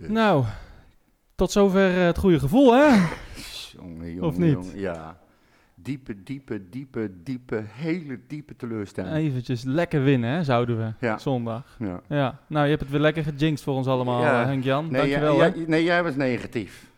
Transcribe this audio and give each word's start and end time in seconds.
Dus. 0.00 0.08
Nou, 0.08 0.44
tot 1.34 1.50
zover 1.52 1.96
eh, 1.98 2.04
het 2.04 2.18
goede 2.18 2.38
gevoel, 2.38 2.72
hè? 2.74 3.06
Jongen, 3.72 4.06
jongen, 4.12 4.22
Of 4.22 4.38
niet? 4.38 4.52
jongen, 4.52 4.78
ja. 4.78 5.18
Diepe, 5.74 6.22
diepe, 6.22 6.68
diepe, 6.68 7.10
diepe, 7.22 7.62
hele 7.66 8.20
diepe 8.26 8.56
teleurstelling. 8.56 9.14
Eventjes 9.14 9.62
lekker 9.64 10.02
winnen, 10.02 10.30
hè, 10.30 10.44
zouden 10.44 10.78
we. 10.78 11.06
Ja. 11.06 11.18
Zondag. 11.18 11.76
Ja. 11.78 12.00
Ja, 12.08 12.38
nou, 12.46 12.64
je 12.64 12.70
hebt 12.70 12.82
het 12.82 12.90
weer 12.90 13.00
lekker 13.00 13.24
gejinxed 13.24 13.62
voor 13.64 13.74
ons 13.74 13.86
allemaal, 13.86 14.22
Ja. 14.22 14.40
eh, 14.40 14.46
Henk-Jan. 14.46 14.84
Nee, 14.90 15.00
Dankjewel, 15.00 15.36
jij, 15.36 15.64
nee, 15.66 15.84
jij 15.84 16.02
was 16.02 16.14
negatief. 16.16 16.90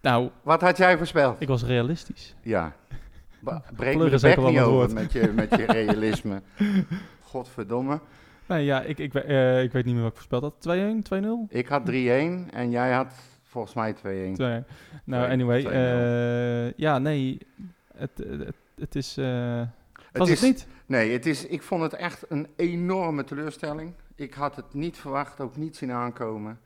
Nou, 0.00 0.30
Wat 0.42 0.60
had 0.60 0.76
jij 0.76 0.96
voorspeld? 0.96 1.40
ik 1.40 1.48
was 1.48 1.62
realistisch. 1.64 2.34
Ja. 2.42 2.72
Breek 3.76 3.96
me 3.96 4.10
de 4.10 4.18
bek 4.20 4.36
niet 4.36 4.58
over 4.60 4.92
met 4.94 5.12
je, 5.12 5.32
met 5.34 5.50
je 5.56 5.64
realisme. 5.64 6.42
Godverdomme. 7.30 8.00
Nee, 8.50 8.64
ja, 8.64 8.82
ik, 8.82 8.98
ik, 8.98 9.14
eh, 9.14 9.62
ik 9.62 9.72
weet 9.72 9.84
niet 9.84 9.94
meer 9.94 10.02
wat 10.02 10.12
ik 10.12 10.16
voorspeld 10.16 10.42
had. 10.42 10.54
2-1, 10.60 11.02
2-0? 11.02 11.48
Ik 11.48 11.66
had 11.68 11.90
3-1 11.90 11.92
en 12.50 12.70
jij 12.70 12.92
had 12.92 13.14
volgens 13.42 13.74
mij 13.74 13.94
2-1. 13.94 13.96
2 14.34 14.64
Nou, 15.04 15.30
anyway. 15.30 15.62
2-0. 15.62 15.66
eh, 15.66 16.72
ja, 16.72 16.98
nee. 16.98 17.38
Het, 17.96 18.10
het, 18.16 18.56
het 18.74 18.94
is... 18.94 19.16
eh 19.16 19.62
was 20.12 20.30
is, 20.30 20.40
het 20.40 20.50
niet? 20.50 20.66
Nee, 20.86 21.12
het 21.12 21.26
is, 21.26 21.46
ik 21.46 21.62
vond 21.62 21.82
het 21.82 21.94
echt 21.94 22.24
een 22.28 22.46
enorme 22.56 23.24
teleurstelling. 23.24 23.92
Ik 24.14 24.34
had 24.34 24.56
het 24.56 24.74
niet 24.74 24.98
verwacht, 24.98 25.40
ook 25.40 25.56
niet 25.56 25.76
zien 25.76 25.92
aankomen. 25.92 26.58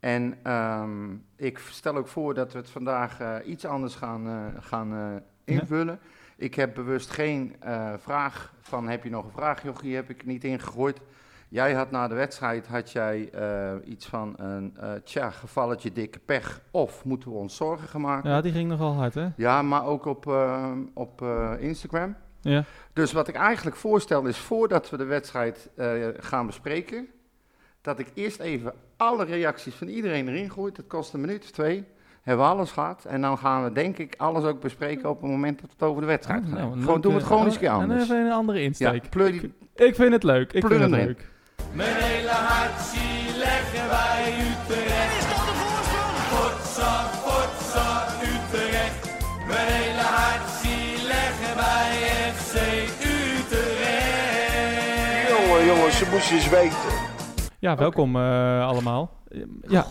En 0.00 0.38
ehm, 0.42 1.14
ik 1.36 1.58
stel 1.58 1.96
ook 1.96 2.08
voor 2.08 2.34
dat 2.34 2.52
we 2.52 2.58
het 2.58 2.70
vandaag 2.70 3.20
eh, 3.20 3.34
iets 3.44 3.64
anders 3.64 3.94
gaan, 3.94 4.26
eh, 4.26 4.62
gaan 4.62 4.92
eh, 4.92 5.54
invullen. 5.56 5.98
Ik 6.40 6.54
heb 6.54 6.74
bewust 6.74 7.10
geen 7.10 7.56
eh, 7.60 7.92
vraag 7.98 8.54
van 8.60 8.88
heb 8.88 9.04
je 9.04 9.10
nog 9.10 9.24
een 9.24 9.30
vraag, 9.30 9.62
Jochie, 9.62 9.94
heb 9.94 10.10
ik 10.10 10.26
niet 10.26 10.44
ingegooid. 10.44 11.00
Jij 11.48 11.74
had 11.74 11.90
na 11.90 12.08
de 12.08 12.14
wedstrijd 12.14 12.66
had 12.66 12.92
jij 12.92 13.30
eh, 13.30 13.74
iets 13.84 14.06
van 14.06 14.34
een 14.36 14.76
eh 14.76 14.92
tja, 15.04 15.30
gevalletje 15.30 15.92
dikke 15.92 16.18
pech 16.18 16.60
of 16.70 17.04
moeten 17.04 17.30
we 17.30 17.36
ons 17.36 17.56
zorgen 17.56 17.88
gaan 17.88 18.00
maken. 18.00 18.30
Ja, 18.30 18.40
die 18.40 18.52
ging 18.52 18.68
nogal 18.68 18.94
hard, 18.94 19.14
hè? 19.14 19.28
Ja, 19.36 19.62
maar 19.62 19.84
ook 19.84 20.04
op, 20.04 20.26
op 20.94 21.22
Instagram. 21.58 22.16
Ja. 22.40 22.64
Dus 22.92 23.12
wat 23.12 23.28
ik 23.28 23.34
eigenlijk 23.34 23.76
voorstel 23.76 24.24
is, 24.24 24.38
voordat 24.38 24.90
we 24.90 24.96
de 24.96 25.04
wedstrijd 25.04 25.70
gaan 26.18 26.46
bespreken, 26.46 27.08
dat 27.80 27.98
ik 27.98 28.10
eerst 28.14 28.40
even 28.40 28.72
alle 28.96 29.24
reacties 29.24 29.74
van 29.74 29.88
iedereen 29.88 30.28
erin 30.28 30.50
gooi. 30.50 30.72
Dat 30.72 30.86
kost 30.86 31.12
een 31.12 31.20
minuut 31.20 31.44
of 31.44 31.50
twee. 31.50 31.86
Hebben 32.28 32.46
we 32.46 32.52
alles 32.52 32.70
gehad. 32.70 33.04
En 33.04 33.20
dan 33.20 33.38
gaan 33.38 33.64
we 33.64 33.72
denk 33.72 33.98
ik 33.98 34.14
alles 34.18 34.44
ook 34.44 34.60
bespreken 34.60 35.08
op 35.10 35.20
het 35.20 35.30
moment 35.30 35.60
dat 35.60 35.66
we 35.68 35.74
het 35.78 35.88
over 35.88 36.00
de 36.00 36.06
wedstrijd 36.06 36.42
gaan. 36.44 36.54
Nou, 36.54 36.80
gewoon 36.80 37.00
doen 37.00 37.12
we 37.12 37.18
het 37.18 37.26
gewoon 37.26 37.44
eens 37.44 37.54
een 37.54 37.60
keer 37.60 37.68
oh, 37.68 37.74
En 37.74 37.82
anders. 37.82 38.02
even 38.02 38.16
een 38.26 38.32
andere 38.32 38.58
Ja, 38.58 38.64
insteek. 38.64 39.10
pleur 39.10 39.30
die, 39.32 39.54
Ik 39.74 39.94
vind 39.94 40.12
het 40.12 40.22
leuk. 40.22 40.52
Ik 40.52 40.66
vind 40.66 40.80
het 40.82 40.92
erin. 40.92 41.06
leuk. 41.06 41.28
Mijn 41.72 41.94
hele 41.96 42.28
hartje 42.30 43.06
leggen 43.38 43.88
wij 43.88 44.34
Utrecht. 44.48 45.18
Is 45.18 45.26
dat 45.28 45.44
de 45.48 45.54
voorsprong? 45.62 46.16
Potsa, 46.32 46.92
potsa, 47.24 48.06
Utrecht. 48.32 49.00
Mijn 49.46 49.66
hele 49.72 50.06
hartje 50.18 50.76
leggen 51.14 51.56
wij 51.62 51.90
FC 52.34 52.54
Utrecht. 53.98 55.28
Jongen, 55.28 55.66
jongens, 55.66 55.98
ze 55.98 56.08
moesten 56.12 56.36
eens 56.36 56.48
weten. 56.48 56.96
Ja, 57.58 57.76
welkom 57.76 58.16
eh, 58.16 58.66
allemaal. 58.68 59.10
Ja. 59.68 59.84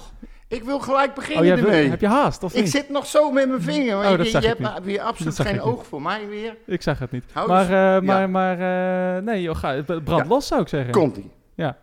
Ik 0.48 0.64
wil 0.64 0.80
gelijk 0.80 1.09
Oh, 1.09 1.16
beginnen 1.16 1.56
wil- 1.56 1.66
ermee. 1.66 1.90
heb 1.90 2.02
je 2.02 2.08
haast, 2.08 2.44
of 2.44 2.53
ik 2.53 2.62
niet? 2.64 2.72
zit 2.72 2.90
nog 2.90 3.06
zo 3.06 3.31
met 3.31 3.48
mijn 3.48 3.62
vinger. 3.62 3.98
Oh, 3.98 4.09
je, 4.12 4.17
dat 4.17 4.26
je, 4.26 4.31
zag 4.31 4.44
ik 4.44 4.58
hebt 4.58 4.84
weer 4.84 5.02
absoluut 5.02 5.36
geen 5.36 5.45
ik 5.48 5.54
niet. 5.54 5.62
oog 5.62 5.86
voor 5.86 6.02
mij 6.02 6.28
weer. 6.28 6.58
Ik 6.66 6.81
zag 6.81 7.00
het 7.00 7.12
niet. 7.12 7.23
Hou 7.31 7.48
maar 7.48 7.64
eh, 7.64 8.02
maar, 8.02 8.22
ja. 8.22 8.28
maar 8.28 9.17
eh, 9.17 9.23
nee, 9.23 9.42
joh, 9.42 9.56
ga, 9.56 9.81
brand 9.84 10.06
Ja. 10.08 10.26
los 10.28 10.48
zou 10.48 10.62
ik 10.62 10.67
zeggen. 10.67 10.92
Komt-ie. 10.92 11.31
Ja. 11.56 11.78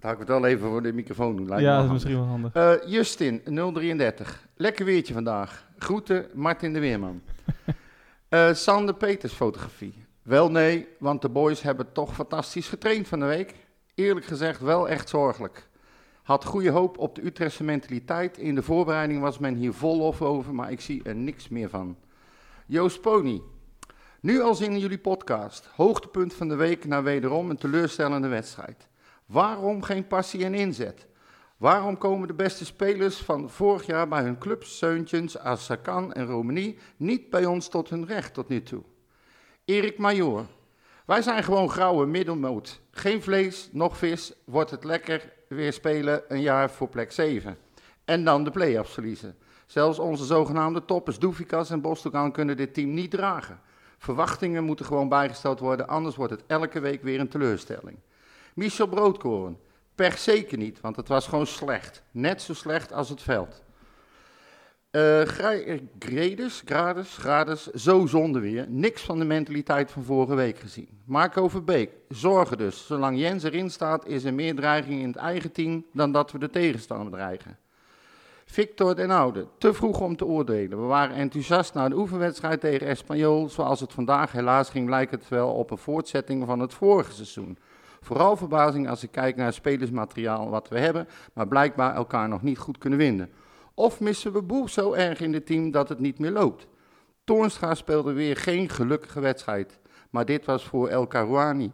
Laat 0.00 0.12
ik 0.12 0.18
het 0.18 0.28
wel 0.28 0.46
even 0.46 0.68
voor 0.68 0.82
de 0.82 0.92
microfoon 0.92 1.36
doen. 1.36 1.48
lijkt 1.48 1.62
ja, 1.64 1.76
dat 1.76 1.84
is 1.84 1.90
misschien 1.90 2.14
wel 2.16 2.24
handig. 2.24 2.52
Eh, 2.52 2.72
Justin, 2.86 3.42
033. 3.72 4.46
Lekker 4.56 4.84
weertje 4.84 5.14
vandaag. 5.14 5.64
Groeten, 5.78 6.26
Martin 6.32 6.72
de 6.72 6.78
Weerman. 6.80 7.22
Sander 8.52 8.94
Peters 8.94 9.32
fotografie. 9.32 10.04
Wel 10.22 10.50
nee, 10.50 10.88
want 10.98 11.22
de 11.22 11.28
boys 11.28 11.62
hebben 11.62 11.92
toch 11.92 12.14
fantastisch 12.14 12.68
getraind 12.68 13.08
van 13.08 13.20
de 13.20 13.26
week. 13.26 13.54
Eerlijk 13.94 14.26
gezegd 14.26 14.60
wel 14.60 14.88
echt 14.88 15.08
zorgelijk. 15.08 15.68
Had 16.24 16.44
goede 16.44 16.70
hoop 16.70 16.98
op 16.98 17.14
de 17.14 17.24
Utrechtse 17.24 17.64
mentaliteit. 17.64 18.38
In 18.38 18.54
de 18.54 18.62
voorbereiding 18.62 19.20
was 19.20 19.38
men 19.38 19.54
hier 19.54 19.72
vol 19.72 19.96
lof 19.96 20.22
over, 20.22 20.54
maar 20.54 20.70
ik 20.70 20.80
zie 20.80 21.02
er 21.02 21.14
niks 21.14 21.48
meer 21.48 21.68
van. 21.68 21.96
Joost 22.66 23.00
Pony. 23.00 23.42
Nu 24.20 24.40
als 24.40 24.60
in 24.60 24.78
jullie 24.78 24.98
podcast. 24.98 25.68
Hoogtepunt 25.74 26.34
van 26.34 26.48
de 26.48 26.54
week 26.54 26.84
na 26.84 27.02
wederom 27.02 27.50
een 27.50 27.56
teleurstellende 27.56 28.28
wedstrijd. 28.28 28.88
Waarom 29.26 29.82
geen 29.82 30.06
passie 30.06 30.44
en 30.44 30.54
inzet? 30.54 31.06
Waarom 31.56 31.98
komen 31.98 32.28
de 32.28 32.34
beste 32.34 32.64
spelers 32.64 33.16
van 33.16 33.50
vorig 33.50 33.86
jaar 33.86 34.08
bij 34.08 34.22
hun 34.22 34.38
clubs, 34.38 34.78
Seuntjens, 34.78 35.38
Asakan 35.38 36.12
en 36.12 36.26
Romani, 36.26 36.78
niet 36.96 37.30
bij 37.30 37.46
ons 37.46 37.68
tot 37.68 37.90
hun 37.90 38.06
recht 38.06 38.34
tot 38.34 38.48
nu 38.48 38.62
toe? 38.62 38.82
Erik 39.64 39.98
Major. 39.98 40.46
Wij 41.06 41.22
zijn 41.22 41.42
gewoon 41.42 41.70
grauwe 41.70 42.06
middelmoot. 42.06 42.80
Geen 42.90 43.22
vlees, 43.22 43.68
nog 43.72 43.96
vis, 43.96 44.32
wordt 44.44 44.70
het 44.70 44.84
lekker 44.84 45.32
weer 45.48 45.72
spelen 45.72 46.22
een 46.28 46.40
jaar 46.40 46.70
voor 46.70 46.88
plek 46.88 47.12
7. 47.12 47.56
En 48.04 48.24
dan 48.24 48.44
de 48.44 48.50
play-offs 48.50 48.92
verliezen. 48.92 49.36
Zelfs 49.66 49.98
onze 49.98 50.24
zogenaamde 50.24 50.84
toppers 50.84 51.18
Doefikas 51.18 51.70
en 51.70 51.80
Bostogan 51.80 52.32
kunnen 52.32 52.56
dit 52.56 52.74
team 52.74 52.94
niet 52.94 53.10
dragen. 53.10 53.60
Verwachtingen 53.98 54.64
moeten 54.64 54.86
gewoon 54.86 55.08
bijgesteld 55.08 55.60
worden, 55.60 55.88
anders 55.88 56.16
wordt 56.16 56.32
het 56.32 56.42
elke 56.46 56.80
week 56.80 57.02
weer 57.02 57.20
een 57.20 57.28
teleurstelling. 57.28 57.98
Michel 58.54 58.86
Broodkoren. 58.86 59.58
Per 59.94 60.12
zeker 60.12 60.58
niet, 60.58 60.80
want 60.80 60.96
het 60.96 61.08
was 61.08 61.26
gewoon 61.26 61.46
slecht. 61.46 62.02
Net 62.10 62.42
zo 62.42 62.54
slecht 62.54 62.92
als 62.92 63.08
het 63.08 63.22
veld. 63.22 63.62
Eh 64.94 65.22
Grij- 65.22 65.88
Gredes, 65.98 66.62
Grades, 66.64 67.16
Grades, 67.16 67.66
zo 67.70 68.06
zonde 68.06 68.40
weer. 68.40 68.66
Niks 68.68 69.02
van 69.02 69.18
de 69.18 69.24
mentaliteit 69.24 69.90
van 69.90 70.02
vorige 70.02 70.34
week 70.34 70.58
gezien. 70.58 70.88
Marco 71.04 71.48
Verbeek, 71.48 71.90
zorgen 72.08 72.58
dus. 72.58 72.86
Zolang 72.86 73.18
Jens 73.18 73.42
erin 73.42 73.70
staat, 73.70 74.06
is 74.06 74.24
er 74.24 74.34
meer 74.34 74.54
dreiging 74.54 75.00
in 75.00 75.06
het 75.06 75.16
eigen 75.16 75.52
team 75.52 75.84
dan 75.92 76.12
dat 76.12 76.32
we 76.32 76.38
de 76.38 76.50
tegenstander 76.50 77.10
bedreigen. 77.10 77.58
Victor 78.44 78.94
den 78.94 79.10
Oude, 79.10 79.46
te 79.58 79.72
vroeg 79.74 80.00
om 80.00 80.16
te 80.16 80.26
oordelen. 80.26 80.80
We 80.80 80.86
waren 80.86 81.16
enthousiast 81.16 81.74
na 81.74 81.88
de 81.88 81.96
oefenwedstrijd 81.96 82.60
tegen 82.60 82.86
Espanyol. 82.86 83.48
Zoals 83.48 83.80
het 83.80 83.92
vandaag 83.92 84.32
helaas 84.32 84.70
ging, 84.70 84.88
lijkt 84.88 85.10
het 85.10 85.28
wel 85.28 85.52
op 85.52 85.70
een 85.70 85.78
voortzetting 85.78 86.46
van 86.46 86.60
het 86.60 86.74
vorige 86.74 87.12
seizoen. 87.12 87.58
Vooral 88.00 88.36
verbazing 88.36 88.88
als 88.88 89.02
ik 89.02 89.10
kijk 89.10 89.36
naar 89.36 89.46
het 89.46 89.54
spelersmateriaal 89.54 90.50
wat 90.50 90.68
we 90.68 90.78
hebben, 90.78 91.08
maar 91.32 91.48
blijkbaar 91.48 91.94
elkaar 91.94 92.28
nog 92.28 92.42
niet 92.42 92.58
goed 92.58 92.78
kunnen 92.78 92.98
vinden. 92.98 93.30
Of 93.74 94.00
missen 94.00 94.32
we 94.32 94.42
Boer 94.42 94.68
zo 94.68 94.92
erg 94.92 95.20
in 95.20 95.32
het 95.32 95.46
team 95.46 95.70
dat 95.70 95.88
het 95.88 95.98
niet 95.98 96.18
meer 96.18 96.30
loopt? 96.30 96.66
Toornstra 97.24 97.74
speelde 97.74 98.12
weer 98.12 98.36
geen 98.36 98.68
gelukkige 98.68 99.20
wedstrijd, 99.20 99.80
maar 100.10 100.24
dit 100.24 100.44
was 100.44 100.64
voor 100.64 100.88
El 100.88 101.06
Karouani. 101.06 101.72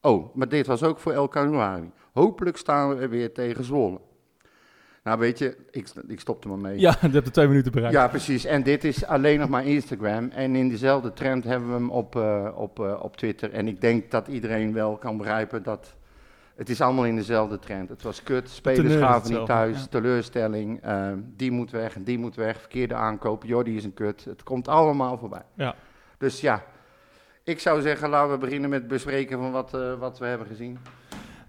Oh, 0.00 0.34
maar 0.34 0.48
dit 0.48 0.66
was 0.66 0.82
ook 0.82 0.98
voor 0.98 1.12
El 1.12 1.28
Karouani. 1.28 1.90
Hopelijk 2.12 2.56
staan 2.56 2.88
we 2.88 3.02
er 3.02 3.10
weer 3.10 3.32
tegen 3.32 3.64
Zwolle. 3.64 4.00
Nou 5.02 5.20
weet 5.20 5.38
je, 5.38 5.56
ik, 5.70 5.88
ik 6.06 6.20
stop 6.20 6.44
er 6.44 6.50
maar 6.50 6.58
mee. 6.58 6.78
Ja, 6.78 6.90
je 7.00 7.08
hebt 7.08 7.24
de 7.24 7.30
twee 7.30 7.48
minuten 7.48 7.72
bereikt. 7.72 7.96
Ja, 7.96 8.08
precies. 8.08 8.44
En 8.44 8.62
dit 8.62 8.84
is 8.84 9.04
alleen 9.04 9.38
nog 9.38 9.48
maar 9.48 9.66
Instagram. 9.66 10.30
En 10.30 10.56
in 10.56 10.68
dezelfde 10.68 11.12
trend 11.12 11.44
hebben 11.44 11.68
we 11.68 11.74
hem 11.74 11.90
op, 11.90 12.16
eh, 12.16 12.52
op, 12.54 12.80
eh, 12.80 13.00
op 13.02 13.16
Twitter. 13.16 13.52
En 13.52 13.68
ik 13.68 13.80
denk 13.80 14.10
dat 14.10 14.28
iedereen 14.28 14.72
wel 14.72 14.96
kan 14.96 15.16
begrijpen 15.16 15.62
dat 15.62 15.96
het 16.58 16.68
is 16.68 16.80
allemaal 16.80 17.04
in 17.04 17.16
dezelfde 17.16 17.58
trend. 17.58 17.88
Het 17.88 18.02
was 18.02 18.22
kut, 18.22 18.48
spelers 18.50 18.94
gaven 18.94 19.32
niet 19.36 19.46
thuis, 19.46 19.80
ja. 19.80 19.86
teleurstelling, 19.86 20.80
eh, 20.82 21.12
die 21.36 21.50
moet 21.50 21.70
weg 21.70 21.94
en 21.94 22.04
die 22.04 22.18
moet 22.18 22.34
weg, 22.34 22.60
verkeerde 22.60 22.94
aankoop, 22.94 23.44
Jordi 23.44 23.76
is 23.76 23.84
een 23.84 23.94
kut. 23.94 24.24
Het 24.24 24.42
komt 24.42 24.68
allemaal 24.68 25.18
voorbij. 25.18 25.42
Ja. 25.54 25.74
Dus 26.18 26.40
ja, 26.40 26.64
ik 27.44 27.60
zou 27.60 27.80
zeggen 27.80 28.08
laten 28.08 28.30
we 28.32 28.38
beginnen 28.38 28.70
met 28.70 28.88
bespreken 28.88 29.38
van 29.38 29.50
wat, 29.52 29.74
eh, 29.74 29.94
wat 29.98 30.18
we 30.18 30.26
hebben 30.26 30.46
gezien. 30.46 30.78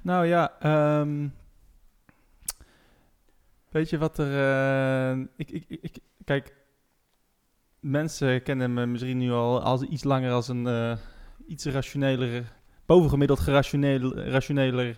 Nou 0.01 0.25
ja, 0.25 0.53
ehm, 0.59 1.27
weet 3.69 3.89
je 3.89 3.97
wat 3.97 4.17
er... 4.17 4.31
eh, 5.11 5.19
ik, 5.35 5.51
ik, 5.51 5.65
ik, 5.67 5.79
ik- 5.81 5.99
kijk, 6.25 6.53
mensen 7.79 8.43
kennen 8.43 8.73
me 8.73 8.85
misschien 8.85 9.17
nu 9.17 9.31
al 9.31 9.61
als 9.61 9.81
iets 9.81 10.03
langer 10.03 10.31
als 10.31 10.47
een 10.47 10.67
eh, 10.67 10.97
iets 11.47 11.65
rationeler, 11.65 12.43
bovengemiddeld 12.89 13.39
gerationeel, 13.39 14.17
rationeler 14.17 14.97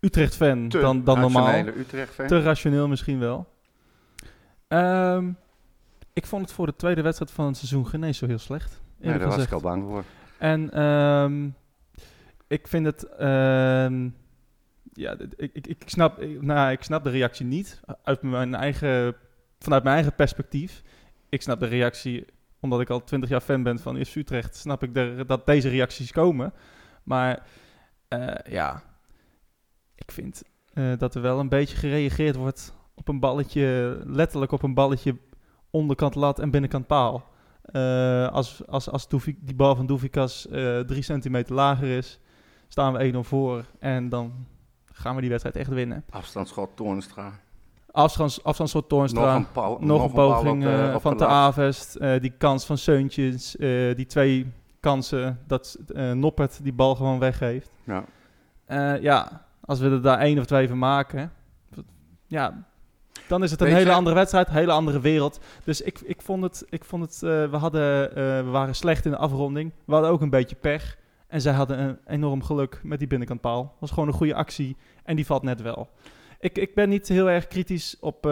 Utrecht-fan 0.00 0.68
dan, 0.68 1.04
dan 1.04 1.20
normaal. 1.20 1.44
Utrecht-fan. 1.76 2.26
Te 2.26 2.42
rationeel 2.42 2.88
misschien 2.88 3.18
wel. 3.18 3.48
Ehm, 4.68 5.30
ik 6.12 6.26
vond 6.26 6.42
het 6.44 6.52
voor 6.52 6.66
de 6.66 6.76
tweede 6.76 7.02
wedstrijd 7.02 7.30
van 7.30 7.46
het 7.46 7.56
seizoen 7.56 7.86
geen 7.86 8.14
zo 8.14 8.26
heel 8.26 8.38
slecht. 8.38 8.80
Nee, 8.98 9.18
daar 9.18 9.28
was 9.28 9.44
ik 9.44 9.52
al 9.52 9.60
bang 9.60 9.84
voor. 9.84 10.04
En 10.38 10.70
ehm, 10.72 11.48
ik 12.46 12.68
vind 12.68 12.86
het. 12.86 13.04
ehm, 13.16 14.08
ja, 14.92 15.16
ik, 15.36 15.50
ik, 15.52 15.66
ik, 15.66 15.82
snap, 15.86 16.20
ik- 16.20 16.42
nou, 16.42 16.70
ik 16.72 16.82
snap 16.82 17.04
de 17.04 17.10
reactie 17.10 17.46
niet. 17.46 17.80
Uit 18.04 18.22
mijn 18.22 18.54
eigen, 18.54 19.14
vanuit 19.58 19.82
mijn 19.82 19.94
eigen 19.94 20.14
perspectief. 20.14 20.82
Ik 21.28 21.42
snap 21.42 21.60
de 21.60 21.66
reactie, 21.66 22.24
omdat 22.60 22.80
ik 22.80 22.90
al 22.90 23.04
twintig 23.04 23.28
jaar 23.30 23.40
fan 23.40 23.62
ben 23.62 23.78
van 23.78 24.04
FC 24.04 24.14
Utrecht, 24.14 24.56
snap 24.56 24.82
ik 24.82 24.94
de, 24.94 25.24
dat 25.26 25.46
deze 25.46 25.68
reacties 25.68 26.12
komen. 26.12 26.52
Maar 27.04 27.46
eh, 28.08 28.34
ja, 28.52 28.82
ik 29.94 30.10
vind. 30.12 30.42
eh, 30.74 30.92
dat 30.98 31.14
er 31.14 31.22
wel 31.22 31.38
een 31.40 31.48
beetje 31.48 31.76
gereageerd 31.76 32.36
wordt 32.36 32.74
op 32.94 33.08
een 33.08 33.20
balletje, 33.20 33.98
letterlijk 34.06 34.52
op 34.52 34.62
een 34.62 34.74
balletje 34.74 35.16
onderkant 35.70 36.14
lat 36.14 36.38
en 36.38 36.50
binnenkant 36.50 36.86
paal. 36.86 37.30
Eh, 37.62 38.28
als 38.28 38.66
als, 38.66 38.90
als 38.90 39.08
die 39.08 39.54
bal 39.56 39.76
van 39.76 39.86
Doefikas 39.86 40.48
eh 40.48 40.78
drie 40.80 41.02
centimeter 41.02 41.54
lager 41.54 41.96
is, 41.96 42.20
staan 42.68 42.92
we 42.92 43.12
1-0 43.14 43.18
voor 43.18 43.64
en 43.78 44.08
dan 44.08 44.46
gaan 44.84 45.14
we 45.14 45.20
die 45.20 45.30
wedstrijd 45.30 45.56
echt 45.56 45.68
winnen. 45.70 46.04
Afstandsschot 46.10 46.76
Toornstra. 46.76 47.40
Afstands, 47.90 48.44
afstandsschot 48.44 48.88
Toornstra. 48.88 49.38
Nog 49.38 49.78
een, 49.80 49.86
Nog 49.86 50.12
poging 50.12 50.64
op 50.64 50.70
de- 50.70 50.92
op 50.94 51.00
van 51.02 51.16
de. 51.16 51.26
Avest. 51.26 52.00
die 52.20 52.30
kans 52.38 52.64
van 52.66 52.78
Seuntjes. 52.78 53.56
die 53.96 54.06
twee 54.06 54.52
kansen 54.82 55.38
dat 55.46 55.78
eh 55.94 56.12
Noppert 56.12 56.62
die 56.62 56.72
bal 56.72 56.94
gewoon 56.94 57.18
weggeeft. 57.18 57.70
Ja. 57.84 58.04
Eh, 58.64 59.02
ja, 59.02 59.46
als 59.60 59.80
we 59.80 59.90
er 59.90 60.02
daar 60.02 60.18
één 60.18 60.38
of 60.38 60.44
twee 60.46 60.68
van 60.68 60.78
maken. 60.78 61.32
Ja, 62.26 62.64
dan 63.28 63.42
is 63.42 63.50
het 63.50 63.60
een 63.60 63.66
Weet 63.66 63.76
hele 63.76 63.90
je- 63.90 63.96
andere 63.96 64.14
wedstrijd. 64.16 64.48
Een 64.48 64.54
hele 64.54 64.72
andere 64.72 65.00
wereld. 65.00 65.40
Dus 65.64 65.80
ik, 65.80 66.00
ik 66.00 66.22
vond 66.22 66.42
het... 66.42 66.64
Ik 66.68 66.84
vond 66.84 67.02
het 67.04 67.22
eh, 67.22 67.50
we, 67.50 67.56
hadden, 67.56 68.14
we 68.44 68.50
waren 68.50 68.74
slecht 68.74 69.04
in 69.04 69.10
de 69.10 69.16
afronding. 69.16 69.72
We 69.84 69.92
hadden 69.92 70.10
ook 70.10 70.20
een 70.20 70.30
beetje 70.30 70.56
pech. 70.56 70.98
En 71.26 71.40
zij 71.40 71.52
hadden 71.52 71.78
een 71.78 71.98
enorm 72.06 72.42
geluk 72.42 72.80
met 72.82 72.98
die 72.98 73.08
binnenkantpaal. 73.08 73.76
was 73.78 73.90
gewoon 73.90 74.08
een 74.08 74.14
goede 74.14 74.34
actie. 74.34 74.76
En 75.04 75.16
die 75.16 75.26
valt 75.26 75.42
net 75.42 75.62
wel. 75.62 75.88
Ik, 76.40 76.58
ik 76.58 76.74
ben 76.74 76.88
niet 76.88 77.08
heel 77.08 77.30
erg 77.30 77.46
kritisch 77.48 77.96
op, 78.00 78.26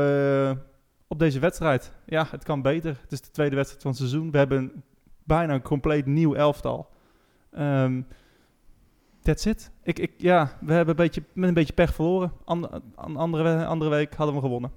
op 1.09 1.19
deze 1.19 1.39
wedstrijd. 1.39 1.93
Ja, 2.07 2.27
het 2.31 2.45
kan 2.45 2.63
beter. 2.63 2.99
Het 3.03 3.13
is 3.13 3.21
de 3.21 3.31
tweede 3.31 3.57
wedstrijd 3.57 3.83
van 3.83 3.91
het 3.91 4.01
seizoen. 4.01 4.31
We 4.31 4.39
hebben 4.39 4.83
bijna 5.25 5.55
een 5.55 5.63
compleet 5.63 6.07
nieuw 6.07 6.35
elftal. 6.35 6.89
Ehm 7.53 8.03
that's 9.23 9.47
it. 9.47 9.71
Ik, 9.83 9.99
ik, 9.99 10.13
ja, 10.17 10.57
we 10.61 10.73
hebben 10.73 10.91
een 10.99 11.05
beetje, 11.05 11.23
met 11.33 11.49
een 11.49 11.55
beetje 11.55 11.73
pech 11.73 11.95
verloren. 11.95 12.33
An, 12.45 12.71
an- 12.95 13.17
andere, 13.17 13.67
andere 13.67 13.91
week 13.91 14.15
hadden 14.15 14.35
we 14.35 14.41
gewonnen. 14.41 14.73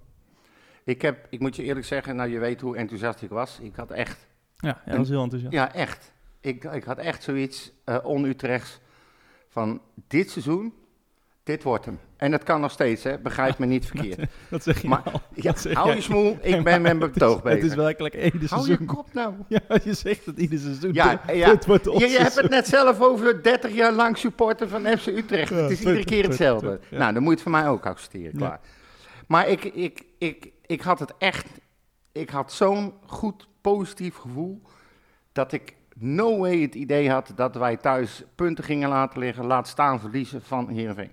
Ik, 0.84 1.02
heb, 1.02 1.28
ik 1.30 1.40
moet 1.40 1.56
je 1.56 1.64
eerlijk 1.64 1.86
zeggen, 1.86 2.16
nou 2.16 2.30
je 2.30 2.40
weet 2.40 2.62
hoe 2.62 2.78
enthousiast 2.78 3.22
ik 3.22 3.30
was. 3.30 3.60
Ik 3.60 3.76
had 3.76 3.92
echt, 3.92 4.28
Ja, 4.56 4.82
was 4.86 5.10
heel 5.10 5.22
enthousiast. 5.24 5.54
ja 5.54 5.74
echt. 5.74 6.14
Ik, 6.40 6.64
ik 6.64 6.84
had 6.84 6.98
echt 6.98 7.24
zoiets 7.24 7.72
uh, 7.86 7.98
on-Utrechts 8.04 8.80
van 9.48 9.82
dit 10.08 10.30
seizoen, 10.32 10.74
dit 11.44 11.64
wordt 11.64 11.86
hem. 11.86 12.00
En 12.18 12.32
dat 12.32 12.44
kan 12.44 12.62
nog 12.62 12.72
steeds, 12.72 13.04
hè? 13.04 13.18
begrijp 13.20 13.58
me 13.58 13.66
niet 13.66 13.86
verkeerd. 13.92 14.30
Dat 14.50 14.64
zeg 14.64 14.82
je 14.82 14.88
Maar-. 14.88 15.04
Ja, 15.34 15.42
Dat 15.52 15.60
zeg 15.60 15.74
hou 15.74 15.96
je 15.96 16.02
smoel, 16.02 16.38
ik 16.42 16.64
ben 16.64 16.82
mijn 16.82 17.00
betoog 17.00 17.42
bezig. 17.42 17.62
Het 17.62 17.70
is 17.72 17.76
werkelijk 17.78 18.14
ieder 18.16 18.50
Hou 18.50 18.62
je 18.62 18.66
seizoen. 18.68 18.86
kop 18.88 19.14
nou. 19.14 19.34
Ja, 19.48 19.60
je 19.84 19.94
zegt 19.94 20.26
het 20.26 20.38
ieder 20.38 20.60
seizoen. 20.60 20.94
Ja, 20.94 21.22
Dit- 21.28 21.36
ja. 21.36 21.50
dit 21.50 21.66
wordt 21.66 21.88
ons 21.88 22.04
Je, 22.04 22.10
je 22.10 22.18
hebt 22.20 22.36
het 22.36 22.50
net 22.50 22.68
zelf 22.68 23.02
over 23.02 23.44
30 23.44 23.74
jaar 23.74 23.92
lang 23.92 24.18
supporter 24.18 24.68
van 24.70 24.82
FC 24.98 25.08
Utrecht. 25.08 25.50
Ja, 25.50 25.56
het 25.56 25.72
is 25.72 25.80
iedere 25.80 25.96
20, 26.00 26.06
keer 26.06 26.24
hetzelfde. 26.24 26.68
20, 26.68 26.90
ja. 26.90 26.98
Nou, 26.98 27.14
dan 27.14 27.22
moet 27.24 27.32
je 27.32 27.40
het 27.40 27.50
voor 27.50 27.62
mij 27.62 27.68
ook 27.70 27.86
accepteren, 27.86 28.38
klaar. 28.38 28.60
Maar 29.28 29.48
ik, 29.48 29.64
ik, 29.64 30.04
ik, 30.18 30.52
ik 30.66 30.82
had 30.82 31.00
het 31.00 31.14
echt... 31.18 31.48
Ik 32.12 32.30
had 32.30 32.54
zo'n 32.54 32.94
goed 33.06 33.48
positief 33.62 34.16
gevoel... 34.16 34.62
dat 35.32 35.52
ik 35.52 35.76
no 35.96 36.38
way 36.38 36.62
het 36.62 36.76
idee 36.76 37.10
had 37.10 37.32
dat 37.36 37.56
wij 37.56 37.78
thuis 37.78 38.24
punten 38.36 38.64
gingen 38.64 38.90
laten 38.90 39.20
liggen... 39.20 39.46
laat 39.46 39.68
staan 39.68 40.00
verliezen 40.00 40.42
van 40.42 40.70
Heerenveen. 40.70 41.12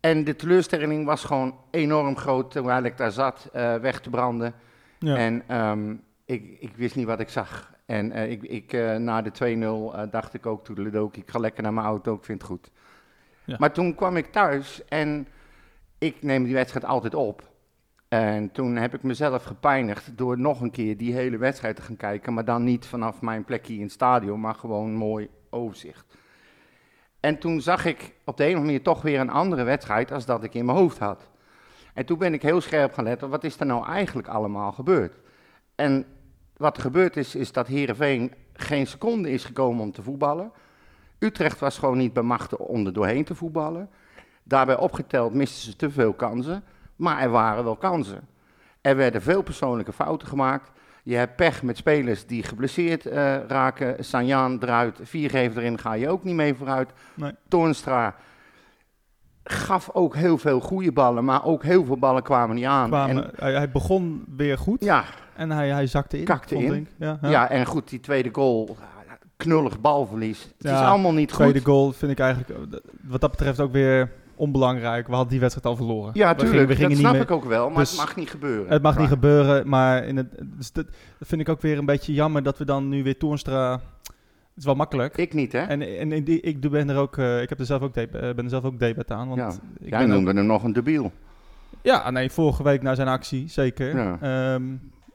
En 0.00 0.24
de 0.24 0.36
teleurstelling 0.36 1.04
was 1.04 1.24
gewoon 1.24 1.54
enorm 1.70 2.16
groot... 2.16 2.50
terwijl 2.50 2.84
ik 2.84 2.96
daar 2.96 3.12
zat 3.12 3.48
eh, 3.52 3.74
weg 3.74 4.00
te 4.00 4.10
branden... 4.10 4.54
Ja. 4.98 5.16
En 5.16 5.42
ehm, 5.46 5.94
ik, 6.24 6.56
ik 6.60 6.76
wist 6.76 6.96
niet 6.96 7.06
wat 7.06 7.20
ik 7.20 7.28
zag. 7.28 7.72
En 7.86 8.12
eh, 8.12 8.30
ik, 8.30 8.42
ik, 8.42 8.72
eh, 8.72 8.96
na 8.96 9.22
de 9.22 9.30
2-0 9.92 9.96
eh, 9.96 10.02
dacht 10.10 10.34
ik 10.34 10.46
ook, 10.46 10.64
toedeledokie, 10.64 11.22
ik 11.22 11.30
ga 11.30 11.38
lekker 11.38 11.62
naar 11.62 11.72
mijn 11.72 11.86
auto, 11.86 12.14
ik 12.14 12.24
vind 12.24 12.40
het 12.42 12.50
goed. 12.50 12.70
Ja. 13.44 13.56
Maar 13.58 13.72
toen 13.72 13.94
kwam 13.94 14.16
ik 14.16 14.26
thuis 14.26 14.84
en 14.88 15.28
ik 15.98 16.22
neem 16.22 16.44
die 16.44 16.54
wedstrijd 16.54 16.84
altijd 16.84 17.14
op. 17.14 17.48
En 18.08 18.52
toen 18.52 18.76
heb 18.76 18.94
ik 18.94 19.02
mezelf 19.02 19.44
gepijnigd 19.44 20.18
door 20.18 20.38
nog 20.38 20.60
een 20.60 20.70
keer 20.70 20.96
die 20.96 21.14
hele 21.14 21.38
wedstrijd 21.38 21.76
te 21.76 21.82
gaan 21.82 21.96
kijken. 21.96 22.34
Maar 22.34 22.44
dan 22.44 22.64
niet 22.64 22.86
vanaf 22.86 23.20
mijn 23.20 23.44
plekje 23.44 23.74
in 23.74 23.82
het 23.82 23.92
stadion, 23.92 24.40
maar 24.40 24.54
gewoon 24.54 24.94
mooi 24.94 25.28
overzicht. 25.50 26.16
En 27.20 27.38
toen 27.38 27.60
zag 27.60 27.84
ik 27.84 28.14
op 28.24 28.36
de 28.36 28.42
een 28.42 28.50
of 28.50 28.56
andere 28.56 28.72
manier 28.72 28.82
toch 28.82 29.02
weer 29.02 29.20
een 29.20 29.30
andere 29.30 29.62
wedstrijd 29.62 30.12
als 30.12 30.26
dat 30.26 30.44
ik 30.44 30.54
in 30.54 30.64
mijn 30.64 30.78
hoofd 30.78 30.98
had. 30.98 31.28
En 31.94 32.04
toen 32.04 32.18
ben 32.18 32.34
ik 32.34 32.42
heel 32.42 32.60
scherp 32.60 32.92
gaan 32.92 33.04
letten, 33.04 33.28
wat 33.28 33.44
is 33.44 33.60
er 33.60 33.66
nou 33.66 33.86
eigenlijk 33.86 34.28
allemaal 34.28 34.72
gebeurd? 34.72 35.14
En 35.74 36.06
wat 36.56 36.76
er 36.76 36.82
gebeurd 36.82 37.16
is, 37.16 37.34
is 37.34 37.52
dat 37.52 37.66
Heerenveen 37.66 38.32
geen 38.52 38.86
seconde 38.86 39.30
is 39.30 39.44
gekomen 39.44 39.82
om 39.82 39.92
te 39.92 40.02
voetballen. 40.02 40.52
Utrecht 41.18 41.58
was 41.58 41.78
gewoon 41.78 41.98
niet 41.98 42.12
bemachtigd 42.12 42.62
om 42.62 42.86
er 42.86 42.92
doorheen 42.92 43.24
te 43.24 43.34
voetballen. 43.34 43.90
Daarbij 44.42 44.76
opgeteld 44.76 45.34
misten 45.34 45.62
ze 45.62 45.76
te 45.76 45.90
veel 45.90 46.12
kansen, 46.12 46.64
maar 46.96 47.20
er 47.20 47.30
waren 47.30 47.64
wel 47.64 47.76
kansen. 47.76 48.28
Er 48.80 48.96
werden 48.96 49.22
veel 49.22 49.42
persoonlijke 49.42 49.92
fouten 49.92 50.28
gemaakt. 50.28 50.70
Je 51.02 51.16
hebt 51.16 51.36
pech 51.36 51.62
met 51.62 51.76
spelers 51.76 52.26
die 52.26 52.42
geblesseerd 52.42 53.06
eh, 53.06 53.36
raken. 53.46 54.04
Sanjaan 54.04 54.58
eruit, 54.62 54.98
Viergever 55.02 55.62
erin, 55.62 55.78
ga 55.78 55.92
je 55.92 56.08
ook 56.08 56.24
niet 56.24 56.34
mee 56.34 56.54
vooruit. 56.54 56.90
Nee. 57.14 57.32
Toornstra 57.48 58.14
gaf 59.44 59.90
ook 59.92 60.14
heel 60.14 60.38
veel 60.38 60.60
goede 60.60 60.92
ballen, 60.92 61.24
maar 61.24 61.44
ook 61.44 61.62
heel 61.62 61.84
veel 61.84 61.98
ballen 61.98 62.22
kwamen 62.22 62.56
niet 62.56 62.64
aan. 62.64 62.88
Kwamen, 62.88 63.24
En, 63.24 63.30
hij, 63.36 63.52
hij 63.52 63.70
begon 63.70 64.24
weer 64.36 64.58
goed 64.58 64.84
ja, 64.84 65.04
en 65.34 65.50
hij, 65.50 65.68
hij 65.68 65.86
zakte 65.86 66.18
in. 66.18 66.24
Kakte 66.24 66.54
in. 66.54 66.88
Ja, 66.96 67.18
ja. 67.22 67.28
ja. 67.28 67.50
en 67.50 67.66
goed, 67.66 67.88
die 67.88 68.00
tweede 68.00 68.28
goal, 68.32 68.76
knullig 69.36 69.80
balverlies. 69.80 70.48
Het 70.58 70.72
is 70.72 70.78
allemaal 70.78 71.12
niet 71.12 71.32
goed. 71.32 71.40
Tweede 71.40 71.64
goal 71.64 71.92
vind 71.92 72.12
ik 72.12 72.18
eigenlijk 72.18 72.82
wat 73.02 73.20
dat 73.20 73.30
betreft 73.30 73.60
ook 73.60 73.72
weer 73.72 74.12
onbelangrijk. 74.40 75.06
We 75.06 75.12
hadden 75.12 75.30
die 75.30 75.40
wedstrijd 75.40 75.66
al 75.66 75.76
verloren. 75.76 76.10
Ja, 76.14 76.28
We 76.34 76.34
tuurlijk, 76.36 76.50
gingen- 76.52 76.68
we 76.68 76.74
gingen 76.74 77.02
dat 77.02 77.12
snap 77.12 77.22
ik 77.22 77.30
ook 77.30 77.44
wel, 77.44 77.68
maar 77.70 77.78
Dus 77.78 77.90
het 77.90 77.98
mag 78.00 78.16
niet 78.16 78.30
gebeuren. 78.30 78.72
Het 78.72 78.82
mag 78.82 78.98
niet 78.98 79.08
gebeuren, 79.08 79.68
maar 79.68 80.04
in 80.04 80.16
het, 80.16 80.26
dus 80.56 80.72
dat, 80.72 80.86
vind 81.20 81.40
ik 81.40 81.48
ook 81.48 81.60
weer 81.60 81.78
een 81.78 81.84
beetje 81.86 82.12
jammer 82.12 82.42
dat 82.42 82.58
we 82.58 82.64
dan 82.64 82.88
nu 82.88 83.02
weer 83.02 83.18
Toornstra... 83.18 83.72
Het 83.72 84.58
is 84.58 84.64
wel 84.64 84.74
makkelijk. 84.74 85.16
Ik 85.16 85.34
niet, 85.34 85.52
hè? 85.52 85.58
En, 85.58 85.82
en, 85.98 86.12
en 86.12 86.24
die- 86.24 86.40
ik 86.40 86.70
ben 86.70 86.88
er 86.90 86.96
ook, 86.96 87.16
eh, 87.16 87.42
ik 87.42 87.48
heb 87.48 87.58
er 87.58 87.66
zelf 87.66 87.82
ook, 87.82 87.94
deb- 87.94 88.14
eh, 88.14 88.20
ben 88.20 88.44
er 88.44 88.50
zelf 88.50 88.64
ook 88.64 88.78
debat 88.78 89.10
aan. 89.10 89.28
Want 89.28 89.40
Ja. 89.40 89.48
ik 89.80 89.88
Jij 89.88 89.98
ben 89.98 90.00
ook- 90.08 90.12
noemde 90.22 90.32
hem 90.40 90.46
nog 90.46 90.62
een 90.62 90.72
debiel. 90.72 91.12
ja, 91.82 92.10
nee, 92.10 92.30
vorige 92.30 92.62
week 92.62 92.82
na 92.82 92.94
zijn 92.94 93.08
actie, 93.08 93.48
zeker. 93.48 93.96
Ja. 93.96 94.18
Ehm, 94.20 94.62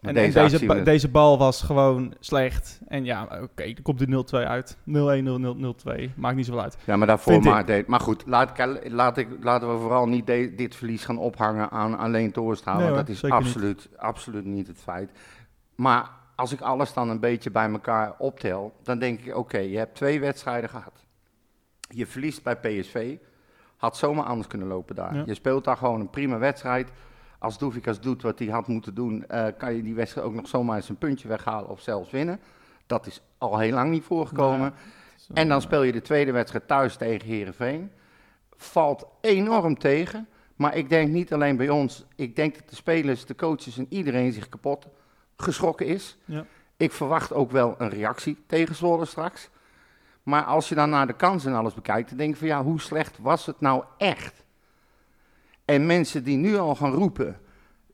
En 0.07 0.15
en 0.17 0.31
deze 0.31 0.39
deze, 0.39 0.65
ba- 0.65 0.83
deze 0.83 1.09
bal 1.09 1.37
was 1.37 1.61
gewoon 1.61 2.13
slecht. 2.19 2.79
En 2.87 3.03
ja, 3.05 3.23
oké, 3.41 3.63
er 3.63 3.81
komt 3.81 3.99
de 3.99 4.07
0-2 4.43 4.47
uit. 4.47 4.77
0-1, 4.77 4.81
0-0, 5.23 5.55
0-2. 5.55 6.09
Maakt 6.15 6.35
niet 6.35 6.45
zoveel 6.45 6.61
uit. 6.61 6.77
Ja, 6.85 6.95
maar 6.95 7.07
daarvoor 7.07 7.41
maar 7.43 7.65
deed. 7.65 7.87
Maar 7.87 7.99
goed, 7.99 8.23
laat, 8.25 8.59
ik- 8.59 8.91
laat 8.91 9.17
ik, 9.17 9.27
laten 9.41 9.73
we 9.73 9.79
vooral 9.79 10.07
niet 10.07 10.27
de- 10.27 10.53
dit 10.55 10.75
verlies 10.75 11.05
gaan 11.05 11.17
ophangen 11.17 11.69
aan 11.71 11.97
alleen 11.97 12.31
Toornstra. 12.31 12.77
Nee 12.77 12.91
dat 12.93 13.09
is 13.09 13.19
zeker 13.19 13.37
niet. 13.37 13.47
absoluut, 13.47 13.89
absoluut 13.97 14.45
niet 14.45 14.67
het 14.67 14.79
feit. 14.81 15.11
Maar 15.75 16.09
als 16.35 16.51
ik 16.53 16.61
alles 16.61 16.93
dan 16.93 17.09
een 17.09 17.19
beetje 17.19 17.51
bij 17.51 17.69
elkaar 17.71 18.13
optel, 18.17 18.73
dan 18.83 18.99
denk 18.99 19.19
ik, 19.19 19.35
oké, 19.35 19.57
je 19.57 19.77
hebt 19.77 19.95
twee 19.95 20.19
wedstrijden 20.19 20.69
gehad. 20.69 21.05
Je 21.89 22.05
verliest 22.07 22.43
bij 22.43 22.55
PSV, 22.55 23.15
had 23.77 23.97
zomaar 23.97 24.25
anders 24.25 24.47
kunnen 24.47 24.67
lopen 24.67 24.95
daar. 24.95 25.15
Ja. 25.15 25.23
Je 25.25 25.33
speelt 25.33 25.63
daar 25.63 25.77
gewoon 25.77 25.99
een 25.99 26.09
prima 26.09 26.37
wedstrijd. 26.37 26.91
Als 27.39 27.57
Doevikas 27.57 28.01
doet 28.01 28.21
wat 28.21 28.39
hij 28.39 28.47
had 28.47 28.67
moeten 28.67 28.93
doen, 28.93 29.27
eh, 29.27 29.47
kan 29.57 29.73
je 29.73 29.83
die 29.83 29.95
wedstrijd 29.95 30.27
ook 30.27 30.33
nog 30.33 30.47
zomaar 30.47 30.75
eens 30.75 30.89
een 30.89 30.97
puntje 30.97 31.27
weghalen 31.27 31.69
of 31.69 31.81
zelfs 31.81 32.11
winnen. 32.11 32.39
Dat 32.85 33.07
is 33.07 33.21
al 33.37 33.57
heel 33.57 33.73
lang 33.73 33.91
niet 33.91 34.03
voorgekomen. 34.03 34.73
En 35.33 35.47
dan 35.47 35.61
speel 35.61 35.83
je 35.83 35.91
de 35.91 36.01
tweede 36.01 36.31
wedstrijd 36.31 36.67
thuis 36.67 36.95
tegen 36.95 37.27
Herenveen. 37.27 37.91
Valt 38.55 39.05
enorm 39.21 39.77
tegen. 39.77 40.27
Maar 40.55 40.75
ik 40.75 40.89
denk 40.89 41.09
niet 41.09 41.33
alleen 41.33 41.57
bij 41.57 41.69
ons. 41.69 42.05
Ik 42.15 42.35
denk 42.35 42.55
dat 42.55 42.69
de 42.69 42.75
spelers, 42.75 43.25
de 43.25 43.35
coaches 43.35 43.77
en 43.77 43.85
iedereen 43.89 44.31
zich 44.31 44.49
kapot 44.49 44.87
geschrokken 45.37 45.85
is. 45.85 46.17
Ja. 46.25 46.45
Ik 46.77 46.91
verwacht 46.91 47.33
ook 47.33 47.51
wel 47.51 47.75
een 47.77 47.89
reactie 47.89 48.43
tegen 48.47 48.75
Zwolle 48.75 49.05
straks. 49.05 49.49
Maar 50.23 50.43
als 50.43 50.69
je 50.69 50.75
dan 50.75 50.89
naar 50.89 51.07
de 51.07 51.13
kansen 51.13 51.51
en 51.51 51.57
alles 51.57 51.73
bekijkt, 51.73 52.09
dan 52.09 52.17
denk 52.17 52.31
ik 52.33 52.37
van 52.37 52.47
ja, 52.47 52.63
hoe 52.63 52.81
slecht 52.81 53.17
was 53.19 53.45
het 53.45 53.61
nou 53.61 53.83
echt? 53.97 54.43
En 55.65 55.85
mensen 55.85 56.23
die 56.23 56.37
nu 56.37 56.57
al 56.57 56.75
gaan 56.75 56.93
roepen, 56.93 57.37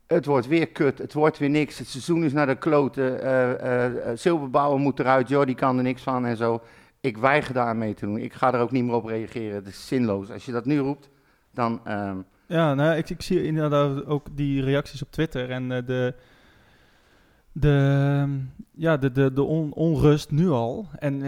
het 0.08 0.26
wordt 0.26 0.48
weer 0.48 0.68
kut, 0.68 0.98
het 0.98 1.14
wordt 1.14 1.38
weer 1.38 1.50
niks, 1.50 1.78
het 1.78 1.88
seizoen 1.88 2.24
is 2.24 2.34
naar 2.34 2.48
de 2.48 2.56
kloten, 2.58 3.22
eh, 3.22 3.86
eh, 3.86 4.18
Silberbouwer 4.18 4.80
moet 4.80 5.00
eruit, 5.00 5.28
Jordi 5.30 5.56
kan 5.56 5.78
er 5.78 5.84
niks 5.84 6.02
van 6.02 6.26
en 6.26 6.38
zo. 6.38 6.62
Ik 7.02 7.18
weiger 7.18 7.54
daar 7.54 7.68
aan 7.68 7.78
mee 7.78 7.94
te 7.94 8.06
doen. 8.06 8.18
Ik 8.18 8.34
ga 8.34 8.54
er 8.54 8.60
ook 8.60 8.72
niet 8.72 8.84
meer 8.84 8.94
op 8.96 9.06
reageren. 9.06 9.56
Het 9.56 9.68
is 9.68 9.88
zinloos. 9.88 10.32
Als 10.32 10.46
je 10.46 10.52
dat 10.52 10.66
nu 10.66 10.80
roept, 10.80 11.10
dan... 11.54 11.82
ehm, 11.84 12.18
Ja, 12.46 12.74
nou, 12.74 12.98
ik, 12.98 13.10
ik 13.10 13.22
zie 13.22 13.44
inderdaad 13.44 14.06
ook 14.06 14.28
die 14.32 14.62
reacties 14.64 15.02
op 15.02 15.12
Twitter 15.12 15.50
en 15.50 15.70
de, 15.70 16.14
de, 17.52 18.40
ja, 18.72 18.98
de, 18.98 19.12
de, 19.12 19.34
de 19.34 19.44
on- 19.44 19.74
onrust 19.74 20.32
nu 20.32 20.50
al. 20.50 20.88
En 21.00 21.20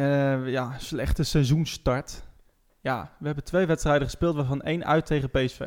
ja, 0.46 0.74
slechte 0.78 1.24
seizoenstart. 1.24 2.24
Ja, 2.82 3.12
we 3.20 3.26
hebben 3.26 3.44
twee 3.44 3.66
wedstrijden 3.66 4.04
gespeeld, 4.04 4.36
waarvan 4.36 4.62
één 4.62 4.86
uit 4.86 5.06
tegen 5.06 5.30
PSV. 5.30 5.62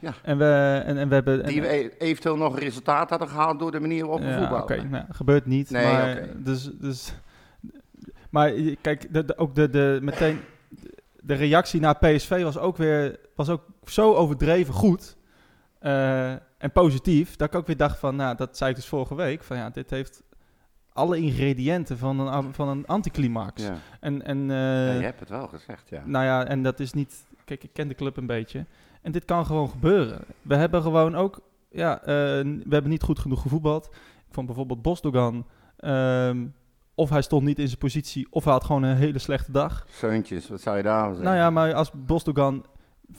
Ja. 0.00 0.12
En 0.22 0.38
we, 0.38 0.82
en, 0.84 0.96
en 0.98 1.08
we 1.08 1.14
hebben... 1.14 1.46
die 1.46 1.56
en, 1.56 1.68
we 1.68 1.74
e- 1.74 1.90
eventueel 1.98 2.36
nog 2.36 2.58
resultaat 2.58 3.10
hadden 3.10 3.28
gehaald 3.28 3.58
door 3.58 3.70
de 3.70 3.80
manier 3.80 4.00
waarop 4.00 4.20
we 4.20 4.26
ja, 4.26 4.38
voetballen. 4.38 4.62
Oké, 4.62 4.82
nou, 4.82 5.04
gebeurt 5.10 5.46
niet. 5.46 5.70
Nee, 5.70 5.84
maar, 5.92 6.28
dus, 6.36 6.70
dus, 6.78 7.14
maar 8.30 8.52
kijk, 8.80 9.12
de, 9.12 9.24
de- 9.24 9.38
ook 9.38 9.54
de, 9.54 9.70
de, 9.70 9.98
meteen 10.02 10.40
de 11.22 11.34
reactie 11.34 11.80
naar 11.80 11.98
PSV 11.98 12.42
was 12.42 12.58
ook 12.58 12.76
weer 12.76 13.18
was 13.34 13.48
ook 13.48 13.62
zo 13.84 14.14
overdreven 14.14 14.74
goed 14.74 15.16
eh, 15.78 16.30
en 16.32 16.72
positief. 16.72 17.36
Dat 17.36 17.48
ik 17.48 17.54
ook 17.54 17.66
weer 17.66 17.76
dacht 17.76 17.98
van, 17.98 18.16
nou, 18.16 18.36
dat 18.36 18.56
zei 18.56 18.70
ik 18.70 18.76
dus 18.76 18.86
vorige 18.86 19.14
week. 19.14 19.42
Van 19.42 19.56
ja, 19.56 19.70
dit 19.70 19.90
heeft 19.90 20.22
alle 20.92 21.16
ingrediënten 21.16 21.98
van 21.98 22.20
een, 22.20 22.54
van 22.54 22.68
een 22.68 22.86
anticlimax. 22.86 23.62
Ja. 23.62 23.74
En, 24.00 24.22
en, 24.24 24.50
eh, 24.50 24.56
Ja, 24.86 24.92
je 24.92 25.04
hebt 25.04 25.20
het 25.20 25.28
wel 25.28 25.48
gezegd, 25.48 25.88
ja. 25.88 26.02
nou 26.04 26.24
ja, 26.24 26.46
en 26.46 26.62
dat 26.62 26.80
is 26.80 26.92
niet. 26.92 27.24
Kijk, 27.44 27.64
ik 27.64 27.72
ken 27.72 27.88
de 27.88 27.94
club 27.94 28.16
een 28.16 28.26
beetje. 28.26 28.64
En 29.02 29.12
dit 29.12 29.24
kan 29.24 29.46
gewoon 29.46 29.68
gebeuren. 29.70 30.20
We 30.42 30.54
hebben 30.54 30.82
gewoon 30.82 31.14
ook. 31.14 31.40
Ja, 31.70 32.00
eh, 32.00 32.06
we 32.44 32.66
hebben 32.68 32.90
niet 32.90 33.02
goed 33.02 33.18
genoeg 33.18 33.42
gevoetbald. 33.42 33.86
Ik 34.28 34.34
vond 34.34 34.46
bijvoorbeeld 34.46 34.82
Bosdogan. 34.82 35.46
ehm, 35.76 36.46
of 36.94 37.10
hij 37.10 37.22
stond 37.22 37.44
niet 37.44 37.58
in 37.58 37.66
zijn 37.66 37.78
positie, 37.78 38.26
of 38.30 38.44
hij 38.44 38.52
had 38.52 38.64
gewoon 38.64 38.82
een 38.82 38.96
hele 38.96 39.18
slechte 39.18 39.52
dag. 39.52 39.86
Zeuntjes, 39.90 40.48
wat 40.48 40.60
zou 40.60 40.76
je 40.76 40.82
daar 40.82 41.04
zeggen? 41.06 41.24
Nou 41.24 41.36
ja, 41.36 41.50
maar 41.50 41.74
als 41.74 41.90
Bosdogan 41.94 42.64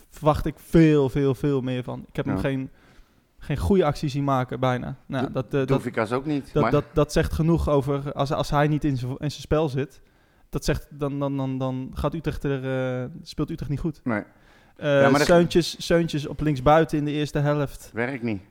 verwacht 0.10 0.46
ik 0.46 0.54
veel, 0.60 1.10
veel, 1.10 1.36
veel 1.36 1.62
meer 1.62 1.84
van. 1.84 2.04
Ik 2.08 2.16
heb 2.16 2.26
hem 2.26 2.38
geen, 2.38 2.70
geen 3.38 3.58
goede 3.58 3.86
actie 3.86 4.10
zien 4.10 4.24
maken, 4.24 4.60
bijna. 4.60 4.96
Nou, 5.06 5.26
Do- 5.26 5.32
dat, 5.32 5.52
dat, 5.52 5.68
Doefikas 5.68 6.12
ook 6.12 6.26
niet. 6.26 6.54
dat, 6.54 6.62
maar, 6.62 6.72
dat, 6.72 6.84
dat 6.94 7.12
zegt 7.12 7.34
genoeg 7.34 7.70
over 7.70 8.14
als, 8.14 8.32
als 8.32 8.50
hij 8.50 8.68
niet 8.68 8.84
in 8.84 8.98
zijn 8.98 9.12
in 9.12 9.32
zijn 9.32 9.42
spel 9.42 9.70
zit. 9.70 10.02
Dat 10.50 10.66
zegt, 10.66 10.88
dan, 10.90 11.20
dan, 11.20 11.38
dan, 11.38 11.58
dan 11.58 11.92
gaat 11.94 12.14
Utrecht 12.14 12.44
er, 12.44 13.02
eh, 13.02 13.10
speelt 13.22 13.50
Utrecht 13.50 13.70
niet 13.72 13.80
goed. 13.80 14.02
nee, 14.04 14.24
Eh 14.82 15.02
Ja, 15.02 15.10
maar 15.10 15.12
dat- 15.20 15.28
Seuntjes, 15.28 15.86
Seuntjes 15.86 16.28
op 16.28 16.40
linksbuiten 16.42 16.98
in 16.98 17.06
de 17.06 17.12
eerste 17.12 17.40
helft. 17.40 17.90
werkt 17.94 18.24
niet. 18.24 18.42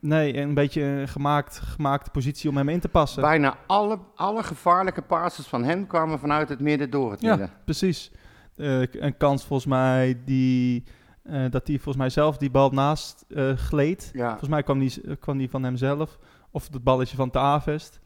Nee, 0.00 0.36
een 0.36 0.54
beetje 0.54 0.82
een 0.82 1.08
gemaakt, 1.08 1.58
gemaakte 1.58 2.10
positie 2.10 2.50
om 2.50 2.56
hem 2.56 2.68
in 2.68 2.80
te 2.80 2.88
passen. 2.88 3.22
Bijna 3.22 3.56
alle, 3.66 3.98
alle 4.14 4.42
gevaarlijke 4.42 5.02
passes 5.02 5.46
van 5.46 5.64
hem 5.64 5.86
kwamen 5.86 6.18
vanuit 6.18 6.48
het 6.48 6.60
midden 6.60 6.90
door 6.90 7.10
het 7.10 7.20
Ja. 7.20 7.28
midden. 7.30 7.50
Precies. 7.64 8.12
Eh, 8.56 8.80
een 8.92 9.16
kans 9.16 9.44
volgens 9.44 9.68
mij 9.68 10.20
die, 10.24 10.84
eh, 11.22 11.32
dat 11.50 11.66
hij 11.66 11.76
volgens 11.76 11.96
mij 11.96 12.10
zelf 12.10 12.36
die 12.36 12.50
bal 12.50 12.70
naast 12.70 13.24
gleed. 13.56 14.10
Ja. 14.12 14.28
Volgens 14.28 14.50
mij 14.50 14.62
kwam 14.62 14.78
die, 14.78 15.16
kwam 15.20 15.38
die 15.38 15.50
van 15.50 15.62
hemzelf. 15.62 16.18
Of 16.50 16.68
het 16.72 16.84
balletje 16.84 17.16
van 17.16 17.30
Tavest. 17.30 18.00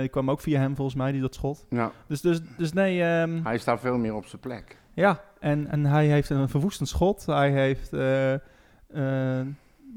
Die 0.00 0.08
kwam 0.08 0.30
ook 0.30 0.40
via 0.40 0.60
hem 0.60 0.74
volgens 0.76 0.96
mij, 0.96 1.12
die 1.12 1.20
dat 1.20 1.34
schot. 1.34 1.66
ja, 1.70 1.92
Dus, 2.06 2.20
dus, 2.20 2.40
dus 2.56 2.72
nee, 2.72 3.02
ehm, 3.02 3.40
hij 3.42 3.58
staat 3.58 3.80
veel 3.80 3.98
meer 3.98 4.14
op 4.14 4.26
zijn 4.26 4.40
plek. 4.40 4.76
ja. 4.94 5.20
En, 5.40 5.66
en 5.66 5.84
hij 5.84 6.06
heeft 6.06 6.30
een 6.30 6.48
verwoestend 6.48 6.88
schot. 6.88 7.26
Hij 7.26 7.50
heeft... 7.50 7.92
eh, 7.92 8.34
eh, 8.34 9.46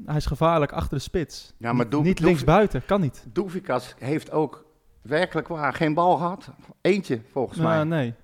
hij 0.04 0.16
is 0.16 0.26
gevaarlijk 0.26 0.72
achter 0.72 0.96
de 0.96 1.02
spits. 1.02 1.52
Ja, 1.58 1.72
maar 1.72 1.84
niet, 1.84 1.90
Doe- 1.92 2.02
niet 2.02 2.16
Doe- 2.16 2.26
linksbuiten, 2.26 2.84
kan 2.84 3.00
niet. 3.00 3.24
Doefikas 3.32 3.94
heeft 3.98 4.30
ook 4.30 4.64
werkelijk 5.02 5.48
waar 5.48 5.72
geen 5.74 5.94
bal 5.94 6.16
gehad. 6.16 6.50
Eentje, 6.80 7.20
volgens 7.30 7.58
mij. 7.58 7.74
Nou, 7.74 7.86
nee, 7.86 8.14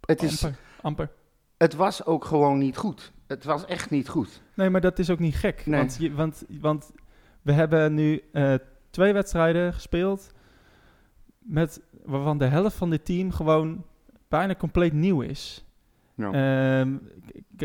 Het, 0.00 0.22
is, 0.22 0.44
amper, 0.44 0.58
amper. 0.80 1.10
het 1.56 1.74
was 1.74 2.04
ook 2.04 2.24
gewoon 2.24 2.58
niet 2.58 2.76
goed. 2.76 3.12
Het 3.26 3.44
was 3.44 3.64
echt 3.66 3.90
niet 3.90 4.08
goed. 4.08 4.42
Nee, 4.54 4.70
maar 4.70 4.80
dat 4.80 4.98
is 4.98 5.10
ook 5.10 5.18
niet 5.18 5.34
gek. 5.36 5.66
Nee. 5.66 5.80
Want, 5.80 5.96
je, 6.00 6.12
want, 6.14 6.44
want 6.60 6.90
we 7.42 7.52
hebben 7.52 7.94
nu 7.94 8.22
eh, 8.32 8.54
twee 8.90 9.12
wedstrijden 9.12 9.72
gespeeld. 9.74 10.32
Met, 11.38 11.80
waarvan 12.04 12.38
de 12.38 12.44
helft 12.46 12.76
van 12.76 12.90
dit 12.90 13.04
team 13.04 13.30
gewoon 13.32 13.84
bijna 14.28 14.54
compleet 14.54 14.92
nieuw 14.92 15.20
is. 15.20 15.64
Ja. 16.20 16.80
Ehm, 16.80 16.96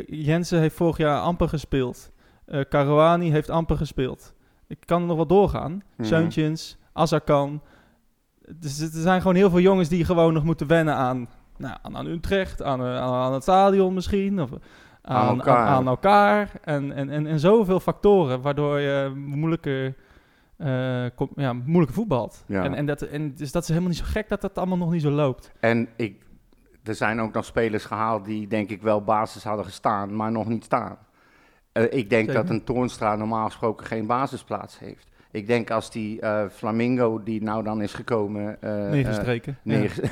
Jensen 0.05 0.59
heeft 0.59 0.75
vorig 0.75 0.97
jaar 0.97 1.19
amper 1.19 1.49
gespeeld. 1.49 2.11
Eh 2.45 2.61
Caruani 2.69 3.31
heeft 3.31 3.49
amper 3.49 3.77
gespeeld. 3.77 4.33
Ik 4.67 4.77
kan 4.85 5.01
er 5.01 5.07
nog 5.07 5.15
wel 5.15 5.27
doorgaan. 5.27 5.81
Mhm. 5.97 6.07
Seuntjens, 6.07 6.77
Azarkan. 6.93 7.61
Dus 8.55 8.79
er 8.79 8.89
zijn 9.01 9.21
gewoon 9.21 9.35
heel 9.35 9.49
veel 9.49 9.59
jongens 9.59 9.89
die 9.89 10.05
gewoon 10.05 10.33
nog 10.33 10.43
moeten 10.43 10.67
wennen 10.67 10.95
aan, 10.95 11.27
nou, 11.57 11.77
aan, 11.81 11.97
aan 11.97 12.05
Utrecht, 12.07 12.61
aan, 12.63 12.79
eh, 12.81 12.97
aan, 12.97 13.13
aan 13.13 13.33
het 13.33 13.43
stadion 13.43 13.93
misschien. 13.93 14.41
Of 14.41 14.49
aan, 14.51 14.59
aan 15.01 15.37
elkaar. 15.37 15.67
Aan, 15.67 15.87
elkaar. 15.87 16.51
En, 16.63 16.91
en, 16.91 17.09
en, 17.09 17.27
en 17.27 17.39
zoveel 17.39 17.79
factoren 17.79 18.41
waardoor 18.41 18.79
je 18.79 19.11
moeilijker, 19.15 19.95
eh, 20.57 21.05
kom- 21.15 21.31
ja, 21.35 21.53
moeilijker 21.53 21.93
voetbalt. 21.95 22.43
Ja. 22.47 22.63
En, 22.63 22.73
en, 22.73 22.85
dat, 22.85 23.01
en 23.01 23.35
dus 23.35 23.51
dat 23.51 23.61
is 23.61 23.67
helemaal 23.67 23.89
niet 23.89 23.97
zo 23.99 24.05
gek 24.07 24.29
dat 24.29 24.41
dat 24.41 24.57
allemaal 24.57 24.77
nog 24.77 24.91
niet 24.91 25.01
zo 25.01 25.11
loopt. 25.11 25.51
En 25.59 25.87
ik, 25.95 26.24
er 26.87 26.95
zijn 26.95 27.21
ook 27.21 27.33
nog 27.33 27.45
spelers 27.45 27.85
gehaald 27.85 28.25
die 28.25 28.47
denk 28.47 28.69
ik 28.69 28.81
wel 28.81 29.03
basis 29.03 29.43
hadden 29.43 29.65
gestaan, 29.65 30.15
maar 30.15 30.31
nog 30.31 30.47
niet 30.47 30.63
staan. 30.63 30.97
Eh, 31.71 31.83
ik 31.83 32.09
denk 32.09 32.25
Zeker. 32.27 32.33
dat 32.33 32.49
een 32.49 32.63
Toornstra 32.63 33.15
normaal 33.15 33.45
gesproken 33.45 33.85
geen 33.85 34.05
basisplaats 34.07 34.79
heeft. 34.79 35.07
Ik 35.31 35.47
denk 35.47 35.71
als 35.71 35.91
die 35.91 36.21
eh, 36.21 36.43
Flamingo, 36.51 37.23
die 37.23 37.43
nou 37.43 37.63
dan 37.63 37.81
is 37.81 37.93
gekomen... 37.93 38.57
Negen 38.91 39.13
streken. 39.13 39.57
negen- 39.63 40.09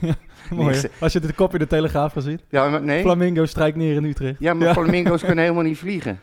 Ja. 0.00 0.14
Mooi, 0.50 0.66
hè? 0.68 0.72
negen- 0.74 0.90
Als 1.00 1.12
je 1.12 1.20
de 1.20 1.32
kop 1.32 1.52
in 1.52 1.58
de 1.58 1.66
Telegraaf 1.66 2.12
gaat 2.12 2.22
zien. 2.22 2.40
ja, 2.48 2.68
maar 2.68 2.82
nee. 2.82 3.00
Flamingo 3.00 3.44
strijkt 3.46 3.76
neer 3.76 3.96
in 3.96 4.04
Utrecht. 4.04 4.38
Ja, 4.38 4.54
maar 4.54 4.72
Flamingo's 4.72 5.22
kunnen 5.26 5.42
helemaal 5.44 5.64
niet 5.64 5.78
vliegen. 5.78 6.20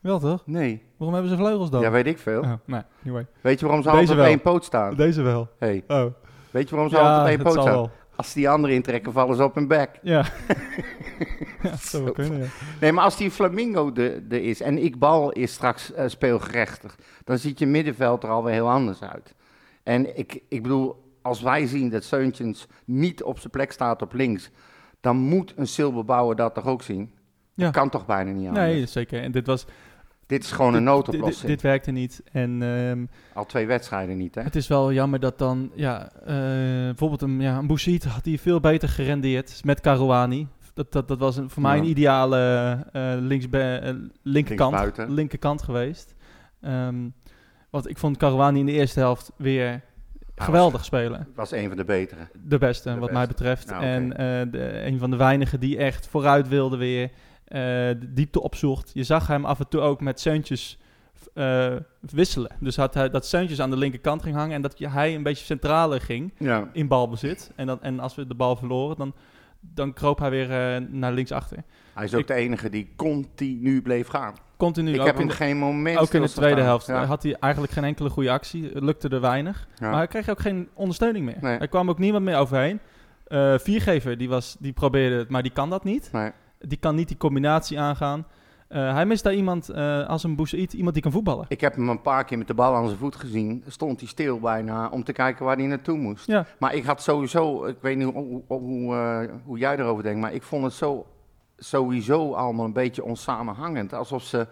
Wel 0.00 0.18
toch? 0.18 0.42
Nee. 0.46 0.82
Waarom 0.96 1.14
hebben 1.16 1.32
ze 1.36 1.42
vleugels 1.42 1.70
dan? 1.70 1.80
Ja, 1.80 1.90
weet 1.90 2.06
ik 2.06 2.18
veel. 2.18 2.40
Oh, 2.40 2.52
nee, 2.64 2.80
anyway. 3.04 3.26
Weet 3.40 3.58
je 3.60 3.66
waarom 3.66 3.82
ze 3.84 3.90
Deze 3.90 4.00
altijd 4.00 4.18
op 4.18 4.24
één 4.26 4.40
poot 4.40 4.64
staan? 4.64 4.94
Deze 4.94 5.22
wel. 5.22 5.48
Hey, 5.58 5.84
Oh. 5.88 6.04
weet 6.50 6.68
je 6.68 6.74
waarom 6.74 6.92
ze 6.92 6.98
altijd 6.98 7.20
op 7.20 7.26
één 7.26 7.42
poot 7.42 7.52
staan? 7.62 7.74
wel. 7.74 7.90
Als 8.16 8.32
die 8.32 8.48
andere 8.48 8.72
intrekken, 8.72 9.12
vallen 9.12 9.36
ze 9.36 9.44
op 9.44 9.54
hun 9.54 9.68
bek. 9.68 9.90
Ja. 10.02 10.24
ja, 11.62 11.70
dat 11.70 11.80
zou 11.80 12.04
wel 12.04 12.12
kunnen, 12.12 12.38
ja. 12.38 12.46
Nee, 12.80 12.92
maar 12.92 13.04
als 13.04 13.16
die 13.16 13.30
Flamingo 13.30 13.92
er 13.94 14.32
is 14.42 14.60
en 14.60 14.78
Iqbal 14.78 15.32
is 15.32 15.52
straks 15.52 15.92
eh, 15.92 16.08
speelgerechtig, 16.08 16.96
dan 17.24 17.38
ziet 17.38 17.58
je 17.58 17.66
middenveld 17.66 18.22
er 18.22 18.28
alweer 18.28 18.52
heel 18.52 18.70
anders 18.70 19.02
uit. 19.02 19.34
En 19.82 20.18
ik, 20.18 20.42
ik 20.48 20.62
bedoel, 20.62 21.04
als 21.22 21.40
wij 21.40 21.66
zien 21.66 21.90
dat 21.90 22.04
Seuntjens 22.04 22.66
niet 22.84 23.22
op 23.22 23.38
zijn 23.38 23.50
plek 23.50 23.72
staat 23.72 24.02
op 24.02 24.12
links, 24.12 24.50
dan 25.00 25.16
moet 25.16 25.52
een 25.56 25.66
Silberbouwer 25.66 26.36
dat 26.36 26.54
toch 26.54 26.66
ook 26.66 26.82
zien? 26.82 27.12
Ja. 27.54 27.64
Dat 27.64 27.72
kan 27.72 27.90
toch 27.90 28.06
bijna 28.06 28.30
niet 28.30 28.48
anders? 28.48 28.66
Nee, 28.66 28.86
zeker. 28.86 29.22
En 29.22 29.32
dit 29.32 29.46
was... 29.46 29.66
Dit 30.26 30.44
is 30.44 30.52
gewoon 30.52 30.72
dit, 30.72 30.80
een 30.80 30.86
dit, 30.86 30.94
noodoplossing. 30.94 31.48
dit 31.50 31.62
werkte 31.62 31.90
niet. 31.90 32.22
En 32.32 32.62
ehm, 32.62 33.04
Al 33.32 33.46
twee 33.46 33.66
wedstrijden 33.66 34.16
niet, 34.16 34.34
hè? 34.34 34.42
het 34.42 34.56
is 34.56 34.66
wel 34.68 34.92
jammer 34.92 35.20
dat 35.20 35.38
dan... 35.38 35.70
Ja, 35.74 36.10
eh, 36.12 36.26
bijvoorbeeld 36.84 37.22
een, 37.22 37.40
ja, 37.40 37.58
een 37.58 37.66
Bouchid 37.66 38.04
had 38.04 38.24
hij 38.24 38.38
veel 38.38 38.60
beter 38.60 38.88
gerendeerd 38.88 39.60
met 39.64 39.80
Caruani. 39.80 40.48
Dat, 40.74 40.92
dat, 40.92 41.08
dat 41.08 41.18
was 41.18 41.36
een, 41.36 41.50
voor 41.50 41.62
mij 41.62 41.76
Ja. 41.76 41.82
een 41.82 41.88
ideale 41.88 42.38
eh 42.92 43.14
linksbe- 43.18 43.80
eh, 43.82 43.94
linkerkant, 44.22 44.96
linkerkant 45.08 45.62
geweest. 45.62 46.14
Ehm, 46.60 47.08
want 47.70 47.88
ik 47.88 47.98
vond 47.98 48.16
Caruani 48.16 48.60
in 48.60 48.66
de 48.66 48.72
eerste 48.72 49.00
helft 49.00 49.32
weer 49.36 49.80
was- 50.34 50.46
geweldig 50.46 50.84
spelen. 50.84 51.28
was 51.34 51.50
een 51.52 51.68
van 51.68 51.76
de 51.76 51.84
betere. 51.84 52.28
De 52.44 52.58
beste, 52.58 52.92
De 52.94 52.98
wat 53.00 53.12
mij 53.12 53.26
betreft. 53.26 53.70
Nou. 53.70 53.84
En 53.84 54.08
de, 54.50 54.82
een 54.86 54.98
van 54.98 55.10
de 55.10 55.16
weinigen 55.16 55.60
die 55.60 55.76
echt 55.76 56.06
vooruit 56.08 56.48
wilde 56.48 56.76
weer. 56.76 57.10
Eh, 57.54 57.60
de 58.00 58.12
diepte 58.12 58.42
opzocht. 58.42 58.90
Je 58.94 59.04
zag 59.04 59.26
hem 59.26 59.44
af 59.44 59.58
en 59.58 59.68
toe 59.68 59.80
ook 59.80 60.00
met 60.00 60.20
Seuntjes 60.20 60.78
eh, 61.34 61.72
wisselen. 62.00 62.50
Dus 62.60 62.76
had 62.76 62.94
hij, 62.94 63.10
dat 63.10 63.26
Seuntjes 63.26 63.60
aan 63.60 63.70
de 63.70 63.76
linkerkant 63.76 64.22
ging 64.22 64.36
hangen. 64.36 64.54
En 64.54 64.62
dat 64.62 64.78
hij 64.78 65.14
een 65.14 65.22
beetje 65.22 65.44
centraler 65.44 66.00
ging 66.00 66.32
Ja. 66.38 66.68
in 66.72 66.88
balbezit. 66.88 67.52
En, 67.56 67.66
dan, 67.66 67.82
en 67.82 68.00
als 68.00 68.14
we 68.14 68.26
de 68.26 68.34
bal 68.34 68.56
verloren, 68.56 68.96
dan, 68.96 69.14
dan 69.60 69.92
kroop 69.92 70.18
hij 70.18 70.30
weer 70.30 70.50
eh, 70.74 70.82
naar 70.88 71.12
linksachter. 71.12 71.58
Hij 71.94 72.04
is 72.04 72.14
ook 72.14 72.20
Ik- 72.20 72.26
de 72.26 72.34
enige 72.34 72.68
die 72.70 72.92
continu 72.96 73.82
bleef 73.82 74.06
gaan. 74.08 74.34
Continu 74.56 74.92
ik 74.94 75.00
heb 75.00 75.14
in 75.14 75.18
hem 75.20 75.28
de, 75.28 75.34
geen 75.34 75.56
moment 75.58 75.98
ook 75.98 76.12
in 76.14 76.22
de 76.22 76.28
tweede 76.30 76.60
helft 76.60 76.86
Ja. 76.86 77.04
had 77.04 77.22
hij 77.22 77.36
eigenlijk 77.40 77.72
geen 77.72 77.84
enkele 77.84 78.10
goede 78.10 78.30
actie. 78.30 78.70
Het 78.72 78.82
lukte 78.82 79.08
er 79.08 79.20
weinig. 79.20 79.68
Ja. 79.78 79.88
Maar 79.88 79.96
hij 79.98 80.06
kreeg 80.06 80.28
ook 80.28 80.40
geen 80.40 80.68
ondersteuning 80.74 81.24
meer. 81.24 81.36
Nee. 81.40 81.58
Er 81.58 81.68
kwam 81.68 81.88
ook 81.90 81.98
niemand 81.98 82.24
meer 82.24 82.36
overheen. 82.36 82.80
Eh 83.26 83.54
viergever, 83.58 84.18
die, 84.18 84.28
was, 84.28 84.56
die 84.58 84.72
probeerde 84.72 85.16
het, 85.16 85.28
maar 85.28 85.42
die 85.42 85.52
kan 85.52 85.70
dat 85.70 85.84
niet. 85.84 86.08
Nee. 86.12 86.30
Die 86.66 86.78
kan 86.78 86.94
niet 86.94 87.08
die 87.08 87.16
combinatie 87.16 87.80
aangaan. 87.80 88.26
Eh, 88.68 88.94
hij 88.94 89.06
mist 89.06 89.22
daar 89.22 89.34
iemand 89.34 89.68
eh, 89.68 90.08
als 90.08 90.24
een 90.24 90.36
Boussaïd, 90.36 90.72
iemand 90.72 90.94
die 90.94 91.02
kan 91.02 91.12
voetballen. 91.12 91.44
Ik 91.48 91.60
heb 91.60 91.74
hem 91.74 91.88
een 91.88 92.00
paar 92.00 92.24
keer 92.24 92.38
met 92.38 92.46
de 92.46 92.54
bal 92.54 92.74
aan 92.74 92.86
zijn 92.86 92.98
voet 92.98 93.16
gezien. 93.16 93.64
Stond 93.66 94.00
hij 94.00 94.08
stil 94.08 94.40
bijna 94.40 94.88
om 94.88 95.04
te 95.04 95.12
kijken 95.12 95.44
waar 95.44 95.56
hij 95.56 95.66
naartoe 95.66 95.98
moest. 95.98 96.26
Ja. 96.26 96.46
Maar 96.58 96.74
ik 96.74 96.84
had 96.84 97.02
sowieso, 97.02 97.64
ik 97.64 97.76
weet 97.80 97.96
niet 97.96 98.12
hoe, 98.12 98.42
hoe, 98.46 98.94
eh, 98.94 99.30
hoe 99.44 99.58
jij 99.58 99.78
erover 99.78 100.02
denkt, 100.02 100.20
maar 100.20 100.34
ik 100.34 100.42
vond 100.42 100.64
het 100.64 100.72
zo, 100.72 101.06
sowieso 101.56 102.32
allemaal 102.32 102.64
een 102.64 102.72
beetje 102.72 103.04
onsamenhangend. 103.04 103.92
Alsof, 103.92 104.22
ze, 104.22 104.46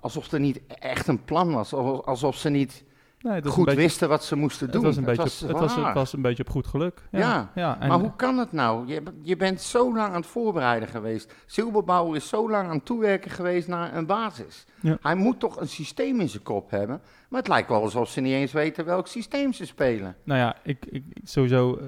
alsof 0.00 0.32
er 0.32 0.40
niet 0.40 0.60
echt 0.66 1.08
een 1.08 1.24
plan 1.24 1.52
was. 1.52 1.74
Alsof, 1.74 2.04
alsof 2.06 2.36
ze 2.36 2.48
niet 2.48 2.84
Nee, 3.22 3.42
goed 3.42 3.58
een 3.58 3.64
beetje, 3.64 3.80
wisten 3.80 4.08
wat 4.08 4.24
ze 4.24 4.36
moesten 4.36 4.70
doen. 4.70 4.84
het 4.84 4.84
was 4.84 4.96
een 4.96 5.04
beetje, 5.04 5.22
was 5.22 5.40
het 5.40 5.50
was, 5.50 5.74
het 5.74 5.84
raar. 5.84 5.94
was 5.94 6.12
een 6.12 6.22
beetje 6.22 6.42
op 6.42 6.50
goed 6.50 6.66
geluk. 6.66 7.02
Ja, 7.10 7.18
Ja, 7.18 7.50
ja 7.54 7.80
en, 7.80 7.88
maar 7.88 7.98
hoe 7.98 8.16
kan 8.16 8.38
het 8.38 8.52
nou? 8.52 8.86
Je, 8.86 9.02
je 9.22 9.36
bent 9.36 9.60
zo 9.60 9.94
lang 9.94 10.08
aan 10.08 10.20
het 10.20 10.26
voorbereiden 10.26 10.88
geweest. 10.88 11.34
Silberbouwer 11.46 12.16
is 12.16 12.28
zo 12.28 12.50
lang 12.50 12.68
aan 12.68 12.74
het 12.74 12.84
toewerken 12.84 13.30
geweest 13.30 13.68
naar 13.68 13.94
een 13.94 14.06
basis. 14.06 14.64
Ja. 14.80 14.98
Hij 15.00 15.14
moet 15.14 15.40
toch 15.40 15.60
een 15.60 15.68
systeem 15.68 16.20
in 16.20 16.28
zijn 16.28 16.42
kop 16.42 16.70
hebben. 16.70 17.00
Maar 17.28 17.40
het 17.40 17.48
lijkt 17.48 17.68
wel 17.68 17.82
alsof 17.82 18.08
ze 18.08 18.20
niet 18.20 18.32
eens 18.32 18.52
weten 18.52 18.84
welk 18.84 19.06
systeem 19.06 19.52
ze 19.52 19.66
spelen. 19.66 20.16
Nou 20.24 20.40
ja, 20.40 20.56
ik, 20.62 20.86
ik, 20.86 21.04
sowieso 21.24 21.76
eh, 21.76 21.86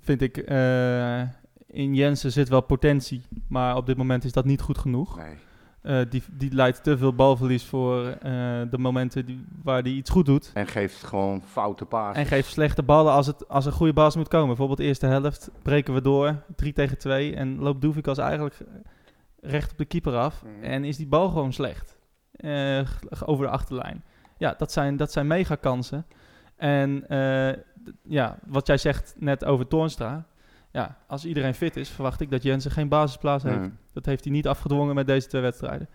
vind 0.00 0.20
ik 0.20 0.36
eh, 0.36 1.20
in 1.66 1.94
Jensen 1.94 2.32
zit 2.32 2.48
wel 2.48 2.60
potentie, 2.60 3.22
maar 3.48 3.76
op 3.76 3.86
dit 3.86 3.96
moment 3.96 4.24
is 4.24 4.32
dat 4.32 4.44
niet 4.44 4.60
goed 4.60 4.78
genoeg. 4.78 5.16
Nee. 5.16 5.36
Eh, 5.84 6.00
die, 6.08 6.22
die 6.32 6.54
leidt 6.54 6.82
te 6.82 6.98
veel 6.98 7.14
balverlies 7.14 7.64
voor 7.64 8.06
eh, 8.06 8.20
de 8.70 8.78
momenten 8.78 9.26
die, 9.26 9.44
waar 9.62 9.82
hij 9.82 9.90
iets 9.90 10.10
goed 10.10 10.26
doet. 10.26 10.50
En 10.54 10.66
geeft 10.66 11.02
gewoon 11.02 11.42
foute 11.42 11.84
paas. 11.84 12.16
En 12.16 12.26
geeft 12.26 12.48
slechte 12.50 12.82
ballen 12.82 13.12
als, 13.12 13.26
het, 13.26 13.48
als 13.48 13.66
er 13.66 13.72
goede 13.72 13.92
bas 13.92 14.16
moet 14.16 14.28
komen. 14.28 14.46
Bijvoorbeeld 14.46 14.78
de 14.78 14.84
eerste 14.84 15.06
helft 15.06 15.50
breken 15.62 15.94
we 15.94 16.00
door, 16.00 16.42
3 16.56 16.72
tegen 16.72 16.98
2. 16.98 17.34
En 17.34 17.58
loopt 17.58 17.80
Doevikas 17.80 18.18
eigenlijk 18.18 18.56
recht 19.40 19.70
op 19.72 19.78
de 19.78 19.84
keeper 19.84 20.16
af. 20.16 20.42
Mhm. 20.42 20.64
En 20.64 20.84
is 20.84 20.96
die 20.96 21.06
bal 21.06 21.28
gewoon 21.28 21.52
slecht. 21.52 21.98
eh, 22.32 22.80
over 23.24 23.44
de 23.46 23.52
achterlijn. 23.52 24.04
Ja, 24.38 24.54
dat 24.58 24.72
zijn, 24.72 24.96
dat 24.96 25.12
zijn 25.12 25.26
mega 25.26 25.54
kansen. 25.54 26.06
En 26.56 27.04
ja, 28.02 28.38
wat 28.46 28.66
jij 28.66 28.76
zegt 28.76 29.14
net 29.18 29.44
over 29.44 29.68
Toornstra. 29.68 30.26
Ja, 30.74 30.96
als 31.06 31.24
iedereen 31.24 31.54
fit 31.54 31.76
is, 31.76 31.88
verwacht 31.88 32.20
ik 32.20 32.30
dat 32.30 32.42
Jensen 32.42 32.70
geen 32.70 32.88
basisplaats 32.88 33.44
heeft. 33.44 33.58
Nee. 33.60 33.70
Dat 33.92 34.06
heeft 34.06 34.24
hij 34.24 34.32
niet 34.32 34.48
afgedwongen 34.48 34.94
met 34.94 35.06
deze 35.06 35.28
twee 35.28 35.42
wedstrijden. 35.42 35.88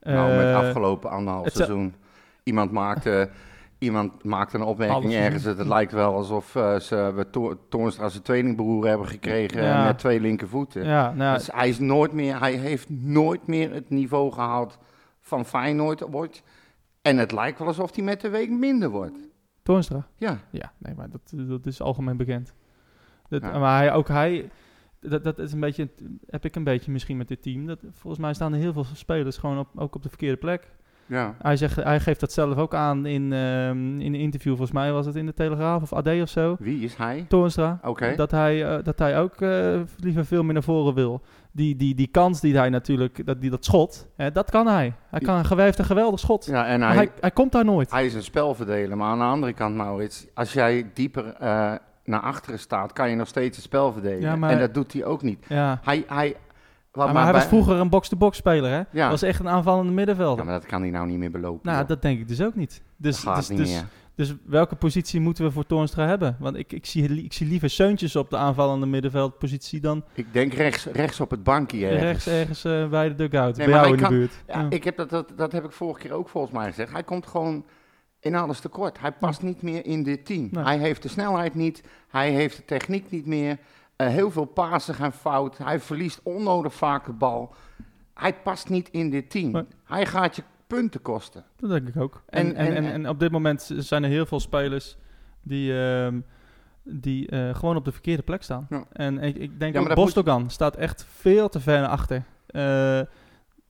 Nou, 0.00 0.36
met 0.36 0.46
Eh, 0.46 0.56
afgelopen 0.56 1.10
anderhalf 1.10 1.48
seizoen. 1.50 1.94
Iemand 2.42 2.70
maakte, 2.70 3.30
iemand 3.78 4.24
maakte 4.24 4.56
een 4.56 4.62
opmerking 4.62 5.12
ergens. 5.14 5.44
Het 5.44 5.66
lijkt 5.66 5.92
wel 5.92 6.14
alsof 6.14 6.56
eh, 6.56 6.78
ze 6.78 7.12
bij 7.14 7.24
To- 7.24 7.58
Toornstra 7.68 8.08
zijn 8.08 8.22
tweelingbroer 8.22 8.86
hebben 8.86 9.06
gekregen 9.06 9.62
Ja. 9.62 9.84
met 9.84 9.98
twee 9.98 10.20
linkervoeten. 10.20 10.84
ja, 10.84 11.12
nou, 11.12 11.36
Dus 11.36 11.48
hij, 11.52 11.68
is 11.68 11.78
nooit 11.78 12.12
meer, 12.12 12.38
hij 12.38 12.52
heeft 12.54 12.90
nooit 12.90 13.46
meer 13.46 13.72
het 13.72 13.90
niveau 13.90 14.32
gehaald 14.32 14.78
van 15.20 15.44
Feyenoord 15.44 16.00
wordt. 16.00 16.42
En 17.02 17.16
het 17.18 17.32
lijkt 17.32 17.58
wel 17.58 17.68
alsof 17.68 17.94
hij 17.94 18.04
met 18.04 18.20
de 18.20 18.28
week 18.28 18.50
minder 18.50 18.88
wordt. 18.90 19.18
Toornstra. 19.62 20.06
Ja, 20.16 20.38
Ja, 20.50 20.72
nee, 20.78 20.94
maar 20.94 21.08
dat, 21.10 21.32
dat 21.48 21.66
is 21.66 21.80
algemeen 21.80 22.16
bekend. 22.16 22.52
Dat, 23.28 23.42
Ja. 23.42 23.58
Maar 23.58 23.78
hij, 23.78 23.92
ook 23.92 24.08
hij, 24.08 24.50
dat, 25.00 25.24
dat 25.24 25.38
is 25.38 25.52
een 25.52 25.60
beetje, 25.60 25.88
heb 26.26 26.44
ik 26.44 26.56
een 26.56 26.64
beetje 26.64 26.90
misschien 26.90 27.16
met 27.16 27.28
dit 27.28 27.42
team. 27.42 27.66
Dat, 27.66 27.78
volgens 27.92 28.22
mij 28.22 28.34
staan 28.34 28.52
er 28.52 28.58
heel 28.58 28.72
veel 28.72 28.86
spelers 28.94 29.36
gewoon 29.36 29.58
op, 29.58 29.68
ook 29.76 29.94
op 29.94 30.02
de 30.02 30.08
verkeerde 30.08 30.36
plek. 30.36 30.70
ja. 31.06 31.34
Hij, 31.42 31.56
zegt, 31.56 31.76
hij 31.76 32.00
geeft 32.00 32.20
dat 32.20 32.32
zelf 32.32 32.56
ook 32.56 32.74
aan 32.74 33.06
in, 33.06 33.32
ehm, 33.32 34.00
in 34.00 34.14
een 34.14 34.20
interview, 34.20 34.50
volgens 34.52 34.72
mij 34.78 34.92
was 34.92 35.06
het 35.06 35.14
in 35.16 35.26
de 35.26 35.34
Telegraaf 35.34 35.82
of 35.82 35.92
AD 35.92 36.08
of 36.08 36.28
zo. 36.28 36.56
Wie 36.58 36.84
is 36.84 36.96
hij? 36.96 37.24
Toornstra. 37.28 37.78
Oké. 37.82 38.14
Dat, 38.16 38.30
hij, 38.30 38.64
eh, 38.76 38.84
dat 38.84 38.98
hij 38.98 39.18
ook 39.18 39.40
eh, 39.40 39.80
liever 39.96 40.24
veel 40.24 40.42
meer 40.42 40.52
naar 40.52 40.62
voren 40.62 40.94
wil. 40.94 41.20
Die, 41.52 41.76
die, 41.76 41.94
die 41.94 42.06
kans 42.06 42.40
die 42.40 42.56
hij 42.56 42.68
natuurlijk, 42.68 43.26
dat, 43.26 43.40
die, 43.40 43.50
dat 43.50 43.64
schot, 43.64 44.08
hè, 44.16 44.32
dat 44.32 44.50
kan 44.50 44.66
hij. 44.66 44.94
Hij, 45.10 45.20
kan, 45.20 45.44
hij 45.46 45.64
heeft 45.64 45.78
een 45.78 45.84
geweldig 45.84 46.20
schot. 46.20 46.46
Ja, 46.46 46.66
en 46.66 46.82
hij, 46.82 47.10
hij 47.20 47.30
komt 47.30 47.52
daar 47.52 47.64
nooit. 47.64 47.90
hij 47.90 48.06
is 48.06 48.14
een 48.14 48.22
spelverdeler. 48.22 48.96
Maar 48.96 49.08
aan 49.08 49.18
de 49.18 49.24
andere 49.24 49.52
kant, 49.52 49.74
Maurits, 49.76 50.26
als 50.34 50.52
jij 50.52 50.90
dieper 50.94 51.34
eh, 51.34 51.74
naar 52.04 52.20
achteren 52.20 52.58
staat, 52.58 52.92
kan 52.92 53.10
je 53.10 53.16
nog 53.16 53.28
steeds 53.28 53.56
het 53.56 53.64
spel 53.64 53.92
verdelen. 53.92 54.20
Ja, 54.20 54.36
maar- 54.36 54.50
En 54.50 54.58
dat 54.58 54.74
doet 54.74 54.92
hij 54.92 55.04
ook 55.04 55.22
niet. 55.22 55.44
ja. 55.48 55.80
Hij, 55.84 56.04
hij, 56.06 56.36
wat 56.92 57.12
maar 57.12 57.24
hij 57.24 57.32
was 57.32 57.44
vroeger 57.44 57.76
een 57.76 57.88
box-to-box 57.88 58.36
speler, 58.36 58.70
hè? 58.70 58.82
Ja. 58.90 59.10
Was 59.10 59.22
echt 59.22 59.40
een 59.40 59.48
aanvallende 59.48 59.92
middenvelder. 59.92 60.38
Ja, 60.44 60.50
maar 60.50 60.60
dat 60.60 60.68
kan 60.68 60.80
hij 60.82 60.90
nou 60.90 61.06
niet 61.06 61.18
meer 61.18 61.30
belopen. 61.30 61.60
nou, 61.62 61.78
joh. 61.78 61.88
dat 61.88 62.02
denk 62.02 62.20
ik 62.20 62.28
dus 62.28 62.42
ook 62.42 62.54
niet. 62.54 62.82
Dus, 62.96 63.14
dat 63.16 63.24
gaat 63.24 63.36
dus, 63.36 63.48
niet 63.48 63.58
dus, 63.58 63.70
meer. 63.72 63.84
dus 64.14 64.34
welke 64.46 64.76
positie 64.76 65.20
moeten 65.20 65.44
we 65.44 65.50
voor 65.50 65.66
Toornstra 65.66 66.06
hebben? 66.06 66.36
Want 66.38 66.56
ik, 66.56 66.72
ik, 66.72 66.86
zie, 66.86 67.24
ik 67.24 67.32
zie 67.32 67.46
liever 67.46 67.70
Seuntjes 67.70 68.16
op 68.16 68.30
de 68.30 68.36
aanvallende 68.36 68.86
middenveldpositie 68.86 69.80
dan 69.80 70.04
Ik 70.14 70.32
denk 70.32 70.52
rechts, 70.52 70.84
rechts 70.86 71.20
op 71.20 71.30
het 71.30 71.42
bankje 71.42 71.86
ergens. 71.86 72.02
rechts 72.02 72.26
ergens 72.26 72.64
eh, 72.64 72.88
bij 72.88 73.08
de 73.08 73.14
dugout. 73.14 73.56
Nee, 73.56 73.66
bij 73.66 73.74
maar 73.74 73.84
jou 73.84 73.96
in 73.96 74.02
hij 74.02 74.10
de 74.12 74.16
buurt. 74.18 74.32
Ja, 74.46 74.60
Ja. 74.60 74.66
Ik 74.70 74.84
heb 74.84 74.96
dat, 74.96 75.10
dat, 75.10 75.32
dat 75.36 75.52
heb 75.52 75.64
ik 75.64 75.72
vorige 75.72 76.00
keer 76.00 76.12
ook 76.12 76.28
volgens 76.28 76.52
mij 76.52 76.66
gezegd. 76.68 76.92
Hij 76.92 77.02
komt 77.02 77.26
gewoon 77.26 77.64
in 78.24 78.34
alles 78.34 78.60
tekort. 78.60 79.00
Hij 79.00 79.12
past 79.12 79.42
niet 79.42 79.62
meer 79.62 79.86
in 79.86 80.02
dit 80.02 80.26
team. 80.26 80.48
Nee. 80.50 80.64
Hij 80.64 80.78
heeft 80.78 81.02
de 81.02 81.08
snelheid 81.08 81.54
niet. 81.54 81.82
Hij 82.08 82.30
heeft 82.30 82.56
de 82.56 82.64
techniek 82.64 83.10
niet 83.10 83.26
meer. 83.26 83.58
Eh, 83.96 84.06
heel 84.08 84.30
veel 84.30 84.44
pasen 84.44 84.94
gaan 84.94 85.12
fout. 85.12 85.58
Hij 85.58 85.80
verliest 85.80 86.20
onnodig 86.22 86.74
vaak 86.74 87.06
de 87.06 87.12
bal. 87.12 87.54
Hij 88.14 88.34
past 88.34 88.68
niet 88.68 88.88
in 88.90 89.10
dit 89.10 89.30
team. 89.30 89.50
Nee. 89.50 89.64
Hij 89.84 90.06
gaat 90.06 90.36
je 90.36 90.42
punten 90.66 91.02
kosten. 91.02 91.44
Dat 91.56 91.70
denk 91.70 91.88
ik 91.88 91.96
ook. 91.96 92.22
En, 92.26 92.54
En- 92.54 92.84
en, 92.84 93.08
op 93.08 93.18
dit 93.20 93.30
moment 93.30 93.70
zijn 93.78 94.02
er 94.04 94.10
heel 94.10 94.26
veel 94.26 94.40
spelers 94.40 94.96
die, 95.42 95.78
ehm, 95.78 96.20
die 96.82 97.28
eh, 97.28 97.54
gewoon 97.54 97.76
op 97.76 97.84
de 97.84 97.92
verkeerde 97.92 98.22
plek 98.22 98.42
staan. 98.42 98.66
Ja. 98.70 98.84
En 98.92 99.18
ik, 99.18 99.36
ik 99.36 99.60
denk 99.60 99.74
Ja, 99.74 99.84
dat 99.84 99.94
Bostogan 99.94 100.50
staat 100.50 100.76
echt 100.76 101.06
veel 101.10 101.48
te 101.48 101.60
ver 101.60 101.80
naar 101.80 101.88
achter. 101.90 102.24
Eh, 102.46 103.00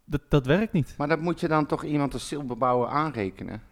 dat, 0.04 0.20
dat 0.28 0.46
werkt 0.46 0.72
niet. 0.72 0.94
Maar 0.98 1.08
dat 1.08 1.20
moet 1.20 1.40
je 1.40 1.48
dan 1.48 1.66
toch 1.66 1.84
iemand 1.84 2.12
als 2.12 2.26
Silberbouwer 2.28 2.88
aanrekenen. 2.88 3.62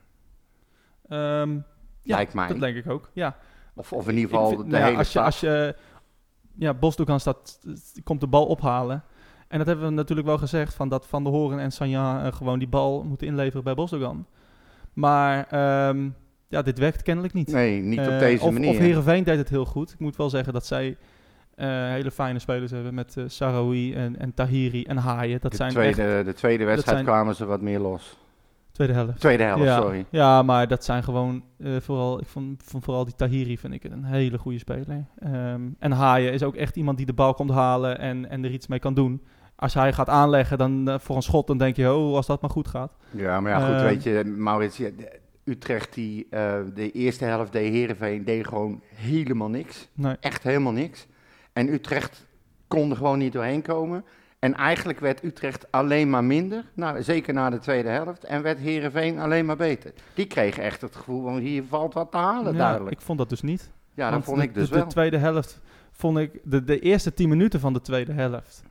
Ehm, 1.12 1.56
ja, 2.02 2.24
mij. 2.34 2.48
dat 2.48 2.60
denk 2.60 2.76
ik 2.76 2.90
ook. 2.90 3.10
Ja. 3.12 3.36
Of, 3.74 3.92
of 3.92 4.08
in 4.08 4.14
ieder 4.16 4.30
geval 4.30 4.48
vind- 4.48 4.60
de 4.60 4.66
nou 4.66 4.82
hele 4.84 4.96
als 4.96 5.12
je, 5.12 5.20
als 5.20 5.40
je, 5.40 5.76
ja, 6.58 6.74
Bosdogan 6.74 7.20
staat, 7.20 7.60
komt 8.04 8.20
de 8.20 8.26
bal 8.26 8.46
ophalen. 8.46 9.04
En 9.48 9.58
dat 9.58 9.66
hebben 9.66 9.86
we 9.86 9.92
natuurlijk 9.92 10.28
wel 10.28 10.38
gezegd, 10.38 10.74
van 10.74 10.88
dat 10.88 11.06
Van 11.06 11.22
der 11.24 11.32
Horen 11.32 11.58
en 11.58 11.72
Sanja 11.72 12.24
eh, 12.26 12.32
gewoon 12.32 12.58
die 12.58 12.68
bal 12.68 13.02
moeten 13.02 13.26
inleveren 13.26 13.64
bij 13.64 13.74
Bosdogan. 13.74 14.26
Maar 14.92 15.46
ehm, 15.50 16.08
ja, 16.48 16.62
dit 16.62 16.78
werkt 16.78 17.02
kennelijk 17.02 17.34
niet. 17.34 17.48
Nee, 17.52 17.80
niet 17.80 17.98
op 17.98 18.06
Eh, 18.06 18.18
deze 18.18 18.44
of, 18.44 18.52
manier. 18.52 18.68
Of 18.70 18.78
Heerenveen 18.78 19.24
deed 19.24 19.38
het 19.38 19.48
heel 19.48 19.64
goed. 19.64 19.92
Ik 19.92 19.98
moet 19.98 20.16
wel 20.16 20.30
zeggen 20.30 20.52
dat 20.52 20.66
zij 20.66 20.96
eh, 21.54 21.68
hele 21.68 22.10
fijne 22.10 22.38
spelers 22.38 22.70
hebben 22.70 22.94
met 22.94 23.16
eh 23.16 23.24
Sarawi 23.26 23.94
en, 23.94 24.18
en 24.18 24.34
Tahiri 24.34 24.84
en 24.84 24.96
Haaien. 24.96 25.40
Dat 25.40 25.50
de, 25.50 25.56
zijn 25.56 25.70
tweede, 25.70 26.02
echt 26.02 26.24
de 26.26 26.32
tweede 26.34 26.64
wedstrijd 26.64 26.96
zijn- 26.98 27.08
kwamen 27.10 27.34
ze 27.34 27.44
wat 27.44 27.60
meer 27.60 27.78
los. 27.80 28.16
Tweede 28.72 28.92
helft. 28.92 29.20
Tweede 29.20 29.42
helft, 29.42 29.64
ja, 29.64 29.80
sorry. 29.80 30.04
Ja, 30.10 30.42
maar 30.42 30.68
dat 30.68 30.84
zijn 30.84 31.02
gewoon 31.02 31.42
eh, 31.58 31.70
vooral, 31.80 32.20
ik 32.20 32.26
vond, 32.26 32.62
vond 32.64 32.84
vooral 32.84 33.04
die 33.04 33.14
Tahiri 33.14 33.58
vind 33.58 33.72
ik 33.74 33.84
een 33.84 34.04
hele 34.04 34.38
goede 34.38 34.58
speler. 34.58 35.04
Ehm, 35.18 35.60
en 35.78 35.92
Haaien 35.92 36.32
is 36.32 36.42
ook 36.42 36.54
echt 36.56 36.76
iemand 36.76 36.96
die 36.96 37.06
de 37.06 37.12
bal 37.12 37.34
komt 37.34 37.50
halen 37.50 37.98
en, 37.98 38.30
en 38.30 38.44
er 38.44 38.50
iets 38.50 38.66
mee 38.66 38.78
kan 38.78 38.94
doen. 38.94 39.22
Als 39.56 39.74
hij 39.74 39.92
gaat 39.92 40.08
aanleggen 40.08 40.58
dan, 40.58 40.88
eh, 40.88 40.98
voor 40.98 41.16
een 41.16 41.22
schot, 41.22 41.46
dan 41.46 41.58
denk 41.58 41.76
je, 41.76 41.92
oh, 41.94 42.14
als 42.16 42.26
dat 42.26 42.40
maar 42.40 42.50
goed 42.50 42.68
gaat. 42.68 42.92
Ja, 43.10 43.40
maar 43.40 43.50
ja, 43.52 43.66
goed, 43.66 43.74
Eh, 43.76 43.82
weet 43.82 44.02
je, 44.02 44.24
Maurits, 44.36 44.76
de- 44.76 45.20
Utrecht, 45.44 45.94
die, 45.94 46.26
eh, 46.30 46.54
de 46.74 46.90
eerste 46.90 47.24
helft 47.24 47.52
deed 47.52 47.72
Heerenveen, 47.72 48.24
deed 48.24 48.46
gewoon 48.46 48.80
helemaal 48.94 49.48
niks. 49.48 49.88
Nee. 49.94 50.16
Echt 50.20 50.42
helemaal 50.42 50.72
niks. 50.72 51.06
En 51.52 51.72
Utrecht 51.72 52.26
kon 52.68 52.90
er 52.90 52.96
gewoon 52.96 53.18
niet 53.18 53.32
doorheen 53.32 53.62
komen. 53.62 54.04
En 54.42 54.54
eigenlijk 54.54 55.00
werd 55.00 55.24
Utrecht 55.24 55.66
alleen 55.72 56.10
maar 56.10 56.24
minder, 56.24 56.64
nou, 56.74 57.02
zeker 57.02 57.34
na 57.34 57.50
de 57.50 57.58
tweede 57.58 57.88
helft. 57.88 58.24
En 58.24 58.42
werd 58.42 58.58
Heerenveen 58.58 59.18
alleen 59.18 59.46
maar 59.46 59.56
beter. 59.56 59.92
Die 60.14 60.26
kregen 60.26 60.62
echt 60.62 60.80
het 60.80 60.96
gevoel 60.96 61.22
van 61.22 61.36
hier 61.38 61.62
valt 61.68 61.94
wat 61.94 62.10
te 62.10 62.16
halen, 62.16 62.52
Ja, 62.52 62.58
duidelijk. 62.58 62.90
ik 62.96 63.00
vond 63.00 63.18
dat 63.18 63.28
dus 63.28 63.42
niet. 63.42 63.70
ja, 63.94 64.02
dat 64.04 64.12
Want 64.12 64.24
vond 64.24 64.36
de, 64.36 64.42
ik 64.42 64.54
dus 64.54 64.68
de, 64.68 64.74
wel. 64.74 64.84
De 64.84 64.90
tweede 64.90 65.16
helft 65.16 65.60
vond 65.92 66.18
ik, 66.18 66.40
de, 66.44 66.64
de 66.64 66.78
eerste 66.78 67.14
tien 67.14 67.28
minuten 67.28 67.60
van 67.60 67.72
de 67.72 67.80
tweede 67.80 68.12
helft, 68.12 68.62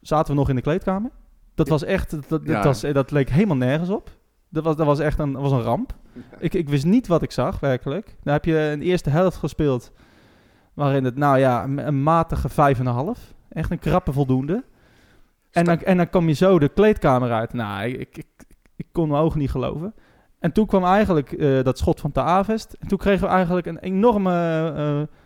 zaten 0.00 0.32
we 0.32 0.38
nog 0.38 0.48
in 0.48 0.56
de 0.56 0.62
kleedkamer. 0.62 1.10
Dat 1.54 1.68
was 1.68 1.84
echt, 1.84 2.10
dat, 2.10 2.28
dat, 2.28 2.40
Ja. 2.44 2.62
was, 2.62 2.80
dat 2.80 3.10
leek 3.10 3.30
helemaal 3.30 3.56
nergens 3.56 3.88
op. 3.90 4.10
Dat 4.48 4.64
was, 4.64 4.76
dat 4.76 4.86
was 4.86 4.98
echt 4.98 5.18
een, 5.18 5.32
was 5.32 5.52
een 5.52 5.62
ramp. 5.62 5.94
Ik, 6.38 6.54
ik 6.54 6.68
wist 6.68 6.84
niet 6.84 7.06
wat 7.06 7.22
ik 7.22 7.30
zag, 7.32 7.60
werkelijk. 7.60 8.16
Dan 8.22 8.32
heb 8.32 8.44
je 8.44 8.58
een 8.58 8.82
eerste 8.82 9.10
helft 9.10 9.36
gespeeld, 9.36 9.92
waarin 10.74 11.04
het, 11.04 11.16
nou 11.16 11.38
ja, 11.38 11.64
een, 11.64 11.86
een 11.86 12.02
matige 12.02 12.48
5,5. 12.50 13.34
Echt 13.52 13.70
een 13.70 13.78
krappe 13.78 14.12
voldoende. 14.12 14.64
En 15.50 15.64
dan, 15.64 15.78
en 15.80 15.96
dan 15.96 16.10
kom 16.10 16.28
je 16.28 16.34
zo 16.34 16.58
de 16.58 16.68
kleedkamer 16.68 17.32
uit. 17.32 17.52
Nou, 17.52 17.84
ik, 17.88 17.98
ik, 18.00 18.16
ik, 18.16 18.56
ik 18.76 18.86
kon 18.92 19.08
mijn 19.08 19.22
ogen 19.22 19.38
niet 19.38 19.50
geloven. 19.50 19.94
En 20.38 20.52
toen 20.52 20.66
kwam 20.66 20.84
eigenlijk 20.84 21.32
eh, 21.32 21.62
dat 21.62 21.78
schot 21.78 22.00
van 22.00 22.12
Te 22.12 22.20
Avest. 22.20 22.72
En 22.72 22.88
toen 22.88 22.98
kregen 22.98 23.26
we 23.26 23.32
eigenlijk 23.32 23.66
een 23.66 23.78
enorme 23.78 24.72
eh 24.76 25.16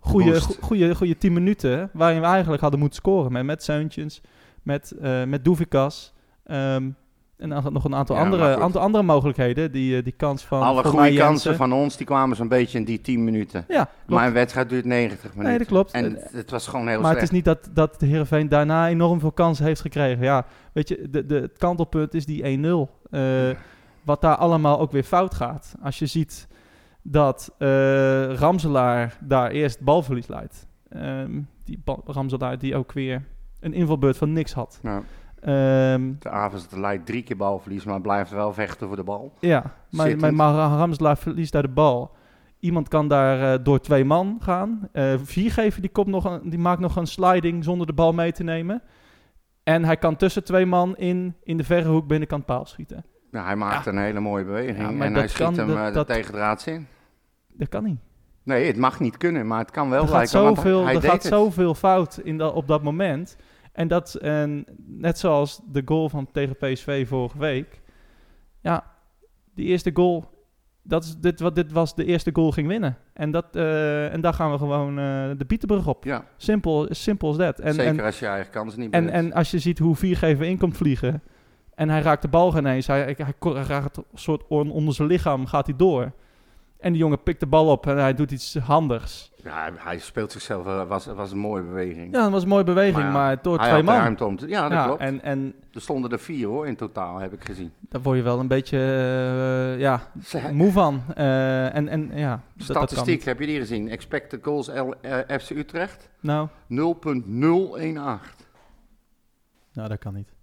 goede, 0.00 0.40
goede, 0.60 0.94
goede 0.94 1.16
10 1.16 1.32
minuten. 1.32 1.90
Waarin 1.92 2.20
we 2.20 2.26
eigenlijk 2.26 2.62
hadden 2.62 2.80
moeten 2.80 2.98
scoren. 2.98 3.32
Met, 3.32 3.44
met 3.44 3.62
Seuntjens, 3.62 4.20
met, 4.62 4.90
eh 4.90 5.24
met 5.24 5.44
Doevikas. 5.44 6.12
ehm, 6.44 6.90
en 7.36 7.48
dan 7.48 7.72
nog 7.72 7.84
een 7.84 7.94
aantal, 7.94 8.16
Ja, 8.16 8.22
maar 8.22 8.32
andere, 8.32 8.56
aantal 8.56 8.80
andere 8.80 9.04
mogelijkheden. 9.04 9.72
Die, 9.72 9.96
eh, 9.96 10.04
die 10.04 10.12
kans 10.12 10.44
van 10.44 10.62
Alle 10.62 10.84
goede 10.84 11.14
kansen 11.14 11.56
van 11.56 11.72
ons, 11.72 11.96
die 11.96 12.06
kwamen 12.06 12.36
zo'n 12.36 12.48
beetje 12.48 12.78
in 12.78 12.84
die 12.84 13.00
10 13.00 13.24
minuten. 13.24 13.64
Ja, 13.68 13.84
klopt. 13.84 14.08
Maar 14.08 14.26
een 14.26 14.32
wedstrijd 14.32 14.68
duurt 14.68 14.84
90 14.84 15.22
minuten. 15.22 15.48
nee, 15.48 15.58
dat 15.58 15.66
klopt. 15.66 15.92
En 15.92 16.18
het 16.32 16.50
was 16.50 16.66
gewoon 16.66 16.88
heel 16.88 17.00
maar 17.00 17.10
het 17.10 17.18
slecht. 17.18 17.32
is 17.32 17.36
niet 17.36 17.44
dat, 17.44 17.68
dat 17.72 18.00
de 18.00 18.06
Heerenveen 18.06 18.48
daarna 18.48 18.88
enorm 18.88 19.20
veel 19.20 19.32
kansen 19.32 19.64
heeft 19.64 19.80
gekregen. 19.80 20.24
Ja, 20.24 20.46
weet 20.72 20.88
je, 20.88 21.08
de, 21.10 21.26
de, 21.26 21.34
het 21.34 21.58
kantelpunt 21.58 22.14
is 22.14 22.26
die 22.26 22.58
1-0. 22.58 22.90
Eh, 23.10 23.20
wat 24.02 24.20
daar 24.20 24.36
allemaal 24.36 24.80
ook 24.80 24.92
weer 24.92 25.02
fout 25.02 25.34
gaat. 25.34 25.74
Als 25.82 25.98
je 25.98 26.06
ziet 26.06 26.48
dat 27.02 27.54
eh, 27.58 28.34
Ramselaar 28.34 29.16
daar 29.20 29.50
eerst 29.50 29.80
balverlies 29.80 30.26
leidt. 30.26 30.66
Ehm, 30.88 31.40
die 31.64 31.82
Ramselaar 32.04 32.58
die 32.58 32.76
ook 32.76 32.92
weer 32.92 33.22
een 33.60 33.72
invalbeurt 33.72 34.16
van 34.16 34.32
niks 34.32 34.52
had. 34.52 34.78
Nou, 34.82 35.02
Ehm, 35.44 36.12
de 36.18 36.28
avond 36.30 36.68
leidt 36.76 37.06
drie 37.06 37.22
keer 37.22 37.36
balverlies, 37.36 37.84
maar 37.84 38.00
blijft 38.00 38.30
wel 38.30 38.52
vechten 38.52 38.86
voor 38.86 38.96
de 38.96 39.02
bal. 39.04 39.32
ja, 39.40 39.74
maar, 39.90 40.18
maar, 40.18 40.34
maar 40.34 40.54
Ramselaar 40.54 41.16
verliest 41.18 41.52
daar 41.52 41.62
de 41.62 41.68
bal. 41.68 42.10
Iemand 42.60 42.88
kan 42.88 43.08
daar 43.08 43.54
eh, 43.54 43.64
door 43.64 43.80
twee 43.80 44.04
man 44.04 44.36
gaan. 44.40 44.88
Eh 44.92 45.14
Viergever 45.22 45.80
die, 45.80 45.90
komt 45.90 46.06
nog 46.06 46.24
een, 46.24 46.50
die 46.50 46.58
maakt 46.58 46.80
nog 46.80 46.96
een 46.96 47.06
sliding 47.06 47.64
zonder 47.64 47.86
de 47.86 47.92
bal 47.92 48.12
mee 48.12 48.32
te 48.32 48.42
nemen. 48.42 48.82
En 49.62 49.84
hij 49.84 49.96
kan 49.96 50.16
tussen 50.16 50.44
twee 50.44 50.66
man 50.66 50.96
in, 50.96 51.34
in 51.42 51.56
de 51.56 51.64
verre 51.64 51.88
hoek 51.88 52.06
binnenkant 52.06 52.44
paal 52.44 52.66
schieten. 52.66 53.04
Nou, 53.30 53.46
hij 53.46 53.56
maakt 53.56 53.86
een 53.86 53.98
hele 53.98 54.20
mooie 54.20 54.44
beweging 54.44 54.78
Ja, 54.98 55.04
en 55.04 55.14
hij 55.14 55.28
schiet 55.28 55.56
hem 55.56 55.66
dat- 55.66 55.76
eh, 55.76 55.92
de 55.92 56.04
tegendraads 56.04 56.66
in. 56.66 56.86
Dat 57.52 57.68
kan 57.68 57.84
niet. 57.84 57.98
Nee, 58.42 58.66
het 58.66 58.76
mag 58.76 59.00
niet 59.00 59.16
kunnen, 59.16 59.46
maar 59.46 59.58
het 59.58 59.70
kan 59.70 59.90
wel 59.90 60.02
er 60.02 60.08
gaat, 60.08 60.28
zoveel, 60.28 60.84
hij 60.84 60.94
er 60.94 61.02
gaat 61.02 61.22
zoveel 61.22 61.74
fout 61.74 62.20
in 62.22 62.38
dat, 62.38 62.54
op 62.54 62.66
dat 62.68 62.82
moment. 62.82 63.36
En 63.74 63.88
dat, 63.88 64.14
en 64.14 64.64
net 64.86 65.18
zoals 65.18 65.60
de 65.72 65.82
goal 65.84 66.08
van 66.08 66.28
tegen 66.32 66.56
PSV 66.56 67.08
vorige 67.08 67.38
week. 67.38 67.80
Ja, 68.60 68.84
die 69.54 69.66
eerste 69.66 69.90
goal, 69.94 70.24
dat 70.82 71.04
is 71.04 71.16
dit, 71.16 71.40
wat 71.40 71.54
dit 71.54 71.72
was 71.72 71.94
de 71.94 72.04
eerste 72.04 72.30
goal 72.32 72.50
ging 72.50 72.68
winnen. 72.68 72.96
En, 73.12 73.30
dat, 73.30 73.56
eh, 73.56 74.12
en 74.12 74.20
daar 74.20 74.34
gaan 74.34 74.50
we 74.50 74.58
gewoon 74.58 74.98
eh, 74.98 75.30
de 75.38 75.44
Bietenbrug 75.46 75.86
op. 75.86 76.04
Ja, 76.04 76.24
Simpel, 76.36 76.86
simpel 76.90 77.28
als 77.28 77.36
dat. 77.36 77.58
En, 77.58 77.74
zeker 77.74 77.98
en, 77.98 78.04
als 78.04 78.18
je 78.18 78.26
eigen 78.26 78.52
kansen 78.52 78.80
niet 78.80 78.92
en, 78.92 79.04
benut. 79.04 79.20
en 79.20 79.32
als 79.32 79.50
je 79.50 79.58
ziet 79.58 79.78
hoe 79.78 79.96
Viergever 79.96 80.46
in 80.46 80.58
komt 80.58 80.76
vliegen. 80.76 81.22
En 81.74 81.88
hij 81.88 82.00
raakt 82.00 82.22
de 82.22 82.28
bal 82.28 82.58
ineens. 82.58 82.86
Hij, 82.86 83.02
hij, 83.02 83.16
hij 83.40 83.62
raakt 83.62 83.96
een 83.96 84.04
soort 84.14 84.46
on- 84.48 84.70
onder 84.70 84.94
zijn 84.94 85.08
lichaam, 85.08 85.46
gaat 85.46 85.66
hij 85.66 85.76
door. 85.76 86.12
En 86.84 86.92
die 86.92 87.00
jongen 87.00 87.22
pikt 87.22 87.40
de 87.40 87.46
bal 87.46 87.66
op 87.70 87.86
en 87.86 87.96
hij 87.98 88.14
doet 88.14 88.30
iets 88.30 88.56
handigs. 88.58 89.32
Ja, 89.42 89.70
hij- 89.76 89.98
speelt 89.98 90.32
zichzelf, 90.32 90.66
eh, 90.66 90.86
was, 90.88 91.06
was 91.06 91.30
een 91.32 91.38
mooie 91.38 91.62
beweging. 91.62 92.14
Ja, 92.14 92.22
dat 92.22 92.30
was 92.30 92.42
een 92.42 92.48
mooie 92.48 92.64
beweging, 92.64 93.04
ja, 93.04 93.10
maar, 93.10 93.42
door 93.42 93.58
twee 93.58 93.82
man. 93.82 93.94
ruimte 93.96 94.24
om 94.24 94.36
te... 94.36 94.48
Ja, 94.48 94.62
dat 94.62 94.72
ja, 94.72 94.84
klopt. 94.84 95.00
En, 95.00 95.22
en 95.22 95.54
Er 95.72 95.80
stonden 95.80 96.10
er 96.10 96.18
vier 96.18 96.46
hoor, 96.46 96.66
in 96.66 96.76
totaal, 96.76 97.18
heb 97.18 97.32
ik 97.32 97.44
gezien. 97.44 97.72
daar 97.80 98.02
word 98.02 98.16
je 98.16 98.22
wel 98.22 98.38
een 98.40 98.48
beetje 98.48 98.76
uh, 99.74 99.80
ja, 99.80 100.00
moe 100.52 100.72
van. 100.72 101.02
Uh, 101.18 101.74
en, 101.74 101.88
en 101.88 102.10
ja, 102.14 102.30
dat- 102.30 102.66
dat 102.66 102.76
kan 102.76 102.86
Statistiek, 102.88 103.24
heb 103.24 103.40
je 103.40 103.46
die 103.46 103.58
gezien? 103.58 103.88
Expected 103.90 104.40
goals 104.44 104.66
L, 104.68 104.90
eh, 105.00 105.38
FC 105.38 105.50
Utrecht? 105.50 106.08
Nou, 106.20 106.48
0.018. 106.68 106.74
nou, 109.72 109.88
dat 109.88 109.98
kan 109.98 110.14
niet. 110.14 110.33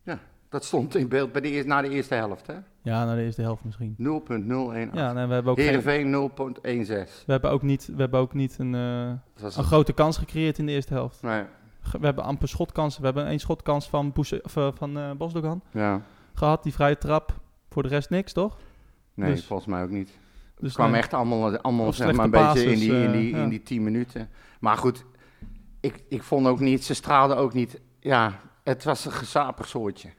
Dat 0.52 0.66
stond 0.66 0.96
in 0.96 1.08
beeld 1.08 1.32
bij 1.32 1.42
de 1.42 1.50
eerste, 1.50 1.68
na 1.68 1.82
de 1.82 1.90
eerste 1.90 2.14
helft, 2.16 2.48
hè? 2.48 2.54
Ja, 2.82 3.06
nou, 3.06 3.18
de 3.18 3.24
eerste 3.24 3.42
helft 3.42 3.64
misschien. 3.64 3.96
0.018. 3.98 4.94
Ja, 4.94 5.14
nee, 5.14 5.28
we 5.28 5.34
hebben 5.34 5.52
ook 5.52 5.58
geen, 5.60 5.68
Heerenveen 5.68 6.12
0.16. 6.12 7.26
we 7.26 7.32
hebben 7.32 7.52
ook 7.52 7.62
niet, 7.62 7.86
we 7.86 8.02
hebben 8.02 8.20
ook 8.20 8.34
niet 8.34 8.56
een, 8.60 8.76
eh, 8.76 9.12
een 9.56 9.64
grote 9.64 9.94
kans 9.94 10.18
gecreëerd 10.18 10.58
in 10.58 10.66
de 10.66 10.72
eerste 10.72 10.94
helft. 10.94 11.22
nee, 11.22 11.44
We 11.92 12.06
hebben 12.06 12.24
amper 12.24 12.48
schotkansen. 12.48 13.00
We 13.00 13.06
hebben 13.06 13.26
één 13.26 13.40
schotkans 13.40 13.90
van, 13.90 14.12
Boese, 14.12 14.42
of, 14.44 14.56
eh, 14.58 14.68
van 14.74 14.98
eh, 14.98 15.12
Bosdogan 15.12 15.62
ja. 15.72 16.02
gehad, 16.34 16.64
die 16.64 16.74
vrije 16.74 16.98
trap. 16.98 17.40
Voor 17.70 17.84
de 17.84 17.90
rest 17.90 18.10
niks, 18.10 18.34
toch? 18.34 18.58
nee 19.14 19.32
Dus- 19.32 19.46
volgens 19.46 19.68
mij 19.68 19.84
ook 19.84 19.90
niet. 19.90 20.08
Dus 20.56 20.70
Het 20.70 20.74
kwam 20.74 20.92
nee. 20.92 21.00
echt 21.00 21.14
allemaal, 21.14 21.58
allemaal 21.58 21.94
zeg 21.94 22.14
maar, 22.14 22.26
een 22.26 22.32
beetje 22.32 22.64
in 22.72 22.80
die, 22.80 22.94
in, 22.94 23.12
die, 23.12 23.32
eh, 23.32 23.38
ja. 23.38 23.44
in 23.44 23.50
die 23.50 23.64
10 23.64 23.84
minuten. 23.84 24.30
Maar 24.60 24.78
goed, 24.78 25.06
ik, 25.80 26.04
ik 26.10 26.24
vond 26.24 26.48
ook 26.48 26.60
niet, 26.60 26.84
ze 26.86 26.94
straalden 26.94 27.38
ook 27.38 27.54
niet. 27.54 27.82
Ja, 28.00 28.40
het 28.64 28.84
was 28.84 29.06
een 29.06 29.12
gezapig 29.12 29.68
soortje, 29.68 30.10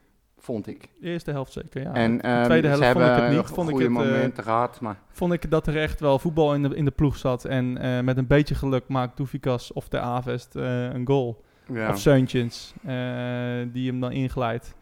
vond 0.43 0.67
ik. 0.67 0.89
De 0.99 1.07
eerste 1.07 1.31
helft 1.31 1.51
zeker, 1.51 1.81
ja. 1.81 1.93
en 1.93 2.17
de 2.17 2.23
ehm, 2.23 2.43
tweede 2.43 2.67
helft 2.67 2.83
ze 2.83 2.91
vond 2.91 3.05
ik 3.05 3.15
het 3.15 3.29
niet. 3.29 3.45
Vond 3.45 3.69
ik, 3.69 3.75
het, 3.75 3.85
eh, 3.85 3.93
momenten 3.93 4.43
gehad, 4.43 4.79
maar 4.81 4.97
vond 5.11 5.33
ik 5.33 5.51
dat 5.51 5.67
er 5.67 5.77
echt 5.77 5.99
wel 5.99 6.19
voetbal 6.19 6.53
in 6.53 6.63
de, 6.63 6.75
in 6.75 6.85
de 6.85 6.91
ploeg 6.91 7.17
zat. 7.17 7.45
En 7.45 7.77
eh, 7.77 7.99
met 7.99 8.17
een 8.17 8.27
beetje 8.27 8.55
geluk 8.55 8.87
maakt 8.87 9.17
Doefikas 9.17 9.73
of 9.73 9.87
de 9.87 9.99
Avest 9.99 10.55
eh, 10.55 10.83
een 10.83 11.07
goal. 11.07 11.43
ja. 11.73 11.89
Of 11.89 11.99
Seuntjens, 11.99 12.73
die 13.71 13.87
hem 13.89 13.99
dan 13.99 14.11
inglijdt. 14.11 14.75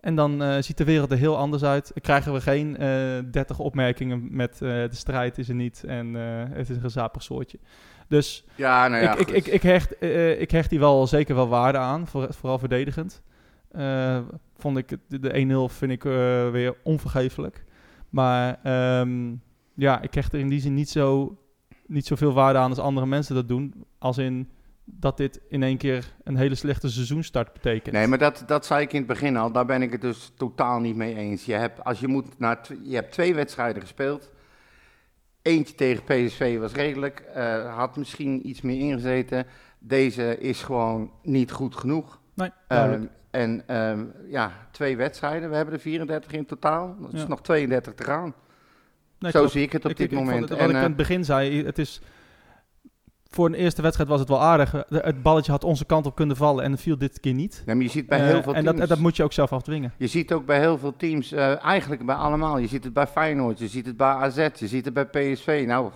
En 0.00 0.14
dan 0.14 0.62
ziet 0.62 0.78
de 0.78 0.84
wereld 0.84 1.10
er 1.10 1.18
heel 1.18 1.36
anders 1.36 1.62
uit. 1.62 1.92
Krijgen 2.00 2.32
we 2.32 2.40
geen 2.40 2.76
eh 2.76 3.18
30 3.30 3.58
opmerkingen 3.58 4.26
met 4.30 4.58
de 4.58 4.88
strijd 4.90 5.38
is 5.38 5.48
er 5.48 5.54
niet 5.54 5.84
en 5.86 6.14
het 6.14 6.68
is 6.68 6.76
een 6.76 6.82
gezapig 6.82 7.22
soortje. 7.22 7.58
Dus 8.08 8.44
ja, 8.54 8.88
nou 8.88 9.02
ja, 9.02 9.12
ik, 9.12 9.18
ik, 9.18 9.30
ik, 9.30 9.46
ik, 9.46 9.62
hecht, 9.62 10.02
ik 10.40 10.50
hecht 10.50 10.70
hier 10.70 10.80
wel 10.80 11.06
zeker 11.06 11.34
wel 11.34 11.48
waarde 11.48 11.78
aan, 11.78 12.06
voor, 12.06 12.34
vooral 12.34 12.58
verdedigend. 12.58 13.22
Vond 14.58 14.76
ik 14.76 14.88
de, 14.88 15.18
de 15.18 15.68
1-0 15.70 15.74
vind 15.74 15.92
ik 15.92 16.04
eh, 16.04 16.50
weer 16.50 16.76
onvergeeflijk. 16.82 17.64
Maar 18.08 18.58
ehm, 18.62 19.34
ja, 19.74 20.00
ik 20.02 20.14
hecht 20.14 20.32
er 20.32 20.38
in 20.38 20.48
die 20.48 20.60
zin 20.60 20.74
niet, 20.74 20.88
zo, 20.88 21.36
niet 21.86 22.06
zoveel 22.06 22.32
waarde 22.32 22.58
aan 22.58 22.70
als 22.70 22.78
andere 22.78 23.06
mensen 23.06 23.34
dat 23.34 23.48
doen. 23.48 23.84
Als 23.98 24.18
in 24.18 24.48
dat 24.90 25.16
dit 25.16 25.40
in 25.48 25.62
één 25.62 25.76
keer 25.76 26.14
een 26.24 26.36
hele 26.36 26.54
slechte 26.54 26.88
seizoenstart 26.90 27.52
betekent. 27.52 27.94
Nee, 27.94 28.06
maar 28.06 28.18
dat, 28.18 28.44
dat 28.46 28.66
zei 28.66 28.82
ik 28.82 28.92
in 28.92 28.98
het 28.98 29.06
begin 29.06 29.36
al. 29.36 29.52
Daar 29.52 29.66
ben 29.66 29.82
ik 29.82 29.92
het 29.92 30.00
dus 30.00 30.32
totaal 30.36 30.80
niet 30.80 30.96
mee 30.96 31.14
eens. 31.14 31.44
Je 31.44 31.52
hebt, 31.52 31.84
als 31.84 32.00
je, 32.00 32.08
moet 32.08 32.38
naar 32.38 32.60
je 32.82 32.94
hebt 32.94 33.12
twee 33.12 33.34
wedstrijden 33.34 33.82
gespeeld. 33.82 34.30
Eentje 35.42 35.74
tegen 35.74 36.04
PSV 36.04 36.58
was 36.58 36.72
redelijk. 36.72 37.20
eh, 37.20 37.76
had 37.76 37.96
misschien 37.96 38.48
iets 38.48 38.60
meer 38.60 38.78
ingezeten. 38.78 39.46
Deze 39.78 40.38
is 40.38 40.62
gewoon 40.62 41.10
niet 41.22 41.50
goed 41.52 41.76
genoeg. 41.76 42.20
Nee. 42.38 42.50
Ehm, 42.68 43.02
en 43.30 43.62
ehm, 43.66 44.04
ja, 44.28 44.52
twee 44.70 44.96
wedstrijden. 44.96 45.50
We 45.50 45.56
hebben 45.56 45.74
er 45.74 45.80
34 45.80 46.32
in 46.32 46.46
totaal. 46.46 46.96
Dat 47.00 47.12
is 47.12 47.20
Ja. 47.22 47.28
nog 47.28 47.40
32 47.42 47.94
te 47.94 48.04
gaan. 48.04 48.34
Nee, 49.18 49.30
Zo 49.30 49.38
klopt. 49.38 49.52
zie 49.52 49.62
ik 49.62 49.72
het 49.72 49.84
op 49.84 49.90
Ik- 49.90 49.96
dit 49.96 50.06
ik- 50.06 50.12
ik 50.12 50.18
moment. 50.18 50.40
het- 50.40 50.48
wat 50.50 50.58
En, 50.58 50.64
ik 50.68 50.70
eh, 50.74 50.78
aan 50.78 50.86
het 50.86 50.96
begin 50.96 51.24
zei, 51.24 51.64
het 51.64 51.78
is... 51.78 52.00
Voor 53.30 53.46
een 53.46 53.54
eerste 53.54 53.82
wedstrijd 53.82 54.10
was 54.10 54.20
het 54.20 54.28
wel 54.28 54.42
aardig. 54.42 54.70
De- 54.70 54.84
Het 54.98 55.22
balletje 55.22 55.52
had 55.52 55.64
onze 55.64 55.84
kant 55.84 56.06
op 56.06 56.14
kunnen 56.14 56.36
vallen 56.36 56.64
en 56.64 56.70
het 56.70 56.80
viel 56.80 56.98
dit 56.98 57.20
keer 57.20 57.34
niet. 57.34 57.62
nee, 57.66 57.74
maar 57.74 57.84
je 57.84 57.90
ziet 57.90 58.06
bij 58.06 58.18
Eh, 58.20 58.24
heel 58.26 58.42
veel 58.42 58.54
en 58.54 58.64
teams... 58.64 58.78
dat, 58.78 58.88
dat 58.88 58.98
moet 58.98 59.16
je 59.16 59.22
ook 59.22 59.32
zelf 59.32 59.52
afdwingen. 59.52 59.92
Je 59.96 60.06
ziet 60.06 60.32
ook 60.32 60.46
bij 60.46 60.58
heel 60.60 60.78
veel 60.78 60.96
teams, 60.96 61.32
eh, 61.32 61.64
eigenlijk 61.64 62.06
bij 62.06 62.14
allemaal. 62.14 62.58
Je 62.58 62.66
ziet 62.66 62.84
het 62.84 62.92
bij 62.92 63.06
Feyenoord, 63.06 63.58
je 63.58 63.68
ziet 63.68 63.86
het 63.86 63.96
bij 63.96 64.06
AZ, 64.08 64.48
je 64.54 64.68
ziet 64.68 64.84
het 64.84 64.94
bij 64.94 65.06
PSV. 65.06 65.64
Nou, 65.66 65.90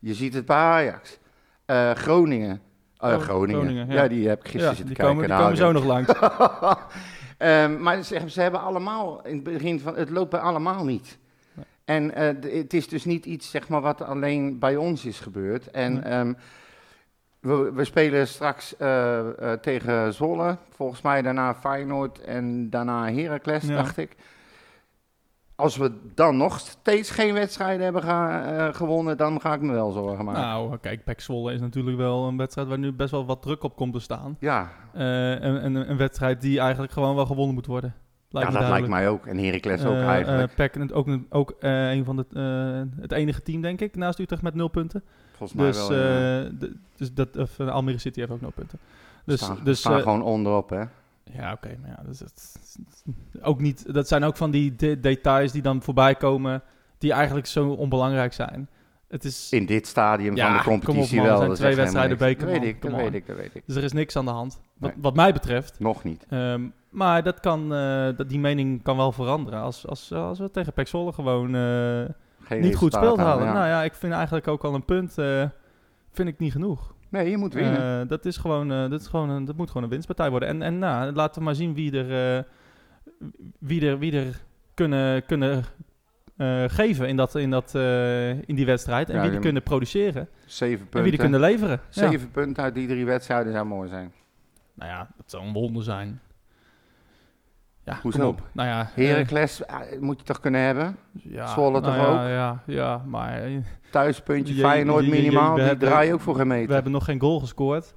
je 0.00 0.14
ziet 0.14 0.34
het 0.34 0.46
bij 0.46 0.56
Ajax. 0.56 1.18
Eh, 1.64 1.90
Groningen. 1.90 2.60
Oh, 3.02 3.16
Groningen. 3.16 3.60
Groningen, 3.60 3.86
ja. 3.86 4.02
ja. 4.02 4.08
die 4.08 4.28
heb 4.28 4.38
ik 4.38 4.44
gisteren 4.44 4.68
Ja, 4.68 4.74
zitten 4.76 4.94
kijken. 4.96 5.14
komen, 5.14 5.28
die 5.28 5.38
komen 5.38 5.56
zo 5.56 5.72
nog 5.72 5.84
langs. 5.84 6.12
Ehm, 7.38 7.82
maar 7.82 8.02
ze, 8.02 8.20
ze 8.26 8.40
hebben 8.40 8.60
allemaal, 8.60 9.20
in 9.26 9.34
het 9.34 9.42
begin 9.44 9.80
van, 9.80 9.96
het 9.96 10.10
loopt 10.10 10.30
bij 10.30 10.40
allemaal 10.40 10.84
niet. 10.84 11.18
Nee. 11.54 11.64
En 11.84 12.14
eh, 12.14 12.58
het 12.60 12.74
is 12.74 12.88
dus 12.88 13.04
niet 13.04 13.26
iets, 13.26 13.50
zeg 13.50 13.68
maar, 13.68 13.80
wat 13.80 14.02
alleen 14.02 14.58
bij 14.58 14.76
ons 14.76 15.04
is 15.04 15.20
gebeurd. 15.20 15.70
En 15.70 15.92
Nee. 15.92 16.02
ehm, 16.02 16.32
we, 17.40 17.72
we 17.74 17.84
spelen 17.84 18.28
straks 18.28 18.76
eh, 18.76 19.18
eh, 19.52 19.58
tegen 19.60 20.14
Zwolle, 20.14 20.56
volgens 20.70 21.02
mij 21.02 21.22
daarna 21.22 21.54
Feyenoord 21.54 22.20
en 22.20 22.70
daarna 22.70 23.12
Heracles, 23.12 23.64
Ja. 23.64 23.74
dacht 23.74 23.96
ik. 23.96 24.16
Als 25.56 25.76
we 25.76 25.92
dan 26.14 26.36
nog 26.36 26.58
steeds 26.58 27.10
geen 27.10 27.34
wedstrijden 27.34 27.84
hebben 27.84 28.02
ga- 28.02 28.44
eh, 28.68 28.74
gewonnen, 28.74 29.16
dan 29.16 29.40
ga 29.40 29.54
ik 29.54 29.60
me 29.60 29.72
wel 29.72 29.90
zorgen 29.92 30.24
maken. 30.24 30.40
Nou, 30.40 30.76
kijk, 30.80 31.04
Pek 31.04 31.20
Zwolle 31.20 31.52
is 31.52 31.60
natuurlijk 31.60 31.96
wel 31.96 32.26
een 32.28 32.36
wedstrijd 32.36 32.68
waar 32.68 32.78
nu 32.78 32.92
best 32.92 33.10
wel 33.10 33.26
wat 33.26 33.42
druk 33.42 33.62
op 33.62 33.76
komt 33.76 33.92
te 33.92 34.00
staan. 34.00 34.36
ja, 34.40 34.70
Eh, 34.92 35.30
een, 35.30 35.64
een, 35.64 35.90
een 35.90 35.96
wedstrijd 35.96 36.40
die 36.40 36.60
eigenlijk 36.60 36.92
gewoon 36.92 37.14
wel 37.14 37.26
gewonnen 37.26 37.54
moet 37.54 37.66
worden. 37.66 37.94
Lijkt 38.30 38.52
ja 38.52 38.58
dat 38.58 38.68
lijkt 38.68 38.88
mij 38.88 39.08
ook. 39.08 39.26
En 39.26 39.38
Heracles 39.38 39.84
ook 39.84 39.92
Eh, 39.94 40.06
eigenlijk. 40.08 40.52
en 40.74 40.92
ook, 40.92 41.06
een- 41.06 41.26
ook 41.30 41.54
een 41.60 42.04
van 42.04 42.16
de, 42.16 42.26
het 43.00 43.12
enige 43.12 43.42
team, 43.42 43.60
denk 43.60 43.80
ik, 43.80 43.96
naast 43.96 44.18
Utrecht 44.18 44.42
met 44.42 44.54
nul 44.54 44.68
punten. 44.68 45.02
volgens 45.36 45.58
mij 45.58 45.66
Dus, 45.66 45.88
wel. 45.88 45.98
ja. 45.98 46.48
dus 46.96 47.14
dat, 47.14 47.36
of, 47.36 47.60
Almere 47.60 47.98
City 47.98 48.20
heeft 48.20 48.32
ook 48.32 48.40
nul 48.40 48.52
punten. 48.54 48.78
Dus, 49.24 49.40
staan, 49.40 49.58
dus 49.64 49.78
staan 49.78 50.00
gewoon 50.00 50.22
onderop, 50.22 50.70
hè. 50.70 50.82
Ja, 51.24 51.52
oké, 51.52 51.76
maar 51.80 51.90
ja, 51.90 52.02
dus 52.06 52.18
het, 52.20 52.56
ook 53.42 53.60
niet, 53.60 53.94
dat 53.94 54.08
zijn 54.08 54.24
ook 54.24 54.36
van 54.36 54.50
die 54.50 54.76
de- 54.76 55.00
details 55.00 55.52
die 55.52 55.62
dan 55.62 55.82
voorbij 55.82 56.14
komen, 56.14 56.62
die 56.98 57.12
eigenlijk 57.12 57.46
zo 57.46 57.68
onbelangrijk 57.68 58.32
zijn. 58.32 58.68
Het 59.08 59.24
is, 59.24 59.52
In 59.52 59.66
dit 59.66 59.86
stadium 59.86 60.36
Ja, 60.36 60.46
van 60.46 60.52
de 60.52 60.58
op, 60.58 60.84
competitie 60.84 61.16
man, 61.16 61.24
er 61.24 61.30
wel. 61.30 61.36
zijn 61.38 61.48
dat 61.50 61.58
twee 61.58 61.74
wedstrijden 61.76 62.18
beker, 62.18 62.46
Dat 62.46 62.58
weet 62.58 62.68
ik, 62.68 62.82
dat 62.82 62.92
weet 62.92 63.14
ik, 63.14 63.26
dat 63.26 63.36
weet 63.36 63.54
ik. 63.54 63.62
dus 63.66 63.76
er 63.76 63.84
is 63.84 63.92
niks 63.92 64.16
aan 64.16 64.24
de 64.24 64.30
hand, 64.30 64.60
wat, 64.78 64.90
Nee. 64.90 65.02
wat 65.02 65.14
mij 65.14 65.32
betreft. 65.32 65.80
Nog 65.80 66.04
niet. 66.04 66.26
Ehm, 66.28 66.68
maar 66.90 67.22
dat 67.22 67.40
kan, 67.40 67.74
eh, 67.74 68.08
dat, 68.16 68.28
die 68.28 68.38
mening 68.38 68.82
kan 68.82 68.96
wel 68.96 69.12
veranderen 69.12 69.60
als, 69.60 69.86
als, 69.86 70.12
als 70.12 70.38
we 70.38 70.50
tegen 70.50 70.72
Pek 70.72 70.88
Zwolle 70.88 71.12
gewoon 71.12 71.54
eh, 71.54 72.60
niet 72.60 72.76
goed 72.76 72.92
speelt 72.94 73.18
halen, 73.18 73.44
ja. 73.46 73.52
Nou 73.52 73.66
ja, 73.66 73.82
ik 73.82 73.94
vind 73.94 74.12
eigenlijk 74.12 74.48
ook 74.48 74.64
al 74.64 74.74
een 74.74 74.84
punt, 74.84 75.18
eh, 75.18 75.44
vind 76.12 76.28
ik 76.28 76.38
niet 76.38 76.52
genoeg. 76.52 76.94
Nee, 77.12 77.30
je 77.30 77.36
moet 77.36 77.54
winnen. 77.54 78.00
Eh, 78.00 78.08
dat, 78.08 78.24
is 78.24 78.36
gewoon, 78.36 78.72
eh, 78.72 78.90
dat, 78.90 79.00
is 79.00 79.06
gewoon 79.06 79.30
een, 79.30 79.44
dat 79.44 79.56
moet 79.56 79.68
gewoon 79.68 79.82
een 79.82 79.88
winstpartij 79.88 80.30
worden. 80.30 80.48
En, 80.48 80.62
en 80.62 80.78
nou, 80.78 81.12
laten 81.12 81.38
we 81.38 81.44
maar 81.44 81.54
zien 81.54 81.74
wie 81.74 81.98
er, 81.98 82.36
eh, 82.38 82.44
wie 83.58 83.86
er, 83.88 83.98
wie 83.98 84.12
er 84.12 84.40
kunnen, 84.74 85.26
kunnen 85.26 85.64
eh, 86.36 86.64
geven 86.66 87.08
in, 87.08 87.16
dat, 87.16 87.34
in, 87.34 87.50
dat, 87.50 87.74
eh, 87.74 88.30
in 88.30 88.54
die 88.54 88.66
wedstrijd. 88.66 89.10
En 89.10 89.16
Ja, 89.16 89.22
wie 89.22 89.30
er 89.30 89.38
kunnen 89.40 89.62
produceren. 89.62 90.28
Zeven 90.46 90.78
En 90.80 90.88
punten. 90.88 91.02
wie 91.02 91.12
er 91.12 91.18
kunnen 91.18 91.40
leveren. 91.40 91.80
Ja. 91.90 92.10
Zeven 92.10 92.30
punten 92.30 92.62
uit 92.62 92.74
die 92.74 92.88
drie 92.88 93.04
wedstrijden 93.04 93.52
zou 93.52 93.66
mooi 93.66 93.88
zijn. 93.88 94.12
Nou 94.74 94.90
ja, 94.90 95.08
dat 95.16 95.30
zou 95.30 95.46
een 95.46 95.52
wonder 95.52 95.82
zijn. 95.82 96.20
Ja, 97.84 97.98
Hoezo? 98.02 98.28
op. 98.28 98.42
Nou 98.52 98.68
ja, 98.68 98.80
eh, 98.80 99.06
Heracles 99.06 99.64
eh, 99.64 99.76
moet 100.00 100.18
je 100.18 100.24
toch 100.24 100.40
kunnen 100.40 100.60
hebben? 100.60 100.96
ja, 101.12 101.46
Zwolle 101.46 101.80
nou 101.80 101.84
toch 101.84 101.94
ja, 101.94 102.06
ook? 102.06 102.28
Ja, 102.28 102.62
ja 102.66 103.02
maar 103.06 103.42
eh, 103.42 103.56
Thuispuntje, 103.90 104.54
Je- 104.54 104.60
Feyenoord 104.60 105.04
je- 105.04 105.10
je- 105.10 105.16
je- 105.16 105.22
minimaal. 105.22 105.54
die 105.54 105.64
hebben- 105.64 105.88
draaien 105.88 106.14
ook 106.14 106.20
voor 106.20 106.34
gemeten. 106.34 106.68
we 106.68 106.74
hebben 106.74 106.92
nog 106.92 107.04
geen 107.04 107.20
goal 107.20 107.40
gescoord. 107.40 107.94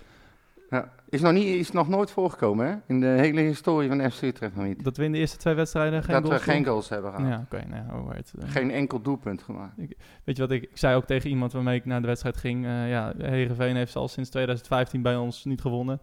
Ja. 0.69 0.89
Is, 1.10 1.21
nog 1.21 1.32
niet, 1.32 1.45
is 1.45 1.71
nog 1.71 1.88
nooit 1.88 2.12
voorgekomen, 2.12 2.67
hè? 2.67 2.74
In 2.88 3.00
de 3.00 3.06
hele 3.08 3.41
historie 3.41 3.89
van 3.89 4.12
FC 4.12 4.21
Utrecht 4.21 4.56
nog 4.56 4.65
niet. 4.65 4.84
Dat 4.84 4.98
we 4.98 5.04
in 5.04 5.12
de 5.12 5.17
eerste 5.17 5.38
twee 5.38 5.54
wedstrijden 5.54 6.04
geen 6.04 6.21
dat 6.21 6.32
we 6.32 6.39
geen 6.39 6.65
goals 6.65 6.89
hebben 6.89 7.12
gehad. 7.13 7.28
Ja, 7.30 7.41
oké. 7.52 7.63
nou 7.67 7.84
ja, 7.88 7.95
oh, 7.98 8.12
right. 8.12 8.34
Geen 8.45 8.71
enkel 8.71 9.02
doelpunt 9.02 9.43
gemaakt. 9.43 9.76
Weet 10.24 10.36
je 10.38 10.41
wat, 10.41 10.52
ik, 10.52 10.63
ik 10.63 10.78
zei 10.78 10.95
ook 10.95 11.06
tegen 11.06 11.30
iemand 11.30 11.52
waarmee 11.54 11.76
ik 11.78 11.86
naar 11.86 12.02
de 12.02 12.08
wedstrijd 12.08 12.38
ging. 12.38 12.65
eh 12.65 12.89
ja, 12.89 13.13
Heerenveen 13.17 13.76
heeft 13.76 13.95
al 13.95 14.08
sinds 14.08 14.30
2015 14.30 15.02
bij 15.02 15.15
ons 15.15 15.45
niet 15.45 15.62
gewonnen. 15.62 16.00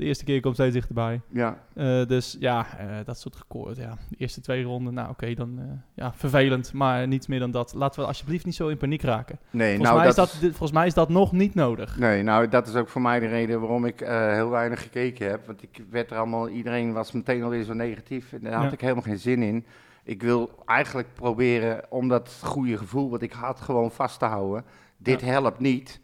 De 0.00 0.06
eerste 0.06 0.24
keer 0.24 0.40
komt 0.40 0.54
steeds 0.54 0.74
dichterbij. 0.74 1.20
Ja, 1.28 1.58
Eh, 1.74 2.06
dus 2.06 2.36
ja, 2.38 2.66
eh, 2.78 2.86
dat 3.04 3.18
soort 3.20 3.36
record. 3.36 3.76
Ja. 3.76 3.96
De 4.08 4.16
eerste 4.16 4.40
twee 4.40 4.62
ronden, 4.62 4.94
nou 4.94 5.08
oké, 5.10 5.34
dan 5.34 5.58
eh, 5.58 5.64
ja, 5.94 6.12
vervelend, 6.14 6.72
maar 6.72 7.08
niets 7.08 7.26
meer 7.26 7.38
dan 7.38 7.50
dat. 7.50 7.74
Laten 7.74 8.00
we 8.00 8.06
alsjeblieft 8.06 8.44
niet 8.44 8.54
zo 8.54 8.68
in 8.68 8.76
paniek 8.76 9.02
raken. 9.02 9.38
nee, 9.50 9.66
Volgens, 9.76 9.88
nou 9.88 9.98
mij, 10.00 10.08
is 10.08 10.14
dat 10.14 10.30
volgens 10.30 10.72
mij 10.72 10.86
is 10.86 10.94
dat 10.94 11.08
nog 11.08 11.32
niet 11.32 11.54
nodig. 11.54 11.98
Nee, 11.98 12.22
nou 12.22 12.48
dat 12.48 12.68
is 12.68 12.74
ook 12.74 12.88
voor 12.88 13.00
mij 13.02 13.20
de 13.20 13.26
reden 13.26 13.60
waarom 13.60 13.84
ik 13.84 14.00
heel 14.06 14.50
weinig 14.50 14.82
gekeken 14.82 15.28
heb. 15.30 15.46
Want 15.46 15.62
ik 15.62 15.84
werd 15.90 16.10
er 16.10 16.16
allemaal, 16.16 16.48
iedereen 16.48 16.92
was 16.92 17.12
meteen 17.12 17.42
alweer 17.42 17.64
zo 17.64 17.72
negatief. 17.72 18.32
En 18.32 18.40
daar 18.42 18.52
had 18.52 18.64
Ja. 18.64 18.72
ik 18.72 18.80
helemaal 18.80 19.02
geen 19.02 19.18
zin 19.18 19.42
in. 19.42 19.64
Ik 20.04 20.22
wil 20.22 20.50
eigenlijk 20.66 21.08
proberen 21.14 21.84
om 21.88 22.08
dat 22.08 22.38
goede 22.42 22.76
gevoel 22.78 23.10
wat 23.10 23.22
ik 23.22 23.32
had 23.32 23.60
gewoon 23.60 23.90
vast 23.90 24.18
te 24.18 24.24
houden. 24.24 24.64
Dit 24.96 25.20
Ja. 25.20 25.26
helpt 25.26 25.58
niet. 25.60 26.00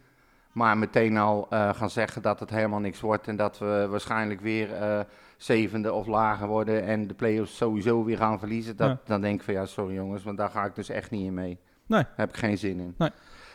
Maar 0.56 0.78
meteen 0.78 1.16
al 1.16 1.46
eh, 1.50 1.74
gaan 1.74 1.90
zeggen 1.90 2.22
dat 2.22 2.40
het 2.40 2.50
helemaal 2.50 2.80
niks 2.80 3.00
wordt. 3.00 3.28
En 3.28 3.36
dat 3.36 3.58
we 3.58 3.86
waarschijnlijk 3.90 4.40
weer 4.40 4.74
eh, 4.74 5.00
zevende 5.36 5.92
of 5.92 6.06
lager 6.06 6.46
worden. 6.48 6.82
En 6.84 7.06
de 7.06 7.14
play-offs 7.14 7.56
sowieso 7.56 8.04
weer 8.04 8.16
gaan 8.16 8.38
verliezen. 8.38 8.76
Dat, 8.76 8.88
Ja. 8.88 8.98
Dan 9.04 9.20
denk 9.20 9.38
ik 9.38 9.44
van 9.44 9.54
ja, 9.54 9.66
sorry 9.66 9.94
jongens, 9.94 10.24
want 10.24 10.38
daar 10.38 10.50
ga 10.50 10.64
ik 10.64 10.74
dus 10.74 10.88
echt 10.88 11.10
niet 11.10 11.26
in 11.26 11.34
mee. 11.34 11.58
Nee. 11.86 12.02
Daar 12.02 12.12
heb 12.16 12.28
ik 12.28 12.36
geen 12.36 12.58
zin 12.58 12.80
in. 12.80 12.94
Nee. 12.98 13.10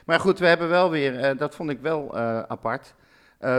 Maar 0.05 0.19
goed, 0.19 0.39
we 0.39 0.47
hebben 0.47 0.69
wel 0.69 0.89
weer, 0.89 1.19
eh, 1.19 1.37
dat 1.37 1.55
vond 1.55 1.69
ik 1.69 1.79
wel 1.81 2.17
apart. 2.47 2.95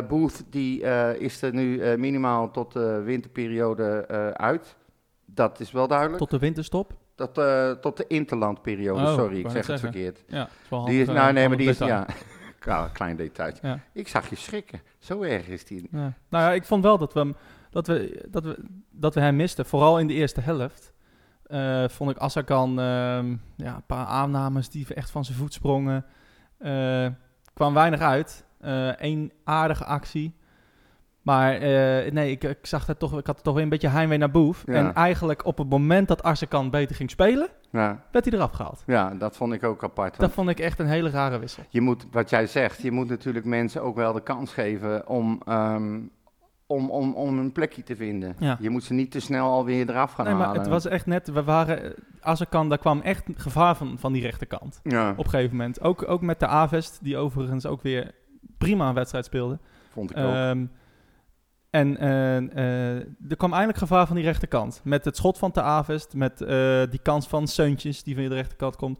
Booth 0.08 0.42
die 0.50 0.80
is 1.18 1.42
er 1.42 1.54
nu 1.54 1.96
minimaal 1.96 2.50
tot 2.50 2.72
de 2.72 3.02
winterperiode 3.04 4.06
uit. 4.36 4.76
Dat 5.24 5.60
is 5.60 5.72
wel 5.72 5.88
duidelijk. 5.88 6.18
Tot 6.18 6.30
de 6.30 6.38
winterstop. 6.38 6.92
Tot, 7.14 7.34
tot 7.80 7.96
de 7.96 8.04
interlandperiode, 8.06 9.00
Oh, 9.02 9.14
sorry, 9.14 9.38
ik 9.38 9.44
zeg 9.44 9.54
het 9.54 9.64
zeggen. 9.64 9.92
verkeerd. 9.92 10.24
Ja, 10.26 10.48
is 10.62 10.68
wel 10.68 10.84
Die 10.84 11.00
is, 11.00 11.06
nou 11.06 11.32
nee, 11.32 11.48
maar 11.48 11.56
die 11.56 11.68
is. 11.68 11.78
Ja, 11.78 12.06
klein 12.92 13.16
detail. 13.16 13.52
Ja. 13.62 13.78
Ik 13.92 14.08
zag 14.08 14.30
je 14.30 14.36
schrikken, 14.36 14.80
zo 14.98 15.22
erg 15.22 15.46
is 15.46 15.64
die. 15.64 15.88
Ja. 15.90 16.12
Nou 16.28 16.44
ja, 16.44 16.52
ik 16.52 16.64
vond 16.64 16.82
wel 16.82 16.98
dat 16.98 17.12
we, 17.12 17.18
hem- 17.18 17.36
dat 17.70 17.86
we, 17.86 18.26
dat 18.30 18.44
we, 18.44 18.64
dat 18.90 19.14
we 19.14 19.20
hem 19.20 19.36
misten. 19.36 19.66
Vooral 19.66 19.98
in 19.98 20.06
de 20.06 20.14
eerste 20.14 20.40
helft. 20.40 20.92
Eh, 21.46 21.88
vond 21.88 22.10
ik 22.10 22.16
Assakan 22.16 22.80
ehm 22.80 23.36
ja, 23.56 23.74
een 23.74 23.86
paar 23.86 24.06
aannames 24.06 24.68
die 24.70 24.94
echt 24.94 25.10
van 25.10 25.24
zijn 25.24 25.38
voet 25.38 25.52
sprongen. 25.52 26.04
Eh, 26.58 27.06
kwam 27.54 27.74
weinig 27.74 28.00
uit. 28.00 28.44
Eén 28.98 29.32
aardige 29.44 29.84
actie. 29.84 30.34
Maar 31.22 31.54
eh, 31.54 32.12
nee, 32.12 32.30
ik, 32.30 32.44
ik, 32.44 32.66
zag 32.66 32.84
dat 32.84 32.98
toch, 32.98 33.18
ik 33.18 33.26
had 33.26 33.42
toch 33.42 33.54
weer 33.54 33.62
een 33.62 33.68
beetje 33.68 33.88
heimwee 33.88 34.18
naar 34.18 34.30
Boef. 34.30 34.62
Ja. 34.66 34.72
En 34.72 34.94
eigenlijk 34.94 35.44
op 35.44 35.58
het 35.58 35.68
moment 35.68 36.08
dat 36.08 36.22
Assakan 36.22 36.70
beter 36.70 36.96
ging 36.96 37.10
spelen, 37.10 37.48
Ja, 37.72 38.02
werd 38.10 38.24
hij 38.24 38.34
eraf 38.34 38.50
gehaald. 38.50 38.82
ja, 38.86 39.14
dat 39.14 39.36
vond 39.36 39.52
ik 39.52 39.64
ook 39.64 39.84
apart. 39.84 40.18
Dat 40.20 40.32
vond 40.32 40.48
ik 40.48 40.60
echt 40.60 40.78
een 40.78 40.86
hele 40.86 41.10
rare 41.10 41.38
wissel. 41.38 41.62
Je 41.68 41.80
moet, 41.80 42.06
wat 42.10 42.30
jij 42.30 42.46
zegt, 42.46 42.82
je 42.82 42.90
moet 42.90 43.08
natuurlijk 43.08 43.44
mensen 43.44 43.82
ook 43.82 43.96
wel 43.96 44.12
de 44.12 44.22
kans 44.22 44.52
geven 44.52 45.08
om, 45.08 45.40
ehm, 45.46 46.00
om, 46.66 46.90
om, 46.90 47.14
om 47.14 47.38
een 47.38 47.52
plekje 47.52 47.82
te 47.82 47.96
vinden. 47.96 48.36
Ja. 48.38 48.56
Je 48.60 48.70
moet 48.70 48.84
ze 48.84 48.92
niet 48.94 49.10
te 49.10 49.20
snel 49.20 49.50
alweer 49.50 49.90
eraf 49.90 50.12
gaan 50.12 50.24
Nee, 50.24 50.34
maar 50.34 50.44
halen. 50.46 50.60
het 50.60 50.70
was 50.70 50.86
echt 50.86 51.06
net, 51.06 51.28
we 51.32 51.42
waren, 51.42 51.94
Assakan, 52.20 52.68
daar 52.68 52.78
kwam 52.78 53.00
echt 53.00 53.24
gevaar 53.34 53.76
van, 53.76 53.98
van 53.98 54.12
die 54.12 54.22
rechterkant. 54.22 54.80
Ja, 54.82 55.10
op 55.10 55.24
een 55.24 55.30
gegeven 55.30 55.56
moment. 55.56 55.80
Ook, 55.80 56.08
ook 56.08 56.20
met 56.20 56.40
de 56.40 56.46
Avest, 56.46 56.98
die 57.02 57.16
overigens 57.16 57.66
ook 57.66 57.82
weer 57.82 58.14
prima 58.58 58.88
een 58.88 58.94
wedstrijd 58.94 59.24
speelde. 59.24 59.58
vond 59.90 60.10
ik 60.10 60.16
ook. 60.16 60.56
En 61.72 61.98
eh, 61.98 62.36
eh, 62.36 63.06
er 63.28 63.36
kwam 63.36 63.52
eindelijk 63.52 63.78
gevaar 63.78 64.06
van 64.06 64.16
die 64.16 64.24
rechterkant. 64.24 64.80
Met 64.84 65.04
het 65.04 65.16
schot 65.16 65.38
van 65.38 65.50
de 65.52 65.62
Avest, 65.62 66.14
met 66.14 66.40
eh, 66.40 66.82
die 66.90 67.00
kans 67.02 67.28
van 67.28 67.46
Seuntjes, 67.46 68.02
die 68.02 68.14
van 68.14 68.28
de 68.28 68.34
rechterkant 68.34 68.76
komt. 68.76 68.98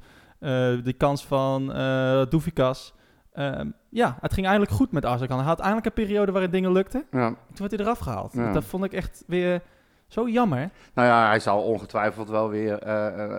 die 0.85 0.93
kans 0.93 1.27
van 1.27 1.73
eh 1.73 2.23
Doefikas. 2.29 2.95
Ehm, 3.33 3.71
ja, 3.89 4.17
het 4.21 4.33
ging 4.33 4.47
eigenlijk 4.47 4.77
goed 4.77 4.93
met 4.93 5.05
Arsakan. 5.05 5.39
Hij 5.39 5.47
had 5.47 5.59
eindelijk 5.59 5.87
een 5.87 6.05
periode 6.05 6.33
waarin 6.33 6.51
dingen 6.51 6.73
lukten. 6.73 7.05
Ja. 7.11 7.29
Toen 7.29 7.37
werd 7.57 7.71
hij 7.71 7.81
eraf 7.81 7.99
gehaald. 7.99 8.33
Ja. 8.33 8.53
Dat 8.53 8.65
vond 8.65 8.85
ik 8.85 8.93
echt 8.93 9.25
weer 9.27 9.63
zo 10.07 10.29
jammer. 10.29 10.71
Nou 10.95 11.09
ja, 11.09 11.29
hij 11.29 11.41
zal 11.41 11.63
ongetwijfeld 11.63 12.29
wel 12.29 12.49
weer 12.49 12.87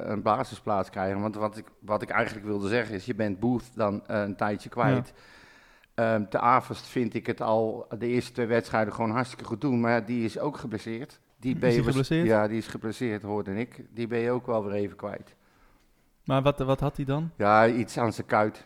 een 0.10 0.22
basisplaats 0.22 0.90
krijgen. 0.90 1.22
Want 1.22 1.36
wat 1.36 1.58
ik, 1.58 1.66
wat 1.80 2.02
ik 2.02 2.10
eigenlijk 2.10 2.46
wilde 2.46 2.68
zeggen 2.68 2.96
is, 2.96 3.06
je 3.06 3.16
bent 3.16 3.40
Booth 3.40 3.76
dan 3.76 4.04
een 4.08 4.36
tijdje 4.36 4.70
kwijt. 4.70 5.14
Ehm 5.96 6.26
te 6.30 6.40
Avest 6.40 6.86
vind 6.88 7.14
ik 7.14 7.26
het 7.28 7.42
al 7.42 7.86
de 7.98 8.08
eerste 8.08 8.32
twee 8.32 8.46
wedstrijden 8.46 8.94
gewoon 8.94 9.12
hartstikke 9.12 9.44
goed 9.46 9.62
doen. 9.62 9.80
Maar 9.80 10.06
die 10.06 10.26
is 10.26 10.40
ook 10.40 10.58
geblesseerd. 10.58 11.20
Die 11.40 11.54
Is 11.54 11.60
ben 11.60 11.74
je 11.74 11.84
geblesseerd? 11.84 12.26
Ja, 12.28 12.48
die 12.48 12.58
is 12.58 12.68
geblesseerd, 12.68 13.22
hoorde 13.22 13.56
ik. 13.56 13.86
Die 13.94 14.08
ben 14.08 14.20
je 14.20 14.32
ook 14.32 14.46
wel 14.46 14.64
weer 14.64 14.74
even 14.74 14.96
kwijt. 14.96 15.36
Maar 16.26 16.42
wat, 16.42 16.60
wat 16.60 16.80
had 16.80 16.96
hij 16.96 17.06
dan? 17.06 17.32
Ja, 17.38 17.68
iets 17.68 17.98
aan 17.98 18.14
zijn 18.14 18.28
kuit. 18.28 18.66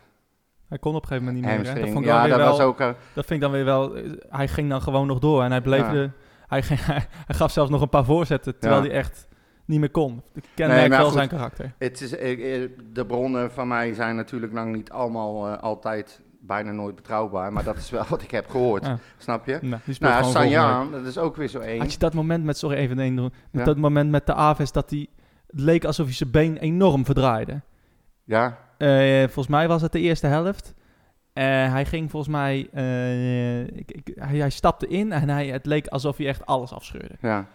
Hij 0.68 0.78
kon 0.78 0.94
op 0.94 1.02
een 1.02 1.08
gegeven 1.08 1.26
moment 1.32 1.44
niet 1.46 1.56
meer. 1.64 1.74
hè? 1.74 1.80
Dat 1.80 1.88
vond 1.90 2.04
ik 2.04 2.10
Ja, 2.10 2.26
dat 2.26 2.36
wel- 2.36 2.48
was 2.50 2.60
ook... 2.60 2.80
eh, 2.80 2.86
Dat 2.86 3.26
vind 3.26 3.30
ik 3.30 3.40
dan 3.40 3.50
weer 3.50 3.64
wel. 3.64 3.96
eh, 3.96 4.10
Hij 4.28 4.48
ging 4.48 4.70
dan 4.70 4.82
gewoon 4.82 5.06
nog 5.06 5.18
door 5.18 5.42
en 5.42 5.50
hij 5.50 5.60
bleef. 5.60 5.80
Ja. 5.80 5.92
De, 5.92 6.10
hij, 6.46 6.62
ging, 6.62 6.80
hij, 6.86 7.06
gaf 7.28 7.50
zelfs 7.50 7.70
nog 7.70 7.80
een 7.82 7.88
paar 7.88 8.04
voorzetten 8.04 8.58
terwijl 8.58 8.82
Ja. 8.82 8.88
hij 8.88 8.98
echt 8.98 9.28
niet 9.64 9.80
meer 9.80 9.90
kon. 9.90 10.22
Ik 10.34 10.44
Nee, 10.56 10.68
maar 10.68 10.88
wel 10.88 11.04
goed. 11.04 11.12
zijn 11.12 11.28
karakter. 11.28 11.74
Het 11.78 12.00
is, 12.00 12.16
eh, 12.16 12.68
de 12.92 13.06
bronnen 13.06 13.50
van 13.52 13.68
mij 13.68 13.94
zijn 13.94 14.16
natuurlijk 14.16 14.52
lang 14.52 14.74
niet 14.74 14.90
allemaal 14.90 15.48
altijd 15.56 16.20
bijna 16.48 16.70
nooit 16.72 16.94
betrouwbaar. 16.94 17.52
Maar 17.52 17.64
dat 17.64 17.76
is 17.76 17.90
wel 17.90 18.04
wat 18.14 18.22
ik 18.22 18.30
heb 18.30 18.48
gehoord. 18.50 18.84
Ja. 18.86 18.98
Snap 19.18 19.46
je? 19.46 19.58
Nou, 19.62 19.82
speelt 19.82 20.00
Nou, 20.12 20.24
Sanjaan, 20.24 20.90
dat 20.90 21.04
is 21.06 21.18
ook 21.18 21.36
weer 21.36 21.48
zo 21.48 21.58
één. 21.58 21.80
Had 21.80 21.92
je 21.92 21.98
dat 21.98 22.14
moment 22.14 22.44
met, 22.44 22.58
sorry 22.58 22.76
even 22.76 22.98
één 22.98 23.16
doen, 23.16 23.32
met 23.50 23.60
Ja. 23.60 23.64
dat 23.64 23.76
moment 23.76 24.10
met 24.10 24.26
de 24.26 24.34
Aves 24.34 24.72
dat 24.72 24.90
hij, 24.90 25.06
het 25.46 25.60
leek 25.60 25.84
alsof 25.84 26.06
hij 26.06 26.14
zijn 26.14 26.30
been 26.30 26.56
enorm 26.56 27.04
verdraaide. 27.04 27.60
Ja, 28.24 28.58
Eh, 28.78 29.22
volgens 29.22 29.46
mij 29.46 29.68
was 29.68 29.82
het 29.82 29.92
de 29.92 30.00
eerste 30.00 30.26
helft. 30.26 30.74
Eh, 31.32 31.44
hij 31.44 31.84
ging 31.84 32.10
volgens 32.10 32.32
mij, 32.32 32.68
eh, 32.72 33.60
ik, 33.62 33.90
ik, 33.92 34.10
hij, 34.14 34.36
hij 34.38 34.50
stapte 34.50 34.88
in 34.88 35.12
en 35.12 35.28
hij, 35.28 35.46
het 35.46 35.66
leek 35.66 35.86
alsof 35.86 36.16
hij 36.16 36.26
echt 36.26 36.46
alles 36.46 36.72
afscheurde. 36.72 37.14
ja. 37.20 37.46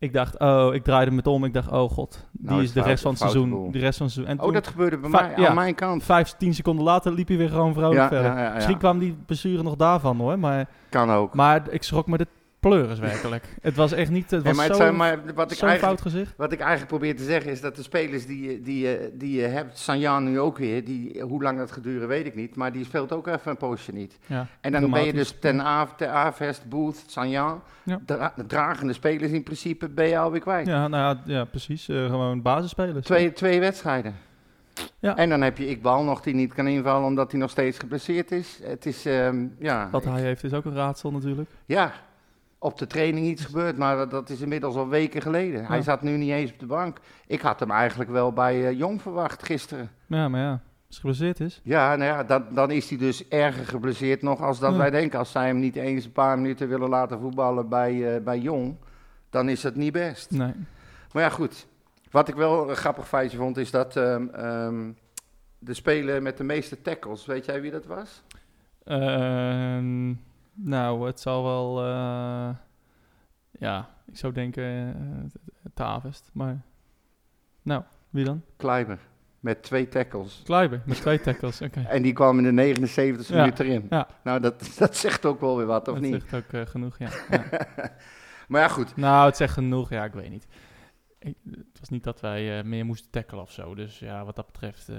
Ik 0.00 0.12
dacht, 0.12 0.38
oh, 0.38 0.74
ik 0.74 0.84
draaide 0.84 1.10
me 1.10 1.16
het 1.16 1.26
om. 1.26 1.44
Ik 1.44 1.54
dacht, 1.54 1.70
oh 1.70 1.90
god, 1.90 2.26
die 2.32 2.50
Nou, 2.50 2.62
is 2.62 2.68
de 2.72 2.74
fout- 2.74 2.86
rest 2.86 3.02
van 3.02 3.10
het 3.10 3.20
seizoen. 3.20 3.50
boel. 3.50 3.70
De 3.70 3.78
rest 3.78 3.96
van 3.96 4.06
het 4.06 4.14
seizoen. 4.14 4.34
En 4.34 4.38
Oh, 4.40 4.44
toen, 4.44 4.54
dat 4.54 4.66
gebeurde 4.66 4.98
bij 4.98 5.10
mij, 5.10 5.32
ja. 5.36 5.48
aan 5.48 5.54
mijn 5.54 5.74
kant. 5.74 6.02
vijf, 6.04 6.34
tien 6.38 6.54
seconden 6.54 6.84
later 6.84 7.12
liep 7.12 7.28
hij 7.28 7.36
weer 7.36 7.48
gewoon 7.48 7.72
vrolijk 7.74 7.94
Ja, 8.00 8.08
verder. 8.08 8.36
ja. 8.38 8.52
Misschien 8.54 8.78
kwam 8.78 8.98
die 8.98 9.16
blessure 9.26 9.62
nog 9.62 9.76
daarvan 9.76 10.16
hoor, 10.18 10.38
maar, 10.38 10.68
Kan 10.88 11.10
ook. 11.10 11.34
maar 11.34 11.62
ik 11.70 11.82
schrok 11.82 12.06
me 12.06 12.16
de 12.16 12.26
pleuris 12.60 12.98
werkelijk. 12.98 13.44
het 13.62 13.76
was 13.76 13.92
echt 13.92 14.10
niet, 14.10 14.30
het 14.30 14.44
Nee, 14.44 14.54
was 14.54 14.64
het 14.66 14.76
zijn, 14.76 14.96
maar 14.96 15.18
wat 15.34 15.50
ik 15.50 15.58
fout 15.58 16.00
gezicht. 16.00 16.32
Wat 16.36 16.52
ik 16.52 16.58
eigenlijk 16.60 16.88
probeer 16.90 17.16
te 17.16 17.24
zeggen 17.24 17.50
is 17.50 17.60
dat 17.60 17.76
de 17.76 17.82
spelers 17.82 18.26
die, 18.26 18.60
die, 18.62 19.16
die 19.16 19.40
je 19.40 19.46
hebt, 19.46 19.78
Sanjan 19.78 20.24
nu 20.24 20.40
ook 20.40 20.58
weer, 20.58 20.84
die, 20.84 21.20
hoe 21.22 21.42
lang 21.42 21.58
dat 21.58 21.72
gaat 21.72 21.82
duren 21.82 22.08
weet 22.08 22.26
ik 22.26 22.34
niet, 22.34 22.56
maar 22.56 22.72
die 22.72 22.84
speelt 22.84 23.12
ook 23.12 23.26
even 23.26 23.50
een 23.50 23.56
poosje 23.56 23.92
niet. 23.92 24.18
Ja, 24.26 24.46
En 24.60 24.72
dan 24.72 24.90
ben 24.90 25.04
je 25.04 25.12
dus 25.12 25.34
ten, 25.40 25.60
Av, 25.60 25.92
ten 25.96 26.10
Avest, 26.10 26.68
Booth, 26.68 27.04
Sanjan, 27.06 27.62
Ja. 27.82 28.00
dra- 28.06 28.32
de 28.36 28.46
dragende 28.46 28.92
spelers 28.92 29.32
in 29.32 29.42
principe 29.42 29.88
ben 29.88 30.06
je 30.08 30.18
alweer 30.18 30.40
kwijt. 30.40 30.66
Ja, 30.66 30.88
nou 30.88 31.16
ja, 31.16 31.34
ja 31.34 31.44
precies. 31.44 31.88
eh, 31.88 32.06
gewoon 32.06 32.42
basisspelers. 32.42 33.06
Twee, 33.06 33.32
twee 33.32 33.60
wedstrijden. 33.60 34.14
Ja. 34.98 35.16
En 35.16 35.28
dan 35.28 35.40
heb 35.40 35.58
je 35.58 35.68
Iqbal 35.68 36.04
nog 36.04 36.20
die 36.20 36.34
niet 36.34 36.54
kan 36.54 36.66
invallen 36.66 37.06
omdat 37.06 37.30
hij 37.30 37.40
nog 37.40 37.50
steeds 37.50 37.78
geblesseerd 37.78 38.32
is. 38.32 38.58
Het 38.62 38.86
is, 38.86 39.06
ehm, 39.06 39.46
ja, 39.58 39.88
Wat 39.90 40.04
hij 40.04 40.20
heeft 40.20 40.44
is 40.44 40.52
ook 40.52 40.64
een 40.64 40.74
raadsel 40.74 41.10
natuurlijk. 41.10 41.50
ja, 41.66 41.92
op 42.62 42.78
de 42.78 42.86
training 42.86 43.26
iets 43.26 43.44
gebeurd, 43.44 43.76
maar 43.76 43.96
dat, 43.96 44.10
dat 44.10 44.30
is 44.30 44.40
inmiddels 44.40 44.74
al 44.76 44.88
weken 44.88 45.22
geleden. 45.22 45.64
Hij 45.66 45.82
zat 45.82 46.02
nu 46.02 46.16
niet 46.16 46.30
eens 46.30 46.52
op 46.52 46.58
de 46.58 46.66
bank. 46.66 46.98
Ik 47.26 47.40
had 47.40 47.60
hem 47.60 47.70
eigenlijk 47.70 48.10
wel 48.10 48.32
bij 48.32 48.66
eh, 48.66 48.78
Jong 48.78 49.02
verwacht 49.02 49.42
gisteren. 49.42 49.90
Ja, 50.06 50.28
maar 50.28 50.40
ja, 50.40 50.50
als 50.50 50.60
hij 50.88 50.96
geblesseerd 50.98 51.40
is. 51.40 51.60
Ja, 51.64 51.96
nou 51.96 52.10
ja, 52.10 52.24
dat, 52.24 52.54
dan 52.54 52.70
is 52.70 52.88
hij 52.88 52.98
dus 52.98 53.28
erger 53.28 53.66
geblesseerd 53.66 54.22
nog 54.22 54.40
als 54.42 54.58
dat 54.58 54.72
Ja. 54.72 54.78
wij 54.78 54.90
denken. 54.90 55.18
Als 55.18 55.30
zij 55.30 55.46
hem 55.46 55.58
niet 55.58 55.76
eens 55.76 56.04
een 56.04 56.12
paar 56.12 56.36
minuten 56.38 56.68
willen 56.68 56.88
laten 56.88 57.20
voetballen 57.20 57.68
bij, 57.68 58.14
eh, 58.14 58.22
bij 58.22 58.38
Jong, 58.38 58.76
dan 59.30 59.48
is 59.48 59.62
het 59.62 59.76
niet 59.76 59.92
best. 59.92 60.30
Nee. 60.30 60.52
Maar 61.12 61.22
ja, 61.22 61.28
goed. 61.28 61.66
Wat 62.10 62.28
ik 62.28 62.34
wel 62.34 62.70
een 62.70 62.76
grappig 62.76 63.08
feitje 63.08 63.36
vond, 63.38 63.56
is 63.56 63.70
dat 63.70 63.96
ehm, 63.96 64.28
ehm, 64.28 64.90
de 65.58 65.74
speler 65.74 66.22
met 66.22 66.36
de 66.36 66.44
meeste 66.44 66.82
tackles, 66.82 67.26
weet 67.26 67.44
jij 67.44 67.60
wie 67.60 67.70
dat 67.70 67.86
was? 67.86 68.22
Ehm, 68.84 70.08
nou, 70.62 71.06
het 71.06 71.20
zal 71.20 71.42
wel... 71.44 71.84
eh, 71.84 72.50
ja, 73.50 73.88
ik 74.06 74.16
zou 74.16 74.32
denken 74.32 74.62
uh, 74.64 75.40
Tavest, 75.74 76.30
maar... 76.32 76.60
Nou, 77.62 77.82
wie 78.10 78.24
dan? 78.24 78.42
Kleiber, 78.56 78.98
met 79.40 79.62
twee 79.62 79.88
tackles. 79.88 80.40
Kleiber, 80.44 80.82
met 80.84 80.96
twee 81.00 81.20
tackles, 81.20 81.60
oké. 81.66 81.80
En 81.80 82.02
die 82.02 82.12
kwam 82.12 82.38
in 82.46 82.56
de 82.56 82.74
79e 82.74 83.26
Ja, 83.26 83.36
minuut 83.36 83.60
erin. 83.60 83.86
ja. 83.90 84.08
Nou, 84.24 84.40
dat, 84.40 84.70
dat 84.78 84.96
zegt 84.96 85.24
ook 85.26 85.40
wel 85.40 85.56
weer 85.56 85.66
wat, 85.66 85.88
of 85.88 85.94
Dat 85.94 86.02
niet? 86.02 86.12
zegt 86.30 86.34
ook 86.44 86.52
eh, 86.52 86.66
genoeg, 86.66 86.98
ja. 86.98 87.08
ja. 87.30 87.44
Maar 88.48 88.60
ja, 88.60 88.68
goed. 88.68 88.96
nou, 88.96 89.26
het 89.26 89.36
zegt 89.36 89.52
genoeg, 89.52 89.90
ja, 89.90 90.04
ik 90.04 90.12
weet 90.12 90.30
niet. 90.30 90.46
Ik, 91.18 91.36
het 91.50 91.78
was 91.80 91.88
niet 91.88 92.04
dat 92.04 92.20
wij 92.20 92.58
eh, 92.58 92.64
meer 92.64 92.84
moesten 92.84 93.10
tackelen 93.10 93.42
of 93.42 93.50
zo. 93.52 93.74
Dus 93.74 93.98
ja, 93.98 94.24
wat 94.24 94.36
dat 94.36 94.46
betreft 94.46 94.88
eh, 94.88 94.96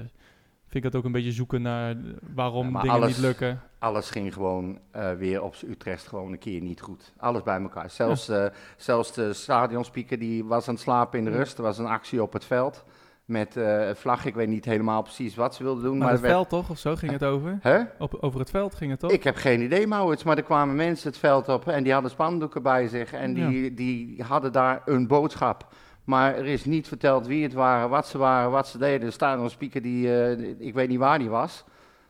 vind 0.71 0.83
ik 0.85 0.91
het 0.91 0.95
ook 0.95 1.05
een 1.05 1.11
beetje 1.11 1.31
zoeken 1.31 1.61
naar 1.61 1.89
eh, 1.91 1.95
waarom 2.35 2.71
Ja, 2.73 2.79
dingen 2.81 2.95
alles- 2.95 3.07
niet 3.07 3.17
lukken. 3.25 3.61
Alles 3.79 4.09
ging 4.09 4.33
gewoon 4.33 4.79
eh, 4.91 5.11
weer 5.13 5.41
op 5.43 5.55
Utrecht 5.67 6.07
gewoon 6.07 6.31
een 6.31 6.39
keer 6.39 6.61
niet 6.61 6.81
goed. 6.81 7.13
Alles 7.17 7.43
bij 7.43 7.61
elkaar. 7.61 7.89
Zelfs, 7.89 8.29
eh, 8.29 8.45
zelfs 8.77 9.13
de 9.13 9.33
stadionspeaker 9.33 10.19
die 10.19 10.45
was 10.45 10.67
aan 10.67 10.73
het 10.73 10.83
slapen 10.83 11.19
in 11.19 11.25
de 11.25 11.31
rust. 11.31 11.57
Er 11.57 11.63
was 11.63 11.77
een 11.77 11.85
actie 11.85 12.21
op 12.21 12.33
het 12.33 12.45
veld. 12.45 12.83
met 13.25 13.57
eh 13.57 13.89
vlag. 13.93 14.25
Ik 14.25 14.35
weet 14.35 14.47
niet 14.47 14.65
helemaal 14.65 15.01
precies 15.01 15.35
wat 15.35 15.55
ze 15.55 15.63
wilden 15.63 15.83
doen. 15.83 15.91
Maar 15.97 16.01
maar 16.03 16.11
het 16.11 16.21
werd- 16.21 16.33
veld 16.33 16.49
toch, 16.49 16.69
of 16.69 16.77
zo 16.77 16.95
ging 16.95 17.11
het 17.11 17.23
over? 17.23 17.57
Hè? 17.61 17.79
Op, 17.99 18.17
over 18.21 18.39
het 18.39 18.49
veld 18.49 18.75
ging 18.75 18.91
het 18.91 18.99
toch? 18.99 19.11
Ik 19.11 19.23
heb 19.23 19.35
geen 19.35 19.61
idee, 19.61 19.87
Maurits, 19.87 20.23
maar 20.23 20.37
er 20.37 20.43
kwamen 20.43 20.75
mensen 20.75 21.09
het 21.09 21.17
veld 21.19 21.47
op 21.47 21.67
en 21.67 21.83
die 21.83 21.93
hadden 21.93 22.11
spandoeken 22.11 22.63
bij 22.63 22.87
zich 22.87 23.13
en 23.13 23.33
die, 23.33 23.73
die 23.73 24.23
hadden 24.23 24.51
daar 24.51 24.81
een 24.85 25.07
boodschap. 25.07 25.67
Maar 26.11 26.35
er 26.35 26.45
is 26.45 26.65
niet 26.65 26.87
verteld 26.87 27.27
wie 27.27 27.43
het 27.43 27.53
waren, 27.53 27.89
wat 27.89 28.07
ze 28.07 28.17
waren, 28.17 28.51
wat 28.51 28.67
ze 28.67 28.77
deden. 28.77 29.07
Er 29.07 29.13
staat 29.13 29.39
een 29.39 29.49
speaker 29.49 29.81
die, 29.81 30.21
eh, 30.23 30.67
ik 30.67 30.73
weet 30.73 30.89
niet 30.89 30.99
waar 30.99 31.19
die 31.19 31.29
was, 31.29 31.63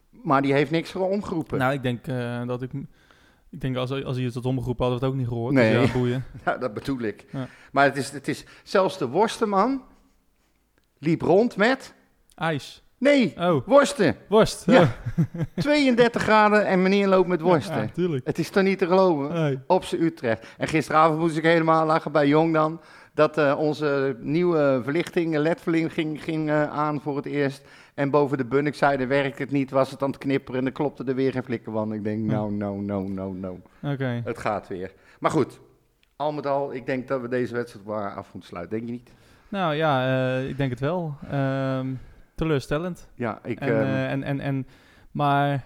maar 0.10 0.42
die 0.42 0.54
heeft 0.54 0.72
niks 0.72 0.96
omgeroepen. 0.96 1.58
Nou, 1.58 1.74
ik 1.74 1.84
denk 1.84 2.08
eh, 2.08 2.48
dat 2.48 2.62
ik... 2.62 2.72
Ik 3.50 3.62
denk 3.62 3.76
als, 3.76 4.04
als 4.04 4.16
hij 4.16 4.26
het 4.26 4.34
had 4.34 4.46
omgeroepen, 4.46 4.86
hadden 4.86 5.00
we 5.00 5.06
het 5.06 5.14
ook 5.14 5.20
niet 5.22 5.30
gehoord. 5.30 5.54
Nee. 5.54 5.80
Dus 5.80 5.88
ja, 5.88 5.94
boeien. 5.98 6.24
Ja, 6.46 6.58
dat 6.58 6.74
bedoel 6.74 7.00
ik. 7.00 7.26
Ja. 7.32 7.48
Maar 7.72 7.84
het 7.84 7.98
is, 7.98 8.12
het 8.12 8.28
is, 8.28 8.46
zelfs 8.64 8.98
de 8.98 9.08
worstenman 9.08 9.82
liep 10.98 11.22
rond 11.22 11.56
met, 11.56 11.94
IJs. 12.36 12.84
nee, 12.98 13.34
Oh, 13.38 13.68
worsten. 13.68 14.16
worst. 14.30 14.66
Ja. 14.66 14.82
Oh. 14.82 15.42
32 15.56 16.22
graden 16.22 16.66
en 16.66 16.82
meneer 16.82 17.08
loopt 17.08 17.28
met 17.28 17.42
worsten. 17.42 17.92
Ja. 17.96 18.20
Het 18.24 18.40
is 18.40 18.50
toch 18.50 18.64
niet 18.64 18.78
te 18.78 18.88
geloven? 18.88 19.34
Nee. 19.34 19.60
op 19.68 19.84
zijn 19.84 20.02
Utrecht. 20.02 20.48
En 20.58 20.68
gisteravond 20.68 21.20
moest 21.20 21.38
ik 21.38 21.44
helemaal 21.44 21.86
lachen 21.86 22.12
bij 22.12 22.28
Jong 22.28 22.54
dan. 22.54 22.82
Dat 23.14 23.38
eh, 23.38 23.56
onze 23.60 24.16
nieuwe 24.20 24.80
verlichting, 24.84 25.36
LED-verlichting, 25.38 25.94
ging, 25.94 26.24
ging 26.24 26.50
eh, 26.50 26.72
aan 26.72 27.02
voor 27.02 27.16
het 27.16 27.26
eerst. 27.26 27.64
En 27.94 28.10
boven 28.10 28.38
de 28.38 28.46
Bunnikzijde 28.46 29.08
werkte 29.08 29.42
het 29.42 29.52
niet, 29.52 29.72
was 29.72 29.92
het 29.92 30.02
aan 30.02 30.10
het 30.10 30.20
knipperen 30.20 30.60
en 30.60 30.66
er 30.66 30.72
klopte 30.72 31.04
er 31.04 31.16
weer 31.16 31.32
geen 31.32 31.44
flikker 31.44 31.72
van. 31.72 31.94
Ik 31.94 32.04
denk, 32.04 32.24
nou, 32.24 32.52
nou, 32.52 32.82
nou, 32.82 33.10
nou, 33.10 33.36
nou. 33.36 33.60
Oké. 33.84 34.22
Het 34.24 34.38
gaat 34.38 34.68
weer. 34.68 34.92
Maar 35.20 35.32
goed, 35.32 35.60
al 36.16 36.32
met 36.32 36.48
al, 36.48 36.74
ik 36.74 36.86
denk 36.86 37.08
dat 37.08 37.22
we 37.22 37.28
deze 37.28 37.54
wedstrijd 37.54 37.86
maar 37.86 38.16
af 38.16 38.34
moeten 38.34 38.50
sluiten. 38.50 38.78
Denk 38.78 38.90
je 38.90 38.96
niet? 38.96 39.12
Nou 39.50 39.76
ja, 39.76 40.06
eh, 40.06 40.50
ik 40.50 40.58
denk 40.58 40.70
het 40.70 40.80
wel. 40.80 41.16
Ehm, 41.30 41.94
teleurstellend. 42.36 43.10
Ja, 43.16 43.40
ik... 43.44 43.60
en, 43.60 43.68
ehm, 43.68 43.82
eh, 43.82 44.12
en, 44.12 44.24
en, 44.24 44.40
en, 44.40 44.68
maar 45.12 45.66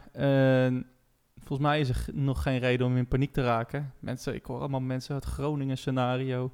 volgens 1.38 1.68
mij 1.68 1.80
is 1.80 1.90
er 1.90 2.06
nog 2.14 2.42
geen 2.42 2.60
reden 2.60 2.88
om 2.88 2.98
in 2.98 3.08
paniek 3.08 3.34
te 3.34 3.44
raken. 3.44 3.94
Mensen, 4.00 4.36
ik 4.36 4.46
hoor 4.46 4.60
allemaal 4.60 4.82
mensen 4.82 5.16
het 5.16 5.26
Groningen 5.26 5.78
scenario. 5.78 6.52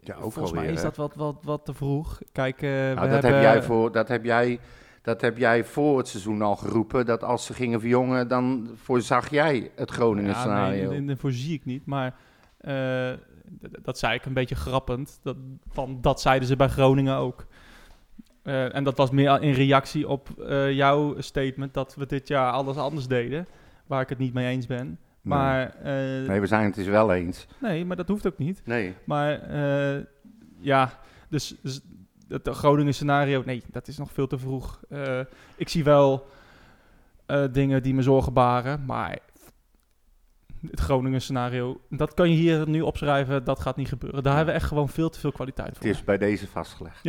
Ja, 0.00 0.14
ook 0.14 0.32
volgens 0.32 0.52
mij 0.54 0.66
is 0.72 0.76
hè? 0.76 0.82
dat 0.82 0.96
wat, 0.96 1.14
wat, 1.14 1.36
wat 1.42 1.64
te 1.64 1.74
vroeg. 1.74 2.20
Kijk, 2.32 2.62
eh, 2.62 2.70
we 2.70 2.92
Nou, 2.94 2.94
dat, 3.08 3.22
hebben, 3.22 3.32
heb 3.34 3.42
jij 3.42 3.62
voor, 3.62 3.92
dat, 3.92 4.08
heb 4.08 4.24
jij, 4.24 4.58
dat 5.02 5.20
heb 5.20 5.38
jij 5.38 5.64
voor 5.64 5.98
het 5.98 6.08
seizoen 6.08 6.42
al 6.42 6.56
geroepen. 6.56 7.06
Dat 7.06 7.22
als 7.24 7.46
ze 7.46 7.54
gingen 7.54 7.80
verjongen, 7.80 8.28
dan 8.28 8.70
voorzag 8.74 9.30
jij 9.30 9.70
het 9.76 9.90
Groningen 9.90 10.30
Ja, 10.30 10.38
scenario. 10.40 10.90
nee, 10.90 11.04
daarvoor 11.04 11.32
zie 11.32 11.54
ik 11.54 11.64
niet. 11.64 11.86
Maar 11.86 12.14
eh, 12.58 12.72
d- 13.60 13.84
dat 13.84 13.98
zei 13.98 14.14
ik 14.14 14.24
een 14.24 14.32
beetje 14.34 14.54
grappend. 14.54 15.18
Dat, 15.22 15.36
van, 15.70 15.98
dat 16.00 16.20
zeiden 16.20 16.48
ze 16.48 16.56
bij 16.56 16.68
Groningen 16.68 17.16
ook. 17.16 17.46
Eh, 18.42 18.74
en 18.74 18.84
dat 18.84 18.96
was 18.96 19.10
meer 19.10 19.42
in 19.42 19.52
reactie 19.52 20.08
op 20.08 20.28
eh, 20.40 20.72
jouw 20.72 21.20
statement 21.20 21.74
dat 21.74 21.94
we 21.94 22.06
dit 22.06 22.28
jaar 22.28 22.52
alles 22.52 22.76
anders 22.76 23.06
deden. 23.06 23.46
Waar 23.86 24.00
ik 24.00 24.08
het 24.08 24.18
niet 24.18 24.34
mee 24.34 24.46
eens 24.48 24.66
ben. 24.66 24.98
Nee. 25.24 25.38
Maar, 25.38 25.74
eh, 25.82 26.28
Nee, 26.28 26.40
we 26.40 26.46
zijn 26.46 26.64
het 26.64 26.74
dus 26.74 26.86
wel 26.86 27.12
eens. 27.12 27.46
nee, 27.60 27.84
maar 27.84 27.96
dat 27.96 28.08
hoeft 28.08 28.26
ook 28.26 28.38
niet. 28.38 28.62
Nee. 28.64 28.94
Maar 29.04 29.40
eh, 29.42 30.04
ja, 30.58 30.98
dus, 31.28 31.54
dus 31.62 31.80
het 32.28 32.48
Groningen 32.48 32.94
scenario, 32.94 33.42
nee, 33.46 33.62
dat 33.70 33.88
is 33.88 33.98
nog 33.98 34.12
veel 34.12 34.26
te 34.26 34.38
vroeg. 34.38 34.80
Eh, 34.88 35.20
ik 35.56 35.68
zie 35.68 35.84
wel 35.84 36.26
dingen 37.52 37.82
die 37.82 37.94
me 37.94 38.02
zorgen 38.02 38.32
baren, 38.32 38.84
maar 38.84 39.18
het 40.70 40.80
Groningen 40.80 41.20
scenario, 41.20 41.80
dat 41.90 42.14
kan 42.14 42.30
je 42.30 42.36
hier 42.36 42.68
nu 42.68 42.80
opschrijven, 42.80 43.44
dat 43.44 43.60
gaat 43.60 43.76
niet 43.76 43.88
gebeuren. 43.88 44.22
Daar 44.22 44.36
hebben 44.36 44.54
we 44.54 44.60
echt 44.60 44.68
gewoon 44.68 44.88
veel 44.88 45.08
te 45.10 45.20
veel 45.20 45.32
kwaliteit 45.32 45.68
Het 45.68 45.78
voor. 45.78 45.86
is 45.86 46.04
bij 46.04 46.18
deze 46.18 46.46
vastgelegd. 46.46 47.00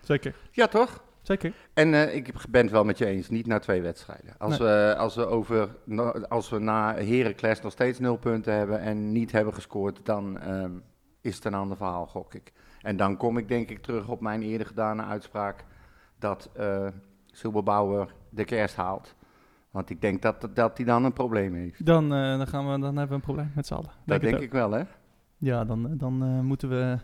Zeker, 0.00 0.34
Ja, 0.50 0.66
toch? 0.66 1.04
Zeker. 1.24 1.52
En 1.74 1.94
eh, 1.94 2.14
ik 2.14 2.32
ben 2.50 2.62
het 2.62 2.70
wel 2.70 2.84
met 2.84 2.98
je 2.98 3.06
eens, 3.06 3.28
niet 3.28 3.46
na 3.46 3.58
twee 3.58 3.82
wedstrijden. 3.82 4.34
Als, 4.38 4.58
we, 4.58 4.94
als, 4.98 5.14
we, 5.14 5.26
over, 5.26 5.68
als 6.28 6.50
we 6.50 6.58
na 6.58 6.94
Heracles 6.94 7.60
nog 7.60 7.72
steeds 7.72 7.98
nul 7.98 8.16
punten 8.16 8.54
hebben 8.54 8.80
en 8.80 9.12
niet 9.12 9.32
hebben 9.32 9.54
gescoord, 9.54 10.00
dan 10.02 10.38
ehm, 10.40 10.72
is 11.20 11.34
het 11.34 11.44
een 11.44 11.54
ander 11.54 11.76
verhaal, 11.76 12.06
gok 12.06 12.34
ik. 12.34 12.52
En 12.80 12.96
dan 12.96 13.16
kom 13.16 13.38
ik 13.38 13.48
denk 13.48 13.70
ik 13.70 13.82
terug 13.82 14.08
op 14.08 14.20
mijn 14.20 14.42
eerder 14.42 14.66
gedane 14.66 15.02
uitspraak 15.02 15.64
dat 16.18 16.50
eh 16.54 16.86
Silberbouwer 17.34 18.14
de 18.28 18.44
kerst 18.44 18.76
haalt. 18.76 19.14
Want 19.70 19.90
ik 19.90 20.00
denk 20.00 20.22
dat 20.22 20.48
dat 20.54 20.76
hij 20.76 20.86
dan 20.86 21.04
een 21.04 21.12
probleem 21.12 21.54
heeft. 21.54 21.86
Dan, 21.86 22.14
eh, 22.14 22.36
dan, 22.36 22.46
gaan 22.46 22.64
we, 22.64 22.80
dan 22.80 22.96
hebben 22.96 23.08
we 23.08 23.14
een 23.14 23.20
probleem 23.20 23.52
met 23.54 23.66
z'n 23.66 23.74
allen. 23.74 23.90
Dat 24.06 24.20
het 24.20 24.30
denk 24.30 24.42
ik 24.42 24.52
wel, 24.52 24.70
hè? 24.70 24.82
Ja, 25.36 25.64
dan, 25.64 25.96
dan 25.96 26.22
eh, 26.22 26.40
moeten 26.40 26.68
we... 26.68 26.98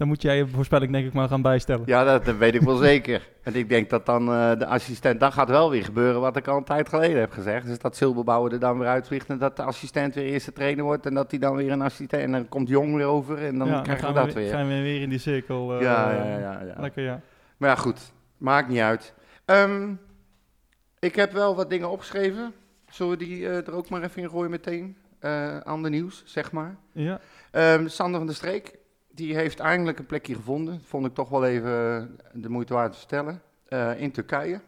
dan 0.00 0.08
moet 0.08 0.22
jij 0.22 0.36
je 0.36 0.46
voorspelling 0.46 0.92
denk 0.92 1.06
ik 1.06 1.12
maar 1.12 1.28
gaan 1.28 1.42
bijstellen. 1.42 1.82
Ja, 1.86 2.04
dat, 2.04 2.24
dat 2.24 2.36
weet 2.36 2.54
ik 2.54 2.60
wel 2.60 2.76
zeker. 2.92 3.28
En 3.42 3.54
ik 3.54 3.68
denk 3.68 3.90
dat 3.90 4.06
dan 4.06 4.28
eh, 4.32 4.58
de 4.58 4.66
assistent, 4.66 5.20
dan 5.20 5.32
gaat 5.32 5.48
wel 5.48 5.70
weer 5.70 5.84
gebeuren 5.84 6.20
wat 6.20 6.36
ik 6.36 6.46
al 6.48 6.56
een 6.56 6.64
tijd 6.64 6.88
geleden 6.88 7.18
heb 7.20 7.32
gezegd. 7.32 7.66
Dus 7.66 7.78
dat 7.78 7.96
Silberbouwer 7.96 8.52
er 8.52 8.58
dan 8.58 8.78
weer 8.78 8.88
uitvliegt 8.88 9.28
en 9.28 9.38
dat 9.38 9.56
de 9.56 9.62
assistent 9.62 10.14
weer 10.14 10.24
eerste 10.24 10.52
trainer 10.52 10.84
wordt. 10.84 11.06
En 11.06 11.14
dat 11.14 11.30
hij 11.30 11.40
dan 11.40 11.56
weer 11.56 11.70
een 11.72 11.82
assistent, 11.82 12.22
en 12.22 12.32
dan 12.32 12.48
komt 12.48 12.68
Jong 12.68 12.94
weer 12.96 13.06
over 13.06 13.38
en 13.46 13.58
dan 13.58 13.68
Ja, 13.68 13.80
krijgen 13.80 14.08
we 14.08 14.14
dat 14.14 14.26
we, 14.26 14.32
weer. 14.40 14.50
gaan 14.50 14.68
we 14.68 14.80
weer 14.82 15.00
in 15.02 15.08
die 15.10 15.18
cirkel. 15.18 15.74
eh, 15.74 15.80
ja, 15.82 16.12
ja, 16.12 16.38
ja, 16.38 16.60
ja. 16.66 16.74
Lekker, 16.80 17.02
ja. 17.02 17.20
Maar 17.56 17.68
ja, 17.68 17.74
goed. 17.76 18.12
Maakt 18.36 18.68
niet 18.68 18.80
uit. 18.80 19.14
Ehm, 19.44 19.92
ik 20.98 21.14
heb 21.16 21.32
wel 21.32 21.56
wat 21.56 21.70
dingen 21.70 21.90
opgeschreven. 21.90 22.52
Zullen 22.90 23.12
we 23.18 23.24
die 23.24 23.48
eh, 23.48 23.56
er 23.66 23.72
ook 23.74 23.88
maar 23.88 24.02
even 24.02 24.22
in 24.22 24.30
gooien 24.30 24.50
meteen? 24.50 24.96
Ander 25.64 25.90
nieuws, 25.90 26.22
zeg 26.26 26.52
maar. 26.52 26.76
Ja, 26.92 27.20
Ehm, 27.50 27.86
Sander 27.88 28.16
van 28.18 28.26
der 28.26 28.36
Streek, 28.36 28.78
die 29.20 29.34
heeft 29.34 29.58
eindelijk 29.58 29.98
een 29.98 30.06
plekje 30.06 30.34
gevonden. 30.34 30.80
Vond 30.84 31.06
ik 31.06 31.14
toch 31.14 31.28
wel 31.28 31.44
even 31.44 31.72
eh, 31.72 32.30
de 32.32 32.48
moeite 32.48 32.74
waard 32.74 32.92
te 32.92 32.98
vertellen. 32.98 33.42
Eh, 33.68 34.00
in 34.00 34.10
Turkije. 34.10 34.60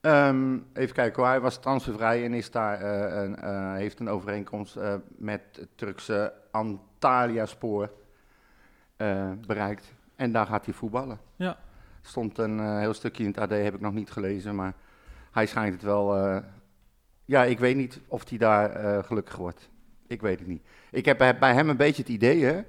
Ehm, 0.00 0.58
even 0.72 0.94
kijken 0.94 1.24
hij 1.24 1.40
was 1.40 1.60
transfervrij 1.60 2.24
en 2.24 2.34
is 2.34 2.50
daar, 2.50 2.80
eh, 2.80 3.22
een, 3.22 3.74
heeft 3.74 4.00
een 4.00 4.08
overeenkomst 4.08 4.78
met 5.16 5.42
het 5.52 5.68
Turkse 5.74 6.32
Antalya 6.50 7.46
Spoor 7.46 7.90
eh, 8.96 9.30
bereikt. 9.46 9.92
En 10.16 10.32
daar 10.32 10.46
gaat 10.46 10.64
hij 10.64 10.74
voetballen. 10.74 11.18
Ja. 11.36 11.58
Stond 12.02 12.38
een 12.38 12.78
heel 12.78 12.94
stukje 12.94 13.24
in 13.24 13.30
het 13.30 13.38
AD, 13.38 13.50
heb 13.50 13.74
ik 13.74 13.80
nog 13.80 13.92
niet 13.92 14.10
gelezen, 14.10 14.54
maar 14.54 14.74
hij 15.30 15.46
schijnt 15.46 15.72
het 15.72 15.82
wel... 15.82 16.42
ja, 17.24 17.44
ik 17.44 17.58
weet 17.58 17.76
niet 17.76 18.00
of 18.06 18.28
hij 18.28 18.38
daar 18.38 19.04
gelukkig 19.04 19.36
wordt. 19.36 19.70
Ik 20.06 20.20
weet 20.20 20.38
het 20.38 20.48
niet. 20.48 20.66
Ik 20.90 21.04
heb 21.04 21.18
bij 21.18 21.38
bij 21.38 21.52
hem 21.52 21.68
een 21.68 21.76
beetje 21.76 22.02
het 22.02 22.10
idee 22.10 22.44
hè, 22.44 22.62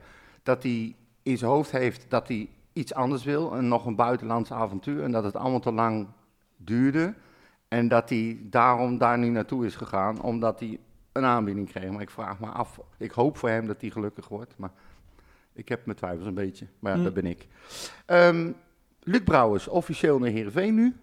dat 0.43 0.63
hij 0.63 0.95
in 1.23 1.37
zijn 1.37 1.51
hoofd 1.51 1.71
heeft 1.71 2.05
dat 2.09 2.27
hij 2.27 2.49
iets 2.73 2.93
anders 2.93 3.23
wil. 3.23 3.55
En 3.55 3.67
nog 3.67 3.85
een 3.85 3.95
buitenlandse 3.95 4.53
avontuur. 4.53 5.03
En 5.03 5.11
dat 5.11 5.23
het 5.23 5.35
allemaal 5.35 5.59
te 5.59 5.71
lang 5.71 6.07
duurde. 6.57 7.13
En 7.67 7.87
dat 7.87 8.09
hij 8.09 8.39
daarom 8.43 8.97
daar 8.97 9.17
nu 9.17 9.29
naartoe 9.29 9.65
is 9.65 9.75
gegaan. 9.75 10.21
Omdat 10.21 10.59
hij 10.59 10.79
een 11.11 11.25
aanbieding 11.25 11.69
kreeg. 11.69 11.91
Maar 11.91 12.01
ik 12.01 12.09
vraag 12.09 12.39
me 12.39 12.47
af. 12.47 12.79
Ik 12.97 13.11
hoop 13.11 13.37
voor 13.37 13.49
hem 13.49 13.67
dat 13.67 13.81
hij 13.81 13.89
gelukkig 13.89 14.27
wordt. 14.27 14.53
Maar 14.57 14.71
ik 15.53 15.69
heb 15.69 15.85
mijn 15.85 15.97
twijfels 15.97 16.25
een 16.27 16.33
beetje. 16.33 16.67
Maar 16.79 16.91
ja, 16.91 16.97
Hm. 16.97 17.03
dat 17.03 17.13
ben 17.13 17.25
ik. 17.25 17.47
Ehm, 18.05 18.51
Luc 19.03 19.23
Brouwers, 19.23 19.67
officieel 19.67 20.19
naar 20.19 20.29
Heerenveen 20.29 20.75
nu. 20.75 20.95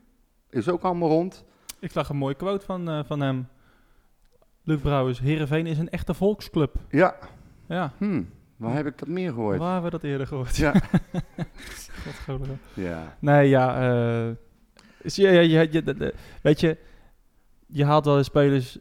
Is 0.51 0.69
ook 0.69 0.83
allemaal 0.83 1.09
rond. 1.09 1.45
ik 1.81 1.91
zag 1.91 2.09
een 2.09 2.17
mooie 2.17 2.35
quote 2.35 2.65
van, 2.65 2.89
eh, 2.89 3.01
van 3.05 3.21
hem. 3.21 3.49
Luc 4.63 4.81
Brouwers, 4.81 5.21
Heerenveen 5.21 5.67
is 5.67 5.79
een 5.79 5.89
echte 5.91 6.15
volksclub. 6.15 6.75
Ja, 6.91 7.17
Ja, 7.69 7.93
hm, 7.99 8.23
waar 8.59 8.75
heb 8.75 8.87
ik 8.87 8.99
dat 8.99 9.09
meer 9.09 9.33
gehoord? 9.33 9.59
waar 9.59 9.73
hebben 9.73 9.91
we 9.91 9.97
dat 9.99 10.11
eerder 10.11 10.27
gehoord? 10.27 10.57
Ja. 10.57 10.73
Ja. 12.75 13.17
Nee, 13.19 13.49
ja. 13.49 13.75
eh, 14.29 14.35
ja, 15.03 15.31
ja, 15.31 15.61
ja, 15.61 16.11
weet 16.43 16.61
je, 16.61 16.77
je 17.67 17.85
haalt 17.85 18.05
wel 18.05 18.17
eens 18.17 18.27
spelers 18.27 18.79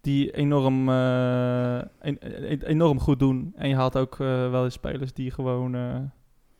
die 0.00 0.30
enorm, 0.30 0.88
eh, 0.88 1.76
en- 1.78 2.18
en- 2.20 2.62
enorm 2.62 3.00
goed 3.00 3.18
doen. 3.18 3.52
En 3.56 3.68
je 3.68 3.74
haalt 3.74 3.96
ook 3.96 4.12
eh, 4.12 4.50
wel 4.50 4.64
eens 4.64 4.74
spelers 4.74 5.12
die 5.12 5.30
gewoon 5.30 6.10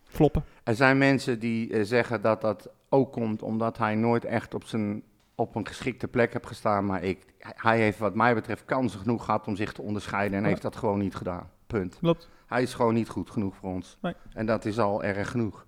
floppen. 0.03 0.43
Er 0.63 0.75
zijn 0.75 0.97
mensen 0.97 1.39
die 1.39 1.83
zeggen 1.83 2.21
dat 2.21 2.41
dat 2.41 2.69
ook 2.89 3.11
komt 3.11 3.41
omdat 3.41 3.77
hij 3.77 3.95
nooit 3.95 4.25
echt 4.25 4.53
op, 4.53 4.63
zijn, 4.63 5.03
op 5.35 5.55
een 5.55 5.67
geschikte 5.67 6.07
plek 6.07 6.33
heeft 6.33 6.47
gestaan. 6.47 6.85
Maar 6.85 7.03
ik, 7.03 7.25
hij 7.39 7.79
heeft 7.79 7.97
wat 7.99 8.15
mij 8.15 8.33
betreft 8.33 8.65
kansen 8.65 8.99
genoeg 8.99 9.25
gehad 9.25 9.47
om 9.47 9.55
zich 9.55 9.71
te 9.73 9.81
onderscheiden 9.81 10.37
en 10.37 10.43
Ja. 10.43 10.49
heeft 10.49 10.61
dat 10.61 10.75
gewoon 10.75 10.99
niet 10.99 11.15
gedaan. 11.15 11.49
Punt. 11.67 11.97
Klopt. 11.99 12.29
Hij 12.51 12.61
is 12.61 12.73
gewoon 12.73 12.93
niet 12.93 13.09
goed 13.09 13.29
genoeg 13.29 13.55
voor 13.55 13.69
ons. 13.69 13.97
Nee. 14.01 14.13
En 14.33 14.45
dat 14.45 14.65
is 14.65 14.79
al 14.79 15.03
erg 15.03 15.29
genoeg. 15.31 15.65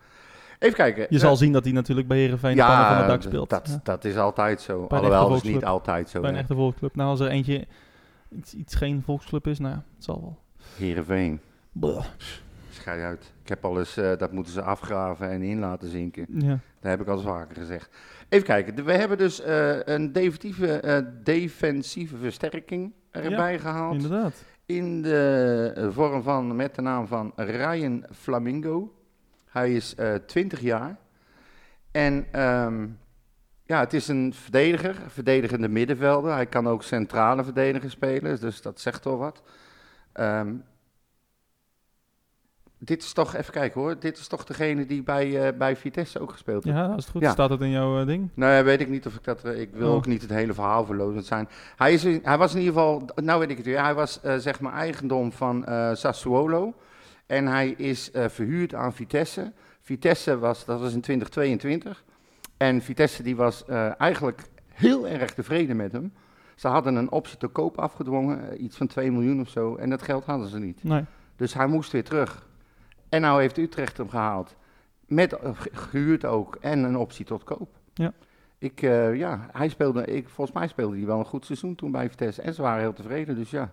Even 0.60 0.76
kijken. 0.76 1.02
Je 1.10 1.16
Eh, 1.16 1.22
zal 1.22 1.36
zien 1.36 1.52
dat 1.52 1.64
hij 1.64 1.74
natuurlijk 1.74 2.08
bij 2.08 2.18
Heerenveen 2.18 2.56
de 2.56 2.62
pannen 2.62 2.88
van 2.88 2.98
het 2.98 3.08
dak 3.08 3.22
speelt. 3.22 3.50
Dat, 3.50 3.68
Ja. 3.68 3.80
dat 3.84 4.06
is 4.06 4.18
altijd 4.18 4.62
zo. 4.62 4.86
Alhoewel, 4.90 5.30
dat 5.30 5.44
is 5.44 5.52
niet 5.54 5.66
altijd 5.66 6.10
zo. 6.10 6.22
Bij 6.22 6.30
een 6.30 6.36
echte 6.36 6.56
volksclub. 6.56 6.96
Nou, 6.96 7.10
als 7.10 7.20
er 7.20 7.28
eentje 7.28 7.66
iets, 8.30 8.54
iets 8.54 8.76
geen 8.76 9.02
volksclub 9.06 9.48
is, 9.48 9.60
nou 9.60 9.74
ja, 9.74 9.84
het 9.96 10.04
zal 10.04 10.22
wel. 10.22 10.38
Heerenveen. 10.78 11.40
Blah. 11.72 12.06
Schij 12.70 13.04
uit. 13.06 13.34
Ik 13.44 13.50
heb 13.50 13.66
al 13.66 13.80
eens, 13.80 13.98
eh, 13.98 14.18
dat 14.18 14.32
moeten 14.32 14.54
ze 14.54 14.62
afgraven 14.62 15.30
en 15.30 15.42
in 15.42 15.60
laten 15.60 15.90
zinken. 15.90 16.26
Ja. 16.30 16.60
Dat 16.80 16.92
heb 16.92 17.02
ik 17.02 17.08
al 17.08 17.16
eens 17.16 17.24
vaker 17.26 17.56
gezegd. 17.56 17.90
Even 18.30 18.46
kijken. 18.46 18.76
de- 18.76 18.84
We 18.84 18.94
hebben 18.94 19.18
dus 19.18 19.42
eh, 19.42 19.78
een 19.84 20.12
defensieve, 20.12 20.80
eh, 20.80 21.06
defensieve 21.24 22.18
versterking 22.18 22.92
erbij 23.12 23.60
gehaald. 23.60 23.94
Inderdaad. 23.96 24.44
In 24.66 25.02
de 25.02 25.72
eh, 25.76 25.88
vorm 25.90 26.24
van, 26.24 26.56
met 26.56 26.76
de 26.76 26.82
naam 26.82 27.08
van 27.08 27.34
Ryan 27.36 28.06
Flamingo. 28.12 28.94
Hij 29.50 29.74
is 29.74 29.96
eh 29.96 30.16
20 30.16 30.60
jaar. 30.60 30.98
En 31.92 32.28
ehm, 32.32 32.88
ja, 33.64 33.80
het 33.80 33.94
is 33.94 34.08
een 34.08 34.34
verdediger, 34.34 34.96
verdedigende 35.08 35.68
middenvelder. 35.68 36.34
Hij 36.34 36.46
kan 36.46 36.68
ook 36.68 36.84
centrale 36.84 37.44
verdediger 37.44 37.90
spelen, 37.90 38.40
dus 38.40 38.62
dat 38.62 38.80
zegt 38.80 39.04
wel 39.04 39.18
wat. 39.18 39.44
Ehm, 40.14 40.56
dit 42.86 43.04
is 43.04 43.14
toch, 43.14 43.36
even 43.36 43.54
kijken 43.54 43.82
hoor, 43.82 44.00
dit 44.00 44.18
is 44.18 44.28
toch 44.28 44.44
degene 44.46 44.86
die 44.86 45.04
bij, 45.04 45.48
eh, 45.48 45.58
bij 45.58 45.76
Vitesse 45.76 46.20
ook 46.20 46.32
gespeeld 46.32 46.64
heeft. 46.64 46.76
Ja, 46.78 46.86
als 46.86 47.04
het 47.04 47.12
goed 47.12 47.22
Ja. 47.22 47.28
is, 47.28 47.34
staat 47.34 47.50
het 47.50 47.62
in 47.62 47.70
jouw 47.70 48.00
eh, 48.00 48.06
ding. 48.08 48.30
Nou 48.34 48.54
ja, 48.54 48.64
weet 48.64 48.82
ik 48.82 48.90
niet 48.90 49.06
of 49.06 49.16
ik 49.16 49.24
dat. 49.24 49.44
eh, 49.44 49.60
Ik 49.62 49.70
wil 49.74 49.90
Oh. 49.90 49.96
ook 49.96 50.06
niet 50.06 50.22
het 50.22 50.32
hele 50.32 50.54
verhaal 50.54 50.86
verlozen 50.86 51.24
zijn. 51.24 51.48
Hij, 51.76 51.94
is, 51.94 52.04
hij 52.04 52.38
was 52.38 52.54
in 52.54 52.60
ieder 52.60 52.74
geval. 52.74 53.08
Nou 53.16 53.40
weet 53.40 53.50
ik 53.50 53.58
het 53.58 53.66
weer. 53.66 53.82
Hij 53.84 53.94
was 53.94 54.20
zeg 54.38 54.60
maar 54.60 54.74
eigendom 54.74 55.32
van 55.32 55.66
Sassuolo. 55.94 56.74
En 57.26 57.48
hij 57.48 57.70
is 57.70 58.10
verhuurd 58.14 58.74
aan 58.74 58.94
Vitesse. 58.94 59.52
Vitesse 59.82 60.40
was. 60.40 60.66
Dat 60.66 60.80
was 60.80 60.94
in 60.94 61.02
2022. 61.02 62.04
En 62.58 62.82
Vitesse 62.82 63.24
die 63.24 63.36
was 63.36 63.66
eigenlijk 63.98 64.42
heel 64.74 65.08
erg 65.08 65.34
tevreden 65.34 65.76
met 65.76 65.92
hem. 65.92 66.14
Ze 66.56 66.68
hadden 66.68 66.96
een 66.96 67.12
optie 67.12 67.38
te 67.38 67.48
koop 67.48 67.78
afgedwongen. 67.80 68.64
iets 68.64 68.78
van 68.78 68.88
2 68.88 69.12
miljoen 69.12 69.40
of 69.42 69.50
zo. 69.50 69.76
En 69.76 69.90
dat 69.90 70.02
geld 70.02 70.26
hadden 70.26 70.48
ze 70.48 70.60
niet. 70.60 70.84
Nee. 70.84 71.04
Dus 71.36 71.54
hij 71.54 71.68
moest 71.68 71.92
weer 71.92 72.04
terug. 72.04 72.46
En 73.14 73.22
nou 73.22 73.42
heeft 73.42 73.58
Utrecht 73.58 73.98
hem 73.98 74.10
gehaald. 74.10 74.56
Met 75.08 75.34
eh, 75.34 75.50
ge- 75.54 75.70
gehuurd 75.74 76.26
ook 76.26 76.56
en 76.62 76.84
een 76.84 76.98
optie 76.98 77.26
tot 77.26 77.44
koop. 77.44 77.70
Ja. 77.94 78.12
Ik, 78.58 78.82
eh, 78.82 79.16
ja, 79.16 79.48
hij 79.52 79.70
speelde, 79.70 80.06
ik, 80.06 80.30
volgens 80.30 80.58
mij 80.58 80.68
speelde 80.68 80.98
hij 80.98 81.06
wel 81.06 81.20
een 81.20 81.26
goed 81.26 81.46
seizoen 81.46 81.76
toen 81.76 81.92
bij 81.92 82.10
Vitesse. 82.10 82.42
En 82.42 82.54
ze 82.54 82.62
waren 82.62 82.82
heel 82.82 82.94
tevreden. 82.94 83.36
Dus 83.36 83.50
ja, 83.50 83.70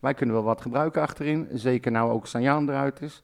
wij 0.00 0.14
kunnen 0.14 0.34
wel 0.34 0.44
wat 0.44 0.60
gebruiken 0.60 1.02
achterin. 1.02 1.48
Zeker 1.52 1.92
nou 1.92 2.10
ook 2.10 2.26
Sanjaan 2.26 2.68
eruit 2.68 3.02
is. 3.02 3.22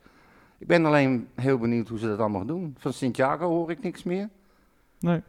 Ik 0.58 0.66
ben 0.66 0.84
alleen 0.86 1.28
heel 1.34 1.58
benieuwd 1.58 1.88
hoe 1.88 1.98
ze 1.98 2.06
dat 2.06 2.18
allemaal 2.18 2.44
doen. 2.46 2.74
Van 2.78 2.92
Santiago 2.92 3.48
hoor 3.48 3.70
ik 3.70 3.82
niks 3.82 4.02
meer. 4.02 4.28
Nee. 5.00 5.22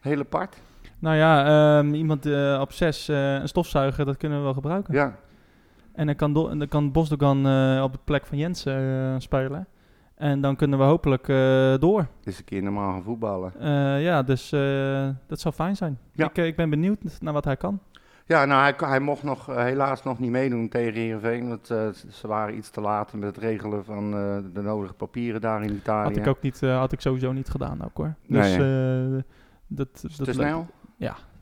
Heel 0.00 0.18
apart. 0.18 0.56
Nou 0.98 1.16
ja, 1.16 1.44
ehm, 1.78 1.94
iemand 1.94 2.26
eh, 2.26 2.58
op 2.60 2.72
zes, 2.72 3.08
eh, 3.08 3.34
een 3.34 3.48
stofzuiger, 3.48 4.04
dat 4.04 4.16
kunnen 4.16 4.38
we 4.38 4.44
wel 4.44 4.54
gebruiken. 4.54 4.94
Ja, 4.94 5.16
En 5.92 6.06
dan 6.06 6.14
kan, 6.16 6.32
Do- 6.32 6.56
dan 6.56 6.68
kan 6.68 6.92
Bosdogan 6.92 7.38
op 7.82 7.92
de 7.92 7.98
plek 8.04 8.26
van 8.26 8.38
Jensen 8.38 9.22
spelen. 9.22 9.66
En 10.18 10.40
dan 10.40 10.56
kunnen 10.56 10.78
we 10.78 10.84
hopelijk 10.84 11.28
eh, 11.28 11.74
door. 11.78 12.06
dus 12.24 12.38
een 12.38 12.44
keer 12.44 12.62
normaal 12.62 12.92
gaan 12.92 13.02
voetballen. 13.02 13.52
Eh, 13.60 14.02
ja, 14.02 14.22
dus 14.22 14.52
eh, 14.52 15.08
dat 15.26 15.40
zou 15.40 15.54
fijn 15.54 15.76
zijn. 15.76 15.98
Ja. 16.12 16.26
Ik, 16.26 16.36
ik 16.36 16.56
ben 16.56 16.70
benieuwd 16.70 17.20
naar 17.20 17.32
wat 17.32 17.44
hij 17.44 17.56
kan. 17.56 17.80
Ja, 18.26 18.44
nou, 18.44 18.60
hij, 18.62 18.88
hij 18.88 19.00
mocht 19.00 19.22
nog, 19.22 19.46
helaas 19.46 20.02
nog 20.02 20.18
niet 20.18 20.30
meedoen 20.30 20.68
tegen 20.68 20.92
Heerenveen. 21.00 21.48
Want 21.48 21.66
ze 22.10 22.26
waren 22.26 22.56
iets 22.56 22.70
te 22.70 22.80
laat 22.80 23.12
met 23.12 23.22
het 23.22 23.36
regelen 23.36 23.84
van 23.84 24.10
de 24.52 24.60
nodige 24.62 24.92
papieren 24.92 25.40
daar 25.40 25.62
in 25.62 25.74
Italië. 25.74 26.08
Had 26.08 26.16
ik 26.16 26.26
ook 26.26 26.42
niet, 26.42 26.60
had 26.60 26.92
ik 26.92 27.00
sowieso 27.00 27.32
niet 27.32 27.48
gedaan 27.48 27.84
ook 27.84 27.96
hoor. 27.96 28.14
Dus 28.26 28.56
dat, 29.66 29.88
Is 30.08 30.16
dat 30.16 30.26
te 30.26 30.32
snel? 30.32 30.66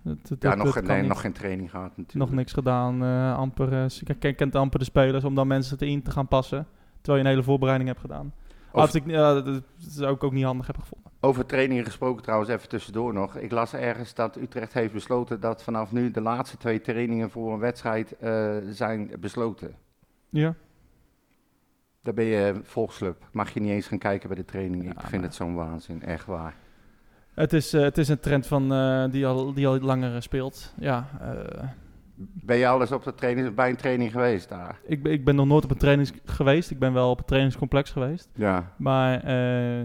Dat, 0.02 0.28
dat, 0.28 0.42
Ja, 0.42 0.48
dat- 0.48 0.64
nog, 0.64 0.74
dat 0.74 0.84
nee, 0.84 0.98
niet. 1.00 1.08
nog 1.08 1.20
geen 1.20 1.32
training 1.32 1.70
gehad 1.70 1.88
natuurlijk. 1.96 2.14
Nog 2.14 2.30
niks 2.30 2.52
gedaan. 2.52 3.02
eh, 3.02 3.36
amper, 3.36 3.90
kent 4.36 4.54
amper 4.54 4.78
de 4.78 4.84
spelers 4.84 5.24
om 5.24 5.34
dan 5.34 5.46
mensen 5.46 5.78
te 5.78 5.86
in 5.86 6.02
te 6.02 6.10
gaan 6.10 6.28
passen. 6.28 6.66
Terwijl 7.00 7.18
je 7.18 7.24
een 7.24 7.34
hele 7.34 7.46
voorbereiding 7.46 7.88
hebt 7.88 8.00
gedaan. 8.00 8.32
Had 8.80 8.94
ik, 8.94 9.08
dat 9.08 9.62
zou 9.78 10.14
ik 10.14 10.24
ook 10.24 10.32
niet 10.32 10.44
handig 10.44 10.66
hebben 10.66 10.84
gevonden. 10.84 11.12
over 11.20 11.46
trainingen 11.46 11.84
gesproken 11.84 12.22
trouwens, 12.22 12.50
even 12.50 12.68
tussendoor 12.68 13.12
nog. 13.14 13.36
Ik 13.36 13.50
las 13.50 13.72
ergens 13.74 14.14
dat 14.14 14.36
Utrecht 14.36 14.72
heeft 14.72 14.92
besloten 14.92 15.40
dat 15.40 15.62
vanaf 15.62 15.92
nu 15.92 16.10
de 16.10 16.20
laatste 16.20 16.56
twee 16.56 16.80
trainingen 16.80 17.30
voor 17.30 17.52
een 17.52 17.58
wedstrijd 17.58 18.16
eh, 18.18 18.56
zijn 18.70 19.10
besloten. 19.20 19.74
Ja. 20.28 20.54
Daar 22.02 22.14
ben 22.14 22.24
je 22.24 22.54
volksclub. 22.62 23.28
Mag 23.32 23.50
je 23.50 23.60
niet 23.60 23.70
eens 23.70 23.86
gaan 23.86 23.98
kijken 23.98 24.28
bij 24.28 24.36
de 24.36 24.44
training. 24.44 24.84
Ja, 24.84 24.90
ik 24.90 25.00
vind 25.00 25.12
maar- 25.12 25.20
het 25.22 25.34
zo'n 25.34 25.54
waanzin, 25.54 26.02
echt 26.02 26.26
waar. 26.26 26.54
Het 27.34 27.52
is, 27.52 27.72
eh, 27.72 27.82
het 27.82 27.98
is 27.98 28.08
een 28.08 28.20
trend 28.20 28.46
van, 28.46 28.72
eh, 28.72 29.04
die, 29.10 29.26
al, 29.26 29.52
die 29.54 29.66
al 29.66 29.78
langer 29.80 30.22
speelt. 30.22 30.74
Ja, 30.78 31.08
Ben 32.18 32.56
je 32.56 32.68
al 32.68 32.80
eens 32.80 32.92
op 32.92 33.04
de 33.04 33.14
training, 33.14 33.54
bij 33.54 33.68
een 33.68 33.76
training 33.76 34.10
geweest 34.12 34.48
daar? 34.48 34.78
ik, 34.86 35.02
ben- 35.02 35.12
ik 35.12 35.24
ben 35.24 35.34
nog 35.34 35.46
nooit 35.46 35.64
op 35.64 35.70
een 35.70 35.76
training 35.76 36.12
geweest. 36.24 36.70
Ik 36.70 36.78
ben 36.78 36.92
wel 36.92 37.10
op 37.10 37.18
een 37.18 37.24
trainingscomplex 37.24 37.90
geweest. 37.90 38.28
Ja. 38.34 38.72
Maar 38.76 39.24
eh, 39.24 39.80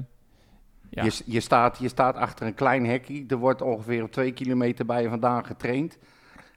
ja. 0.90 1.04
Je, 1.04 1.22
je, 1.26 1.40
staat, 1.40 1.78
je 1.78 1.88
staat 1.88 2.16
achter 2.16 2.48
een 2.48 2.54
klein 2.54 2.86
hekje. 2.86 3.24
Er 3.28 3.38
wordt 3.38 3.62
ongeveer 3.62 4.04
op 4.04 4.12
twee 4.12 4.32
kilometer 4.32 4.86
bij 4.86 5.02
je 5.02 5.10
vandaan 5.10 5.46
getraind. 5.46 5.94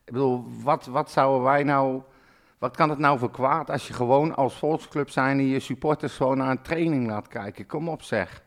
Ik 0.05 0.13
bedoel, 0.13 0.45
wat, 0.63 0.87
wat 0.87 1.11
zouden 1.11 1.43
wij 1.43 1.63
nou... 1.63 2.03
Wat 2.59 2.77
kan 2.77 2.91
het 2.91 2.99
nou 2.99 3.19
voor 3.19 3.31
kwaad 3.31 3.71
als 3.71 3.87
je 3.87 3.93
gewoon 3.93 4.35
als 4.37 4.55
volksclub 4.59 5.11
zijn... 5.11 5.39
en 5.39 5.47
je 5.47 5.61
supporters 5.61 6.17
gewoon 6.17 6.37
naar 6.37 6.51
een 6.51 6.63
training 6.63 7.07
laat 7.07 7.29
kijken? 7.29 7.67
Kom 7.67 7.89
op 7.89 8.03
zeg. 8.03 8.43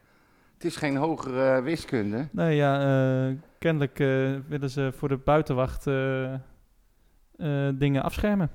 Het 0.54 0.66
is 0.66 0.76
geen 0.76 0.96
hogere 0.96 1.62
wiskunde. 1.62 2.28
Nee, 2.32 2.56
ja, 2.56 2.80
eh, 2.80 3.36
kennelijk 3.60 4.00
eh, 4.00 4.08
willen 4.48 4.70
ze 4.70 4.92
voor 4.98 5.08
de 5.08 5.18
buitenwacht 5.18 5.88
eh, 7.38 7.70
dingen 7.74 8.04
afschermen. 8.04 8.50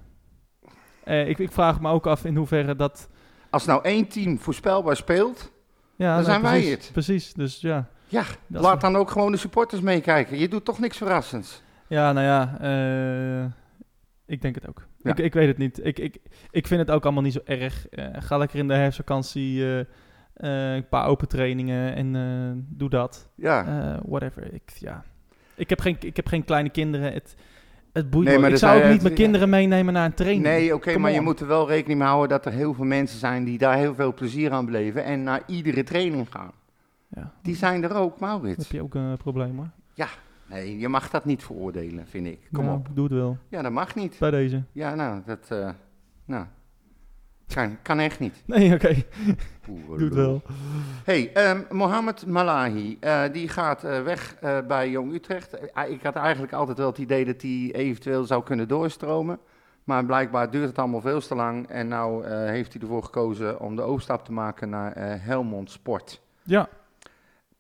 Eh, 1.04 1.28
ik, 1.28 1.38
ik 1.38 1.52
vraag 1.52 1.80
me 1.80 1.90
ook 1.90 2.06
af 2.06 2.24
in 2.24 2.36
hoeverre 2.36 2.76
dat... 2.76 3.08
Als 3.50 3.64
nou 3.64 3.84
één 3.84 4.08
team 4.08 4.38
voorspelbaar 4.38 4.96
speelt... 4.96 5.52
Ja, 5.96 6.06
Dan 6.06 6.16
nee, 6.16 6.24
zijn 6.24 6.42
wij 6.42 6.62
het. 6.62 6.90
Precies, 6.92 7.32
dus 7.32 7.60
ja. 7.60 7.88
Ja, 8.06 8.24
laat 8.46 8.80
dan 8.80 8.96
ook 8.96 9.10
gewoon 9.10 9.32
de 9.32 9.38
supporters 9.38 9.80
meekijken. 9.80 10.38
Je 10.38 10.48
doet 10.48 10.64
toch 10.64 10.78
niks 10.78 10.96
verrassends. 10.96 11.62
Ja, 11.86 12.12
nou 12.12 12.26
ja, 12.26 12.58
eh, 12.60 13.50
ik 14.26 14.42
denk 14.42 14.54
het 14.54 14.68
ook. 14.68 14.86
Ja. 15.02 15.10
Ik, 15.10 15.18
ik 15.18 15.32
weet 15.32 15.46
het 15.46 15.58
niet. 15.58 15.84
Ik, 15.84 15.98
ik, 15.98 16.18
ik 16.50 16.66
vind 16.66 16.80
het 16.80 16.90
ook 16.90 17.04
allemaal 17.04 17.22
niet 17.22 17.32
zo 17.32 17.40
erg. 17.44 17.86
Ga 18.12 18.36
lekker 18.36 18.58
in 18.58 18.68
de 18.68 18.74
herfstvakantie, 18.74 19.64
een 20.34 20.88
paar 20.88 21.06
open 21.06 21.28
trainingen 21.28 21.94
en 21.94 22.66
doe 22.68 22.90
dat. 22.90 23.28
Ja. 23.34 24.00
Whatever. 24.04 24.52
Ik, 24.54 24.70
ja. 24.78 25.04
ik, 25.54 25.68
heb 25.68 25.80
geen, 25.80 25.96
ik 26.00 26.16
heb 26.16 26.26
geen 26.26 26.44
kleine 26.44 26.70
kinderen. 26.70 27.12
Het, 27.12 27.36
het 27.92 28.10
boeit 28.10 28.24
Nee, 28.26 28.34
me. 28.34 28.40
maar 28.40 28.48
Ik 28.50 28.54
er 28.54 28.60
zou 28.60 28.82
ook 28.82 28.90
niet 28.90 29.02
mijn 29.02 29.14
kinderen 29.14 29.48
meenemen 29.48 29.92
naar 29.94 30.04
een 30.04 30.14
training. 30.14 30.42
Nee, 30.44 30.74
oké, 30.74 30.98
maar 30.98 31.10
je 31.12 31.20
moet 31.20 31.40
er 31.40 31.46
wel 31.46 31.68
rekening 31.68 31.98
mee 31.98 32.08
houden 32.08 32.28
dat 32.28 32.46
er 32.46 32.52
heel 32.52 32.74
veel 32.74 32.84
mensen 32.84 33.18
zijn 33.18 33.44
die 33.44 33.58
daar 33.58 33.76
heel 33.76 33.94
veel 33.94 34.14
plezier 34.14 34.50
aan 34.52 34.64
beleven 34.64 35.04
en 35.04 35.22
naar 35.22 35.42
iedere 35.46 35.82
training 35.82 36.26
gaan. 36.30 36.50
Ja, 37.08 37.32
Die 37.42 37.56
zijn 37.56 37.82
er 37.84 37.94
ook, 37.94 38.20
Maurits. 38.20 38.56
heb 38.62 38.72
je 38.72 38.82
ook 38.82 38.94
een 38.94 39.16
probleem 39.16 39.56
hoor. 39.56 39.70
Nee, 40.46 40.78
je 40.78 40.88
mag 40.88 41.10
dat 41.10 41.24
niet 41.24 41.42
veroordelen, 41.44 42.06
vind 42.06 42.26
ik. 42.26 42.38
Kom 42.52 42.64
Nou, 42.64 42.76
op. 42.78 42.88
Doe 42.94 43.04
het 43.04 43.12
wel. 43.12 43.38
Ja, 43.48 43.62
dat 43.62 43.72
mag 43.72 43.94
niet. 43.94 44.16
Bij 44.18 44.30
deze. 44.30 44.62
Ja, 44.72 44.94
nou, 44.94 45.20
dat... 45.26 45.46
eh, 45.48 45.70
nou, 46.24 46.46
kan, 47.54 47.78
kan 47.82 47.98
echt 47.98 48.18
niet. 48.20 48.42
Nee, 48.46 48.74
oké. 48.74 48.94
Oeh, 49.68 49.86
Doe 49.98 50.04
het 50.04 50.14
wel. 50.14 50.42
hey, 51.04 51.32
ehm, 51.32 51.60
Mohamed 51.70 52.26
Malahi, 52.26 52.96
eh, 53.00 53.22
die 53.32 53.48
gaat 53.48 53.84
eh, 53.84 54.02
weg 54.02 54.34
eh, 54.40 54.58
bij 54.66 54.90
Jong 54.90 55.12
Utrecht. 55.14 55.52
Eh, 55.72 55.90
ik 55.90 56.02
had 56.02 56.14
eigenlijk 56.16 56.52
altijd 56.52 56.78
wel 56.78 56.86
het 56.86 56.98
idee 56.98 57.24
dat 57.24 57.42
hij 57.42 57.70
eventueel 57.72 58.24
zou 58.24 58.42
kunnen 58.42 58.68
doorstromen. 58.68 59.38
Maar 59.84 60.04
blijkbaar 60.04 60.50
duurt 60.50 60.68
het 60.68 60.78
allemaal 60.78 61.00
veel 61.00 61.20
te 61.20 61.34
lang. 61.34 61.66
En 61.68 61.88
nou 61.88 62.26
heeft 62.28 62.72
hij 62.72 62.82
ervoor 62.82 63.02
gekozen 63.04 63.60
om 63.60 63.76
de 63.76 63.82
overstap 63.82 64.24
te 64.24 64.32
maken 64.32 64.68
naar 64.68 64.92
Helmond 65.20 65.70
Sport. 65.70 66.20
Ja, 66.42 66.68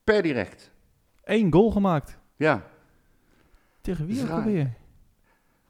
Per 0.04 0.22
direct. 0.22 0.70
één 1.24 1.52
goal 1.52 1.70
gemaakt. 1.70 2.18
Ja. 2.36 2.62
Tegen 3.80 4.06
wie 4.06 4.22
ook 4.22 4.28
alweer? 4.30 4.72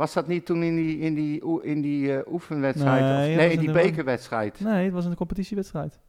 Was 0.02 0.12
dat 0.12 0.26
niet 0.26 0.46
toen 0.46 0.62
in 0.62 0.76
die, 0.76 0.98
in 0.98 1.14
die, 1.14 1.62
in 1.62 1.80
die 1.80 2.16
eh, 2.16 2.32
oefenwedstrijd? 2.32 3.02
Nee, 3.02 3.30
of, 3.30 3.36
nee, 3.36 3.52
in 3.52 3.58
die 3.58 3.72
bekerwedstrijd. 3.72 4.60
Nee, 4.60 4.84
het 4.84 4.92
was 4.92 5.04
een 5.04 5.14
competitiewedstrijd. 5.14 6.00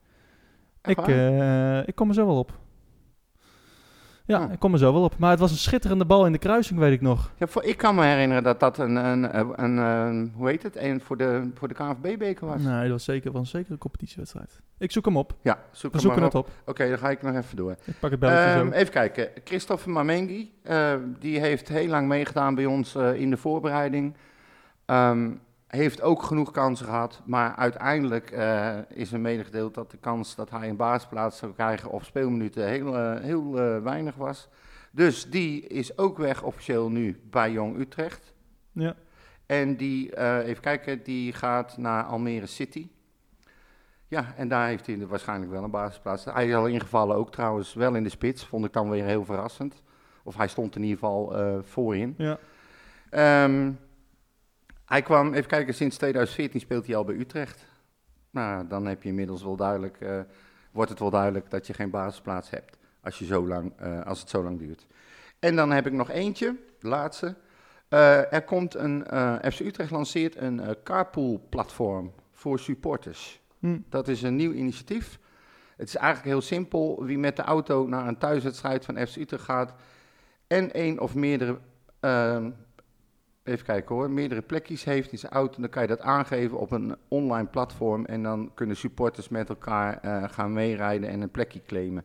Echt 0.81 0.97
Ik, 0.97 1.07
eh, 1.07 1.87
ik 1.87 1.95
kom 1.95 2.07
er 2.07 2.13
zo 2.13 2.25
wel 2.25 2.37
op. 2.37 2.59
Ja, 4.25 4.43
Oh. 4.45 4.51
ik 4.51 4.59
kom 4.59 4.73
er 4.73 4.79
zo 4.79 4.93
wel 4.93 5.03
op. 5.03 5.17
Maar 5.17 5.29
het 5.29 5.39
was 5.39 5.51
een 5.51 5.57
schitterende 5.57 6.05
bal 6.05 6.25
in 6.25 6.31
de 6.31 6.37
kruising, 6.37 6.79
weet 6.79 6.93
ik 6.93 7.01
nog. 7.01 7.31
Ja, 7.37 7.47
voor, 7.47 7.63
ik 7.63 7.77
kan 7.77 7.95
me 7.95 8.03
herinneren 8.05 8.43
dat 8.43 8.59
dat 8.59 8.77
een, 8.77 8.95
een, 8.95 9.37
een, 9.39 9.63
een, 9.63 9.77
een- 9.77 10.33
hoe 10.35 10.47
heet 10.49 10.63
het, 10.63 10.75
een 10.77 11.01
voor 11.01 11.17
de, 11.17 11.49
voor 11.53 11.67
de 11.67 11.73
KNVB-beker 11.73 12.47
was. 12.47 12.61
Nee, 12.61 12.81
dat 12.81 12.91
was 12.91 13.03
zeker, 13.03 13.31
was 13.31 13.49
zeker 13.49 13.71
een 13.71 13.77
competitiewedstrijd. 13.77 14.59
Ik 14.77 14.91
zoek 14.91 15.05
hem 15.05 15.17
op. 15.17 15.33
Ja, 15.41 15.53
zoek 15.71 15.81
We 15.81 15.87
hem 15.91 15.99
zoeken 15.99 16.19
maar 16.21 16.29
het 16.29 16.39
op. 16.39 16.49
Oké, 16.65 16.89
dan 16.89 16.97
ga 16.97 17.09
ik 17.09 17.21
nog 17.21 17.35
even 17.35 17.55
door. 17.55 17.71
Ik 17.83 17.99
pak 17.99 18.11
het 18.11 18.19
belletje 18.19 18.59
zo. 18.59 18.69
even 18.71 18.93
kijken. 18.93 19.29
Christophe 19.43 19.89
Mamengi, 19.89 20.53
eh, 20.63 20.93
die 21.19 21.39
heeft 21.39 21.67
heel 21.69 21.87
lang 21.87 22.07
meegedaan 22.07 22.55
bij 22.55 22.65
ons 22.65 22.95
eh, 22.95 23.13
in 23.13 23.29
de 23.29 23.37
voorbereiding. 23.37 24.13
Ehm, 24.85 25.29
heeft 25.73 26.01
ook 26.01 26.23
genoeg 26.23 26.51
kansen 26.51 26.85
gehad, 26.85 27.21
maar 27.25 27.55
uiteindelijk 27.55 28.31
eh, 28.31 28.77
is 28.87 29.13
er 29.13 29.19
medegedeeld 29.19 29.73
dat 29.73 29.91
de 29.91 29.97
kans 29.97 30.35
dat 30.35 30.49
hij 30.49 30.69
een 30.69 30.75
basisplaats 30.75 31.37
zou 31.37 31.53
krijgen 31.53 31.89
op 31.89 32.03
speelminuten 32.03 32.67
heel, 32.67 32.97
eh, 32.97 33.21
heel 33.21 33.59
eh, 33.59 33.81
weinig 33.81 34.15
was. 34.15 34.49
Dus 34.91 35.29
die 35.29 35.67
is 35.67 35.97
ook 35.97 36.17
weg 36.17 36.43
officieel 36.43 36.89
nu 36.89 37.19
bij 37.29 37.51
Jong 37.51 37.79
Utrecht. 37.79 38.33
Ja. 38.71 38.95
En 39.45 39.77
die, 39.77 40.19
even 40.43 40.61
kijken, 40.61 41.03
die 41.03 41.33
gaat 41.33 41.77
naar 41.77 42.03
Almere 42.03 42.45
City. 42.45 42.87
Ja, 44.07 44.33
en 44.35 44.47
daar 44.47 44.67
heeft 44.67 44.87
hij 44.87 45.07
waarschijnlijk 45.07 45.51
wel 45.51 45.63
een 45.63 45.71
basisplaats. 45.71 46.25
Hij 46.25 46.47
is 46.47 46.53
al 46.53 46.67
ingevallen 46.67 47.15
ook 47.15 47.31
trouwens, 47.31 47.73
wel 47.73 47.95
in 47.95 48.03
de 48.03 48.09
spits. 48.09 48.45
Vond 48.45 48.65
ik 48.65 48.73
dan 48.73 48.89
weer 48.89 49.03
heel 49.03 49.25
verrassend. 49.25 49.81
Of 50.23 50.35
hij 50.35 50.47
stond 50.47 50.75
in 50.75 50.81
ieder 50.81 50.97
geval 50.97 51.33
voorin. 51.63 52.15
Ja. 52.17 52.39
Ehm, 53.09 53.71
hij 54.85 55.01
kwam, 55.01 55.33
even 55.33 55.49
kijken, 55.49 55.73
sinds 55.73 55.97
2014 55.97 56.59
speelt 56.59 56.85
hij 56.85 56.95
al 56.95 57.03
bij 57.03 57.15
Utrecht. 57.15 57.65
Nou, 58.29 58.67
dan 58.67 58.85
heb 58.85 59.03
je 59.03 59.09
inmiddels 59.09 59.43
wel 59.43 59.55
duidelijk 59.55 60.01
eh, 60.01 60.19
wordt 60.71 60.89
het 60.89 60.99
wel 60.99 61.09
duidelijk 61.09 61.49
dat 61.49 61.67
je 61.67 61.73
geen 61.73 61.89
basisplaats 61.89 62.49
hebt 62.49 62.77
als, 63.01 63.19
je 63.19 63.25
zo 63.25 63.47
lang, 63.47 63.73
eh, 63.77 64.05
als 64.05 64.19
het 64.19 64.29
zo 64.29 64.43
lang 64.43 64.59
duurt. 64.59 64.87
En 65.39 65.55
dan 65.55 65.71
heb 65.71 65.87
ik 65.87 65.93
nog 65.93 66.09
eentje, 66.09 66.55
de 66.79 66.87
laatste. 66.87 67.35
Eh, 67.87 68.33
er 68.33 68.43
komt 68.43 68.75
een, 68.75 69.05
FC 69.51 69.59
Utrecht 69.59 69.91
lanceert 69.91 70.35
een 70.35 70.75
carpool-platform 70.83 72.13
voor 72.31 72.59
supporters. 72.59 73.41
Hm. 73.59 73.79
Dat 73.89 74.07
is 74.07 74.21
een 74.21 74.35
nieuw 74.35 74.51
initiatief. 74.51 75.19
Het 75.77 75.87
is 75.87 75.95
eigenlijk 75.95 76.27
heel 76.27 76.41
simpel. 76.41 77.03
Wie 77.03 77.17
met 77.17 77.35
de 77.35 77.41
auto 77.41 77.87
naar 77.87 78.07
een 78.07 78.17
thuiswedstrijd 78.17 78.85
van 78.85 79.07
FC 79.07 79.15
Utrecht 79.15 79.43
gaat 79.43 79.73
en 80.47 80.71
één 80.71 80.99
of 80.99 81.15
meerdere, 81.15 81.59
ehm, 81.99 82.51
even 83.43 83.65
kijken 83.65 83.95
hoor, 83.95 84.09
meerdere 84.09 84.41
plekjes 84.41 84.83
heeft 84.83 85.11
in 85.11 85.17
zijn 85.17 85.31
auto, 85.31 85.61
dan 85.61 85.69
kan 85.69 85.81
je 85.81 85.87
dat 85.87 86.01
aangeven 86.01 86.59
op 86.59 86.71
een 86.71 86.95
online 87.07 87.47
platform 87.47 88.05
en 88.05 88.23
dan 88.23 88.51
kunnen 88.53 88.75
supporters 88.75 89.29
met 89.29 89.49
elkaar 89.49 89.99
eh, 90.01 90.23
gaan 90.29 90.53
meerijden 90.53 91.09
en 91.09 91.21
een 91.21 91.31
plekje 91.31 91.61
claimen 91.65 92.03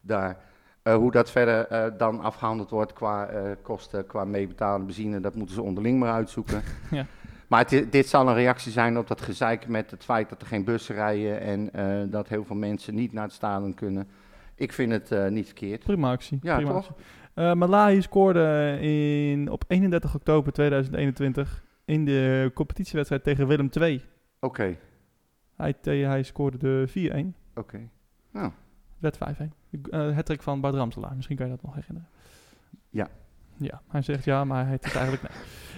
daar. 0.00 0.46
Eh, 0.82 0.94
hoe 0.94 1.10
dat 1.10 1.30
verder 1.30 1.66
eh, 1.66 1.98
dan 1.98 2.20
afgehandeld 2.20 2.70
wordt 2.70 2.92
qua 2.92 3.30
kosten, 3.62 4.06
qua 4.06 4.24
meebetalen, 4.24 4.86
benzine, 4.86 5.20
dat 5.20 5.34
moeten 5.34 5.54
ze 5.54 5.62
onderling 5.62 5.98
maar 5.98 6.12
uitzoeken. 6.12 6.62
Ja. 6.90 7.06
Maar 7.48 7.66
het 7.68 7.92
dit 7.92 8.08
zal 8.08 8.28
een 8.28 8.34
reactie 8.34 8.72
zijn 8.72 8.98
op 8.98 9.06
dat 9.06 9.20
gezeik 9.20 9.68
met 9.68 9.90
het 9.90 10.04
feit 10.04 10.28
dat 10.28 10.40
er 10.40 10.46
geen 10.46 10.64
bussen 10.64 10.94
rijden 10.94 11.40
en 11.40 12.10
dat 12.10 12.28
heel 12.28 12.44
veel 12.44 12.56
mensen 12.56 12.94
niet 12.94 13.12
naar 13.12 13.24
het 13.24 13.32
stadion 13.32 13.74
kunnen. 13.74 14.08
Ik 14.54 14.72
vind 14.72 14.92
het 14.92 15.30
niet 15.30 15.46
verkeerd. 15.46 15.84
Prima 15.84 16.10
actie. 16.10 16.38
Ja, 16.42 16.56
prima 16.56 16.72
toch? 16.72 16.88
actie. 16.88 17.04
Eh, 17.38 17.52
Malahi 17.54 18.02
scoorde 18.02 18.76
in, 18.80 19.50
op 19.50 19.64
31 19.68 20.14
oktober 20.14 20.52
2021 20.52 21.64
in 21.84 22.04
de 22.04 22.50
competitiewedstrijd 22.54 23.24
tegen 23.24 23.46
Willem 23.46 23.68
II. 23.80 24.02
Oké, 24.40 24.76
Hij, 25.56 25.72
te- 25.72 25.90
hij 25.90 26.22
scoorde 26.22 26.58
de 26.58 26.88
4-1. 27.34 27.34
oké. 27.54 27.88
werd 28.98 29.16
5-1. 29.18 29.20
Uh, 29.70 30.16
het 30.16 30.26
trick 30.26 30.42
van 30.42 30.60
Bart 30.60 30.74
Ramselaar. 30.74 31.14
Misschien 31.16 31.36
kan 31.36 31.46
je 31.46 31.52
dat 31.52 31.62
nog 31.62 31.74
herinneren. 31.74 32.08
Ja. 32.90 33.08
Ja, 33.56 33.82
hij 33.88 34.02
zegt 34.02 34.24
ja, 34.24 34.44
maar 34.44 34.64
hij 34.64 34.72
het 34.80 34.94
eigenlijk 34.94 35.22
nee. 35.22 35.32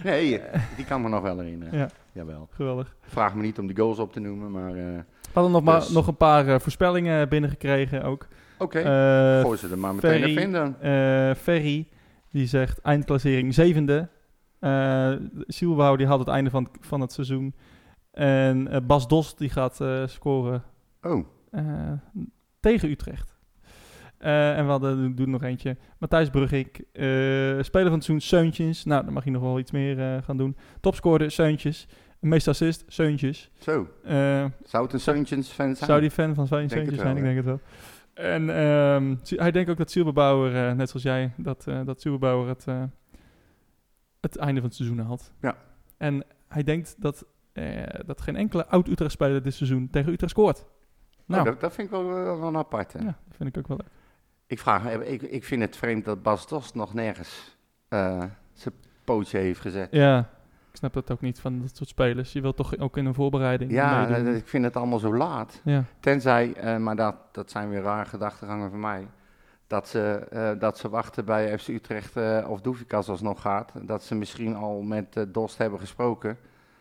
Nee, 0.39 0.41
die 0.77 0.85
kan 0.85 1.03
me 1.03 1.09
nog 1.09 1.23
wel 1.23 1.39
herinneren. 1.39 1.79
Ja. 1.79 1.89
Jawel. 2.13 2.49
Geweldig. 2.53 2.97
Vraag 3.01 3.35
me 3.35 3.43
niet 3.43 3.59
om 3.59 3.67
die 3.67 3.77
goals 3.77 3.99
op 3.99 4.13
te 4.13 4.21
noemen, 4.21 4.51
maar... 4.51 4.69
eh, 4.71 4.75
We 4.75 5.05
hadden 5.33 5.53
nog, 5.53 5.63
maar, 5.63 5.81
Dus- 5.81 5.89
nog 5.91 6.07
een 6.07 6.17
paar 6.17 6.49
eh, 6.49 6.59
voorspellingen 6.59 7.29
binnengekregen 7.29 8.03
ook. 8.03 8.27
Oké, 8.61 8.79
Eh, 8.79 9.41
gooi 9.41 9.59
ze 9.59 9.69
er 9.71 9.79
maar 9.79 9.95
meteen 9.95 10.11
Ferry, 10.11 10.31
even 10.31 10.43
in 10.43 10.53
dan. 10.53 10.81
eh, 10.81 11.35
Ferry, 11.35 11.89
die 12.31 12.47
zegt 12.47 12.81
eindklassering 12.81 13.55
zevende. 13.55 14.09
Sielbouw, 15.47 15.97
die 15.97 16.07
had 16.07 16.19
het 16.19 16.29
einde 16.29 16.51
van, 16.51 16.69
van 16.81 17.01
het 17.01 17.13
seizoen. 17.13 17.55
En 18.13 18.87
Bas 18.87 19.09
Dos, 19.09 19.37
die 19.37 19.49
gaat 19.49 19.81
scoren 20.07 20.63
Oh, 21.03 21.27
tegen 22.61 22.91
Utrecht. 22.91 23.39
En 24.19 24.65
we 24.65 24.71
hadden, 24.71 25.15
doen 25.15 25.31
nog 25.31 25.43
eentje. 25.43 25.77
Matthijs 25.99 26.31
Brugink, 26.31 26.77
eh, 26.93 27.03
speler 27.61 27.89
van 27.89 27.93
het 27.99 28.05
seizoen, 28.05 28.21
Seuntjes. 28.21 28.85
Nou, 28.85 29.05
dan 29.05 29.13
mag 29.13 29.25
je 29.25 29.31
nog 29.31 29.43
wel 29.43 29.59
iets 29.59 29.71
meer 29.71 30.23
gaan 30.23 30.37
doen. 30.37 30.57
Topscorer, 30.81 31.31
Seuntjes. 31.31 31.87
Meest 32.21 32.49
assist, 32.49 32.85
Seuntjes. 32.87 33.51
zo. 33.59 33.89
Zou 34.65 34.85
het 34.85 34.93
een 34.93 35.01
Suntjens 35.01 35.49
fan 35.49 35.75
zijn? 35.77 35.89
zou 35.91 36.01
die 36.01 36.11
fan 36.11 36.35
van 36.35 36.47
Seuntjes 36.47 36.83
wel, 36.85 36.95
zijn? 36.99 37.17
Ik 37.17 37.23
denk 37.23 37.37
het 37.37 37.45
wel. 37.45 37.61
En 38.21 38.51
ehm, 38.57 39.17
hij 39.25 39.51
denkt 39.51 39.71
ook 39.71 39.77
dat 39.77 39.91
Silberbouwer, 39.91 40.69
eh, 40.69 40.75
net 40.75 40.89
zoals 40.89 41.03
jij, 41.05 41.33
dat, 41.37 41.67
eh 41.67 41.81
dat 41.85 42.01
Silberbouwer 42.01 42.49
het, 42.49 42.67
eh, 42.67 42.83
het 44.21 44.37
einde 44.37 44.61
van 44.61 44.69
het 44.69 44.77
seizoen 44.79 44.99
haalt. 44.99 45.33
Ja. 45.41 45.57
En 45.97 46.25
hij 46.49 46.63
denkt 46.63 46.95
dat, 46.99 47.25
dat 48.07 48.21
geen 48.21 48.37
enkele 48.37 48.67
oud-Utrecht-speler 48.67 49.43
dit 49.43 49.55
seizoen 49.55 49.89
tegen 49.91 50.13
Utrecht 50.13 50.33
scoort. 50.33 50.65
Nou, 51.27 51.41
Oh, 51.43 51.47
dat, 51.49 51.61
dat 51.61 51.75
vind 51.75 51.87
ik 51.87 51.93
wel, 51.93 52.07
wel 52.07 52.43
een 52.43 52.57
aparte. 52.57 52.99
ja, 52.99 53.05
dat 53.05 53.37
vind 53.37 53.49
ik 53.49 53.57
ook 53.59 53.69
wel 53.69 53.77
leuk. 53.77 53.89
Ik, 54.47 54.59
vraag, 54.59 54.83
me- 54.83 55.07
ik, 55.07 55.23
ik 55.23 55.45
vind 55.45 55.63
het 55.63 55.77
vreemd 55.77 56.05
dat 56.05 56.23
Bas 56.23 56.49
Dost 56.49 56.75
nog 56.75 56.95
nergens 56.95 57.57
zijn 58.53 58.75
pootje 59.05 59.39
heeft 59.39 59.61
gezet. 59.61 59.89
Ja, 59.91 60.31
snap 60.81 60.93
dat 60.93 61.11
ook 61.11 61.21
niet 61.21 61.41
van 61.41 61.61
dat 61.61 61.77
soort 61.77 61.89
spelers. 61.89 62.33
Je 62.33 62.41
wilt 62.41 62.57
toch 62.57 62.79
ook 62.79 62.97
in 62.97 63.07
een 63.07 63.15
voorbereiding 63.15 63.71
Ja, 63.71 64.07
meedoen. 64.09 64.35
ik 64.35 64.49
vind 64.49 64.65
het 64.65 64.77
allemaal 64.77 64.99
zo 64.99 65.17
laat. 65.17 65.61
ja. 65.65 65.85
Tenzij, 66.01 66.53
eh, 66.55 66.77
maar 66.77 66.97
dat, 66.97 67.15
dat 67.33 67.51
zijn 67.51 67.69
weer 67.69 67.83
rare 67.83 68.09
gedachtegangen 68.09 68.71
van 68.71 68.81
mij, 68.81 69.07
dat 69.67 69.89
ze, 69.89 70.01
eh, 70.31 70.51
dat 70.59 70.79
ze 70.79 70.89
wachten 70.89 71.25
bij 71.25 71.59
FC 71.59 71.69
Utrecht 71.69 72.17
eh, 72.17 72.47
of 72.49 72.61
Doefikas 72.61 73.09
alsnog 73.09 73.41
gaat. 73.41 73.73
Dat 73.83 74.03
ze 74.05 74.15
misschien 74.15 74.55
al 74.57 74.81
met 74.83 75.27
Dost 75.29 75.59
hebben 75.59 75.79
gesproken. 75.81 76.37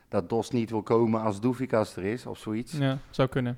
Dat 0.10 0.30
Dost 0.30 0.54
niet 0.54 0.70
wil 0.70 0.84
komen 0.84 1.22
als 1.22 1.40
Doefikas 1.42 1.96
er 1.96 2.04
is 2.04 2.26
of 2.26 2.38
zoiets. 2.38 2.72
ja, 2.78 2.98
zou 3.10 3.28
kunnen. 3.30 3.58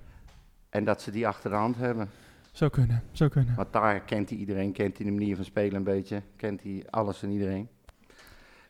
En 0.69 0.83
dat 0.83 1.01
ze 1.01 1.11
die 1.11 1.27
achter 1.27 1.49
de 1.49 1.55
hand 1.55 1.77
hebben. 1.77 2.09
Zou 2.51 2.71
kunnen, 2.71 3.03
zou 3.11 3.29
kunnen. 3.29 3.55
Want 3.55 3.73
daar 3.73 3.99
kent 3.99 4.29
hij 4.29 4.37
iedereen, 4.37 4.71
kent 4.71 4.97
hij 4.97 5.05
de 5.05 5.11
manier 5.11 5.35
van 5.35 5.45
spelen 5.45 5.75
een 5.75 5.83
beetje. 5.83 6.21
Kent 6.35 6.63
hij 6.63 6.83
alles 6.89 7.23
en 7.23 7.31
iedereen. 7.31 7.67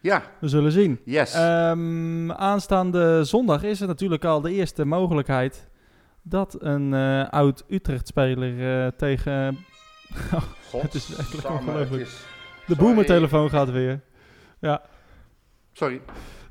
Ja, 0.01 0.21
We 0.39 0.47
zullen 0.47 0.71
zien. 0.71 0.99
yes. 1.05 1.33
Ehm, 1.33 2.31
aanstaande 2.31 3.23
zondag 3.23 3.63
is 3.63 3.81
er 3.81 3.87
natuurlijk 3.87 4.25
al 4.25 4.41
de 4.41 4.51
eerste 4.53 4.85
mogelijkheid 4.85 5.69
dat 6.21 6.55
een 6.59 6.93
eh, 6.93 7.29
oud 7.29 7.63
Utrecht-speler 7.67 8.83
eh, 8.85 8.91
tegen 8.97 9.57
God, 10.69 10.81
het 10.81 10.93
is 10.93 11.15
eigenlijk 11.15 11.49
ongelooflijk. 11.49 12.01
is- 12.03 12.25
de 12.67 12.75
boemertelefoon 12.75 13.49
gaat 13.49 13.69
weer. 13.69 13.99
Ja, 14.59 14.81
Sorry. 15.71 16.01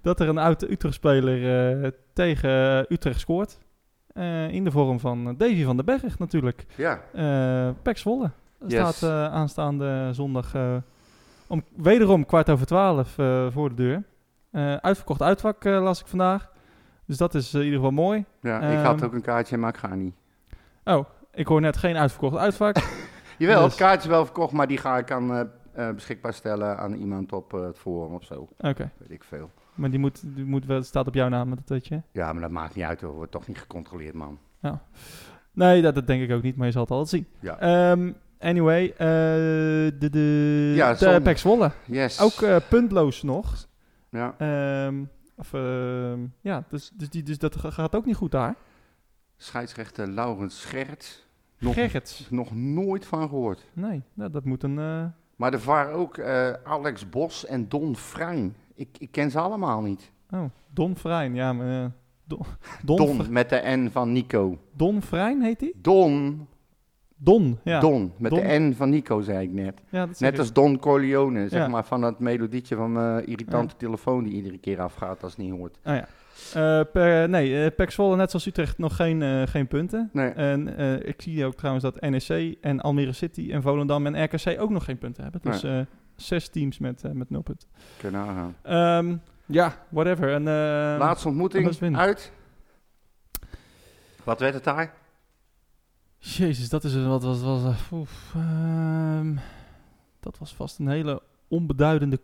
dat 0.02 0.20
er 0.20 0.28
een 0.28 0.38
oud 0.38 0.62
Utrecht-speler 0.62 1.82
eh, 1.84 1.90
tegen 2.12 2.86
Utrecht 2.92 3.20
scoort. 3.20 3.58
In 4.50 4.64
de 4.64 4.70
vorm 4.70 5.00
van 5.00 5.34
Davy 5.36 5.64
van 5.64 5.76
den 5.76 5.84
Berg 5.84 6.18
natuurlijk. 6.18 6.66
Ja, 6.76 7.00
Pek 7.82 7.98
Zwolle 7.98 8.30
Yes. 8.66 8.96
staat 8.96 9.30
aanstaande 9.32 10.08
zondag 10.12 10.52
om 11.50 11.64
wederom 11.76 12.26
kwart 12.26 12.50
over 12.50 12.66
twaalf 12.66 13.18
eh, 13.18 13.46
voor 13.50 13.68
de 13.68 13.74
deur. 13.74 14.02
Eh, 14.50 14.74
uitverkocht 14.74 15.22
uitvak 15.22 15.64
eh, 15.64 15.82
las 15.82 16.00
ik 16.00 16.06
vandaag. 16.06 16.50
Dus 17.06 17.16
dat 17.16 17.34
is 17.34 17.54
in 17.54 17.60
ieder 17.60 17.74
geval 17.76 17.90
mooi. 17.90 18.24
ja 18.40 18.60
ik 18.60 18.84
had 18.84 18.96
Ehm, 18.96 19.04
ook 19.04 19.12
een 19.12 19.22
kaartje, 19.22 19.56
maar 19.56 19.70
ik 19.70 19.76
ga 19.76 19.94
niet. 19.94 20.14
Oh, 20.84 21.04
ik 21.32 21.46
hoor 21.46 21.60
net 21.60 21.76
geen 21.76 21.96
uitverkocht 21.96 22.36
uitvak. 22.36 22.76
Jawel, 23.38 23.62
dus- 23.62 23.70
het 23.72 23.80
kaartje 23.80 24.08
is 24.08 24.14
wel 24.14 24.24
verkocht, 24.24 24.52
maar 24.52 24.66
die 24.66 24.78
ga 24.78 24.98
ik 24.98 25.10
aan, 25.10 25.50
beschikbaar 25.94 26.32
stellen 26.32 26.78
aan 26.78 26.92
iemand 26.92 27.32
op 27.32 27.50
het 27.52 27.78
forum 27.78 28.14
of 28.14 28.24
zo. 28.24 28.48
Oké, 28.58 28.90
Weet 28.98 29.10
ik 29.10 29.24
veel. 29.24 29.50
maar 29.74 29.90
die, 29.90 29.98
moet, 29.98 30.22
die 30.34 30.44
moet 30.44 30.66
wel, 30.66 30.82
staat 30.82 31.06
op 31.06 31.14
jouw 31.14 31.28
naam, 31.28 31.50
dat 31.50 31.58
weet 31.68 31.86
je. 31.86 32.02
Ja, 32.12 32.32
maar 32.32 32.42
dat 32.42 32.50
maakt 32.50 32.74
niet 32.74 32.84
uit, 32.84 33.00
hoor. 33.00 33.12
wordt 33.14 33.32
toch 33.32 33.46
niet 33.46 33.58
gecontroleerd, 33.58 34.14
man. 34.14 34.38
Nee, 35.52 35.82
dat, 35.82 35.94
dat 35.94 36.06
denk 36.06 36.22
ik 36.22 36.30
ook 36.36 36.42
niet, 36.42 36.56
maar 36.56 36.66
je 36.66 36.72
zal 36.72 36.82
het 36.82 36.90
altijd 36.90 37.08
zien. 37.08 37.26
Ja. 37.40 37.58
Ehm, 37.58 38.12
anyway, 38.40 38.90
eh, 38.90 38.96
de, 39.98 40.08
de, 40.10 40.72
Ja, 40.76 40.94
de. 40.94 41.20
Pek 41.22 41.38
Zwolle. 41.38 41.70
Yes. 41.84 42.20
Ook 42.20 42.42
eh, 42.42 42.56
puntloos 42.68 43.22
nog. 43.22 43.66
ja. 44.10 44.34
Ehm, 44.38 45.04
of, 45.36 45.52
ehm, 45.54 46.18
ja, 46.40 46.64
dus, 46.68 46.90
dus, 46.94 47.08
die, 47.10 47.22
dus 47.22 47.38
dat 47.38 47.56
ga- 47.56 47.70
gaat 47.70 47.94
ook 47.94 48.04
niet 48.06 48.16
goed 48.16 48.30
daar. 48.30 48.54
Scheidsrechter 49.36 50.08
Laurens 50.08 50.60
Scherts. 50.60 51.28
Nog, 51.58 51.74
Gerrits. 51.74 52.26
nog 52.30 52.54
nooit 52.54 53.06
van 53.06 53.28
gehoord. 53.28 53.64
Nee, 53.72 54.02
nou, 54.14 54.30
dat 54.30 54.44
moet 54.44 54.62
een... 54.62 54.78
eh, 54.78 55.04
Maar 55.36 55.52
er 55.52 55.58
waren 55.64 55.94
ook 55.94 56.20
Alex 56.64 57.08
Bos 57.08 57.46
en 57.46 57.68
Don 57.68 57.96
Fruin. 57.96 58.54
Ik, 58.74 58.88
ik 58.98 59.12
ken 59.12 59.30
ze 59.30 59.38
allemaal 59.40 59.80
niet. 59.82 60.10
oh, 60.30 60.44
Don 60.74 60.96
Vrijn. 60.96 61.34
Ja, 61.34 61.52
maar... 61.52 61.90
Don, 62.24 62.46
Don, 62.84 63.32
met 63.32 63.48
de 63.48 63.62
N 63.64 63.88
van 63.92 64.12
Nico. 64.12 64.58
Don 64.72 65.02
Vrijn 65.02 65.42
heet 65.42 65.60
hij? 65.60 65.72
Don, 65.76 66.46
Don, 67.22 67.58
ja. 67.64 67.80
Don, 67.80 68.12
met 68.16 68.30
Don. 68.30 68.40
de 68.40 68.58
N 68.58 68.74
van 68.76 68.90
Nico, 68.90 69.20
zei 69.20 69.46
ik 69.46 69.52
net. 69.52 69.80
ja 69.88 70.06
dat 70.06 70.16
zeg 70.16 70.20
Net 70.20 70.32
ik. 70.32 70.38
als 70.38 70.52
Don 70.52 70.78
Corleone, 70.78 71.48
zeg 71.48 71.60
Ja. 71.60 71.68
maar, 71.68 71.84
van 71.84 72.00
dat 72.00 72.20
melodietje 72.20 72.76
van 72.76 72.92
mijn 72.92 73.26
irritante 73.26 73.76
telefoon 73.76 74.24
die 74.24 74.32
iedere 74.32 74.58
keer 74.58 74.80
afgaat 74.80 75.22
als 75.22 75.32
het 75.36 75.40
niet 75.40 75.52
hoort. 75.52 75.78
Oh 75.84 75.94
ja. 75.94 76.06
Eh, 76.54 76.80
per, 76.92 77.28
nee, 77.28 77.64
eh 77.64 77.74
Pek 77.76 77.90
Zwolle, 77.90 78.16
net 78.16 78.30
zoals 78.30 78.46
Utrecht, 78.46 78.78
nog 78.78 78.96
geen, 78.96 79.22
eh, 79.22 79.42
geen 79.46 79.66
punten. 79.66 80.10
Nee. 80.12 80.30
En 80.30 80.76
eh, 80.76 80.94
ik 81.08 81.22
zie 81.22 81.44
ook 81.44 81.54
trouwens 81.54 81.84
dat 81.84 82.00
NEC 82.00 82.56
en 82.60 82.80
Almere 82.80 83.12
City 83.12 83.48
en 83.52 83.62
Volendam 83.62 84.06
en 84.06 84.24
RKC 84.24 84.60
ook 84.60 84.70
nog 84.70 84.84
geen 84.84 84.98
punten 84.98 85.22
hebben. 85.22 85.40
Dus 85.44 85.62
eh, 85.62 85.80
zes 86.16 86.48
teams 86.48 86.78
met, 86.78 87.02
met 87.12 87.30
nul 87.30 87.42
punten. 87.42 87.68
Kunnen. 87.98 88.54
Ehm, 88.62 89.16
ja, 89.46 89.76
whatever. 89.88 90.32
En, 90.32 90.44
Laatste 90.98 91.28
ontmoeting 91.28 91.96
uit. 91.96 92.32
Wat 94.24 94.40
werd 94.40 94.54
het 94.54 94.64
daar? 94.64 94.92
Jezus, 96.22 96.68
dat 96.68 96.84
is 96.84 96.94
een- 96.94 97.08
wat 97.08 97.22
was 97.22 97.42
was 97.42 97.64
eh, 97.64 97.92
oef, 97.92 98.32
ehm, 98.34 99.36
dat 100.20 100.38
was 100.38 100.54
vast 100.54 100.78
een 100.78 100.88
hele 100.88 101.22
onbeduidende 101.48 102.20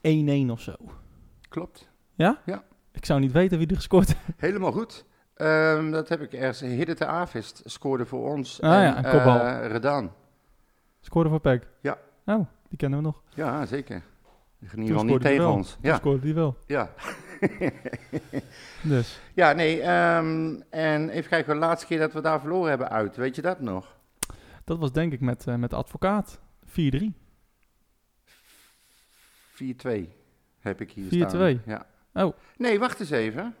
1-1 0.00 0.50
of 0.50 0.60
zo. 0.60 0.74
Klopt. 1.48 1.88
Ik 2.92 3.04
zou 3.06 3.20
niet 3.20 3.32
weten 3.32 3.58
wie 3.58 3.66
er 3.66 3.76
gescoord 3.76 4.06
heeft. 4.16 4.40
Helemaal 4.40 4.72
goed. 4.72 5.04
Ehm, 5.34 5.90
dat 5.90 6.08
heb 6.08 6.20
ik 6.20 6.32
ergens. 6.32 6.60
Hidde 6.60 6.94
de 6.94 7.06
Avist 7.06 7.62
scoorde 7.64 8.06
voor 8.06 8.28
ons. 8.32 8.60
Ah 8.62 8.74
en, 8.74 8.80
ja, 8.80 8.96
een 8.98 9.10
kopbal. 9.10 9.38
eh, 9.40 9.66
Redan. 9.70 10.12
Scoorde 11.00 11.28
voor 11.30 11.40
Pek. 11.40 11.66
Ja. 11.80 11.98
Oh, 12.26 12.46
die 12.68 12.78
kennen 12.78 12.98
we 12.98 13.04
nog. 13.04 13.22
Ja, 13.34 13.66
zeker. 13.66 13.96
In 13.96 14.68
ieder 14.70 14.86
geval 14.86 15.04
niet 15.04 15.20
tegen 15.20 15.38
wel. 15.38 15.52
ons. 15.52 15.70
Toen 15.72 15.78
Ja, 15.82 15.96
scoorde 15.96 16.20
die 16.20 16.34
wel. 16.34 16.56
ja. 16.66 16.90
Dus. 18.82 19.20
Ja, 19.34 19.52
nee, 19.52 19.80
ehm, 19.80 20.60
en 20.70 21.08
even 21.08 21.30
kijken, 21.30 21.52
de 21.54 21.58
laatste 21.58 21.86
keer 21.86 21.98
dat 21.98 22.12
we 22.12 22.20
daar 22.20 22.40
verloren 22.40 22.68
hebben 22.68 22.90
uit, 22.90 23.16
weet 23.16 23.36
je 23.36 23.42
dat 23.42 23.60
nog? 23.60 23.96
Dat 24.64 24.78
was 24.78 24.92
denk 24.92 25.12
ik 25.12 25.20
met, 25.20 25.46
eh, 25.46 25.54
met 25.54 25.70
de 25.70 25.76
advocaat. 25.76 26.40
4-3. 26.64 27.14
4-2 29.52 30.08
heb 30.60 30.80
ik 30.80 30.90
hier 30.90 31.08
4-2? 31.08 31.28
staan. 31.28 31.62
Ja. 31.66 31.86
Oh. 32.14 32.36
Nee, 32.56 32.78
wacht 32.78 33.00
eens 33.00 33.10
even. 33.10 33.54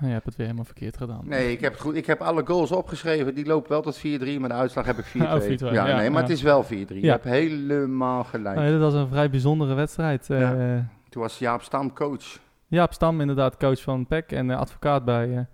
Je 0.00 0.06
hebt 0.06 0.24
het 0.24 0.36
weer 0.36 0.46
helemaal 0.46 0.66
verkeerd 0.66 0.96
gedaan. 0.96 1.20
Nee, 1.24 1.52
ik 1.52 1.60
heb, 1.60 1.72
het 1.72 1.80
goed, 1.80 1.94
ik 1.94 2.06
heb 2.06 2.20
alle 2.20 2.46
goals 2.46 2.72
opgeschreven. 2.72 3.34
Die 3.34 3.46
lopen 3.46 3.70
wel 3.70 3.82
tot 3.82 3.98
4-3, 3.98 4.00
maar 4.38 4.48
de 4.48 4.54
uitslag 4.54 4.86
heb 4.86 4.98
ik 4.98 5.04
4-2. 5.04 5.18
Oh, 5.22 5.40
4-2, 5.40 5.74
ja, 5.74 5.86
ja, 5.86 5.96
nee, 5.96 6.10
maar 6.10 6.22
ja. 6.22 6.28
het 6.28 6.36
is 6.36 6.42
wel 6.42 6.64
4-3. 6.64 6.68
Je 6.68 7.10
hebt 7.10 7.24
helemaal 7.24 8.24
gelijk. 8.24 8.56
Nee, 8.56 8.70
dat 8.70 8.80
was 8.80 8.94
een 8.94 9.08
vrij 9.08 9.30
bijzondere 9.30 9.74
wedstrijd. 9.74 10.26
Ja. 10.26 10.88
Toen 11.08 11.22
was 11.22 11.38
Jaap 11.38 11.62
Stam 11.62 11.92
coach. 11.92 12.38
Jaap 12.66 12.92
Stam, 12.92 13.20
inderdaad, 13.20 13.56
coach 13.56 13.82
van 13.82 14.06
PEC 14.06 14.32
en 14.32 14.50
eh, 14.50 14.58
advocaat 14.58 15.04
bij, 15.04 15.36
eh, 15.36 15.44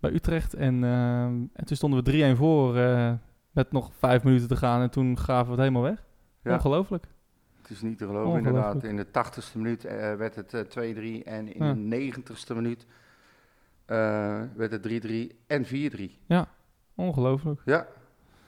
bij 0.00 0.12
Utrecht. 0.12 0.54
En, 0.54 0.84
eh, 0.84 1.22
en 1.24 1.64
toen 1.64 1.76
stonden 1.76 2.04
we 2.04 2.10
3-1 2.10 2.36
voor 2.36 2.76
eh, 2.76 3.12
met 3.50 3.72
nog 3.72 3.90
vijf 3.98 4.24
minuten 4.24 4.48
te 4.48 4.56
gaan. 4.56 4.80
En 4.82 4.90
toen 4.90 5.18
gaven 5.18 5.44
we 5.44 5.50
het 5.50 5.60
helemaal 5.60 5.82
weg. 5.82 6.04
Ja. 6.42 6.52
Ongelooflijk. 6.54 7.06
Het 7.62 7.70
is 7.70 7.82
niet 7.82 7.98
te 7.98 8.06
geloven, 8.06 8.38
inderdaad. 8.38 8.84
In 8.84 8.96
de 8.96 9.06
80ste 9.06 9.56
minuut 9.56 9.82
werd 10.18 10.34
het 10.34 10.54
eh, 10.54 10.60
2-3 10.60 11.22
en 11.24 11.54
in 11.54 11.64
Ja. 11.64 11.72
de 11.74 12.12
90ste 12.12 12.54
minuut 12.54 12.86
werd 14.56 14.70
het 14.70 14.82
3-3 14.82 15.36
en 15.46 15.64
4-3. 15.64 16.18
Ongelooflijk. 16.94 17.60
Ja, 17.64 17.86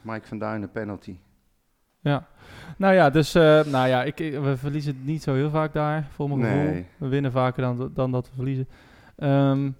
Mike 0.03 0.27
van 0.27 0.39
Duin 0.39 0.63
een 0.63 0.71
penalty. 0.71 1.17
Ja. 2.01 2.27
Nou 2.77 2.95
ja, 2.95 3.11
dus 3.11 3.35
eh, 3.35 3.43
nou 3.65 3.89
ja, 3.89 4.03
ik, 4.05 4.21
ik- 4.21 4.39
we 4.41 4.57
verliezen 4.57 4.95
het 4.97 5.05
niet 5.07 5.23
zo 5.23 5.35
heel 5.35 5.51
vaak 5.51 5.73
daar, 5.73 6.09
voor 6.11 6.29
mijn 6.29 6.41
gevoel. 6.51 6.63
Nee. 6.73 6.87
We 6.99 7.09
winnen 7.09 7.33
vaker 7.33 7.63
dan, 7.63 7.91
dan 7.95 8.11
dat 8.13 8.29
we 8.29 8.35
verliezen. 8.35 8.69
Ehm, 9.17 9.71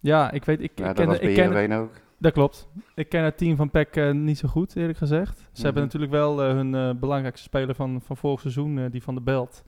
ja, 0.00 0.30
ik 0.30 0.44
weet, 0.44 0.60
ik, 0.60 0.70
Ja, 0.74 0.88
ik 0.90 0.96
dat 0.96 0.96
ken, 0.96 1.06
was 1.06 1.18
ik 1.18 1.34
ken, 1.34 1.72
ook. 1.72 1.92
Dat 2.18 2.32
klopt. 2.32 2.68
Ik 2.94 3.08
ken 3.08 3.22
het 3.24 3.36
team 3.38 3.56
van 3.56 3.70
PEC 3.70 3.96
eh, 3.96 4.10
niet 4.10 4.38
zo 4.38 4.48
goed, 4.48 4.76
eerlijk 4.76 4.98
gezegd. 4.98 5.38
Ze 5.38 5.44
Mhm. 5.54 5.62
hebben 5.64 5.82
natuurlijk 5.82 6.12
wel 6.12 6.42
eh, 6.42 6.48
hun 6.48 6.98
belangrijkste 6.98 7.46
speler 7.46 7.74
van, 7.74 8.00
van 8.04 8.16
vorig 8.16 8.40
seizoen, 8.40 8.88
die 8.90 9.02
van 9.02 9.14
de 9.14 9.20
Belt. 9.20 9.62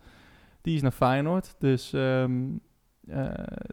Die 0.61 0.74
is 0.74 0.82
naar 0.82 0.91
Feyenoord. 0.93 1.55
Dus, 1.59 1.93
ehm, 1.93 2.32
eh, 3.09 3.24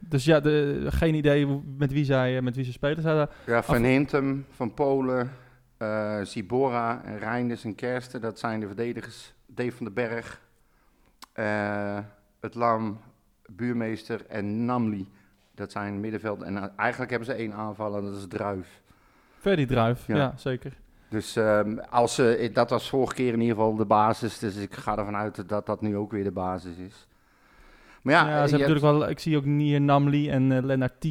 dus 0.08 0.24
ja, 0.24 0.40
de, 0.40 0.84
geen 0.88 1.14
idee 1.14 1.62
met 1.78 1.92
wie 1.92 2.04
zij, 2.04 2.42
met 2.42 2.56
wie 2.56 2.64
ze 2.64 2.72
spelen. 2.72 3.02
Zij 3.02 3.26
Ja, 3.46 3.62
Van 3.62 3.82
Hintem, 3.84 4.44
Van 4.50 4.74
Polen, 4.74 5.30
eh 5.76 6.20
Zibora, 6.22 7.02
en 7.04 7.18
Reinders 7.18 7.64
en 7.64 7.74
Kersten. 7.74 8.20
Dat 8.20 8.38
zijn 8.38 8.60
de 8.60 8.66
verdedigers. 8.66 9.34
Dave 9.46 9.72
van 9.72 9.84
den 9.84 9.94
Berg, 9.94 10.40
eh, 11.32 11.98
Het 12.40 12.54
Lam, 12.54 13.00
Buurmeester 13.46 14.26
en 14.28 14.64
Namli. 14.64 15.08
Dat 15.54 15.72
zijn 15.72 16.00
middenveld. 16.00 16.42
En 16.42 16.56
eh, 16.56 16.64
eigenlijk 16.76 17.10
hebben 17.10 17.28
ze 17.28 17.34
één 17.34 17.52
aanvaller, 17.54 18.02
dat 18.02 18.16
is 18.16 18.26
Druif. 18.28 18.82
Ferdy 19.40 19.66
Druif, 19.66 20.06
ja. 20.06 20.16
Ja. 20.16 20.32
zeker. 20.36 20.72
Dus 21.08 21.36
ehm, 21.36 21.78
als 21.90 22.14
ze, 22.14 22.50
dat 22.52 22.70
was 22.70 22.88
vorige 22.88 23.14
keer 23.14 23.32
in 23.32 23.40
ieder 23.40 23.56
geval 23.56 23.74
de 23.76 23.84
basis. 23.84 24.38
Dus 24.38 24.56
ik 24.56 24.74
ga 24.74 24.98
ervan 24.98 25.16
uit 25.16 25.48
dat 25.48 25.66
dat 25.66 25.80
nu 25.80 25.96
ook 25.96 26.10
weer 26.12 26.24
de 26.24 26.30
basis 26.30 26.76
is. 26.76 27.06
Maar 28.02 28.14
ja, 28.14 28.20
Ja, 28.20 28.26
eh, 28.26 28.32
ze 28.32 28.32
je 28.32 28.38
hebben 28.40 28.50
hebt- 28.50 28.68
natuurlijk 28.68 28.98
wel, 28.98 29.08
ik 29.10 29.18
zie 29.18 29.36
ook 29.36 29.44
hier 29.44 29.80
Namli 29.80 30.30
en 30.30 30.52
eh 30.52 30.62
Lennart 30.62 31.00
T. 31.00 31.04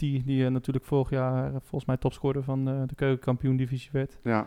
Die, 0.00 0.44
eh, 0.44 0.50
natuurlijk 0.50 0.84
vorig 0.84 1.10
jaar 1.10 1.46
eh, 1.46 1.50
volgens 1.50 1.84
mij 1.84 1.96
topscorer 1.96 2.42
van 2.42 2.68
eh, 2.68 2.82
de 2.86 2.94
keukenkampioen 2.94 3.56
divisie 3.56 3.90
werd. 3.92 4.18
ja, 4.22 4.46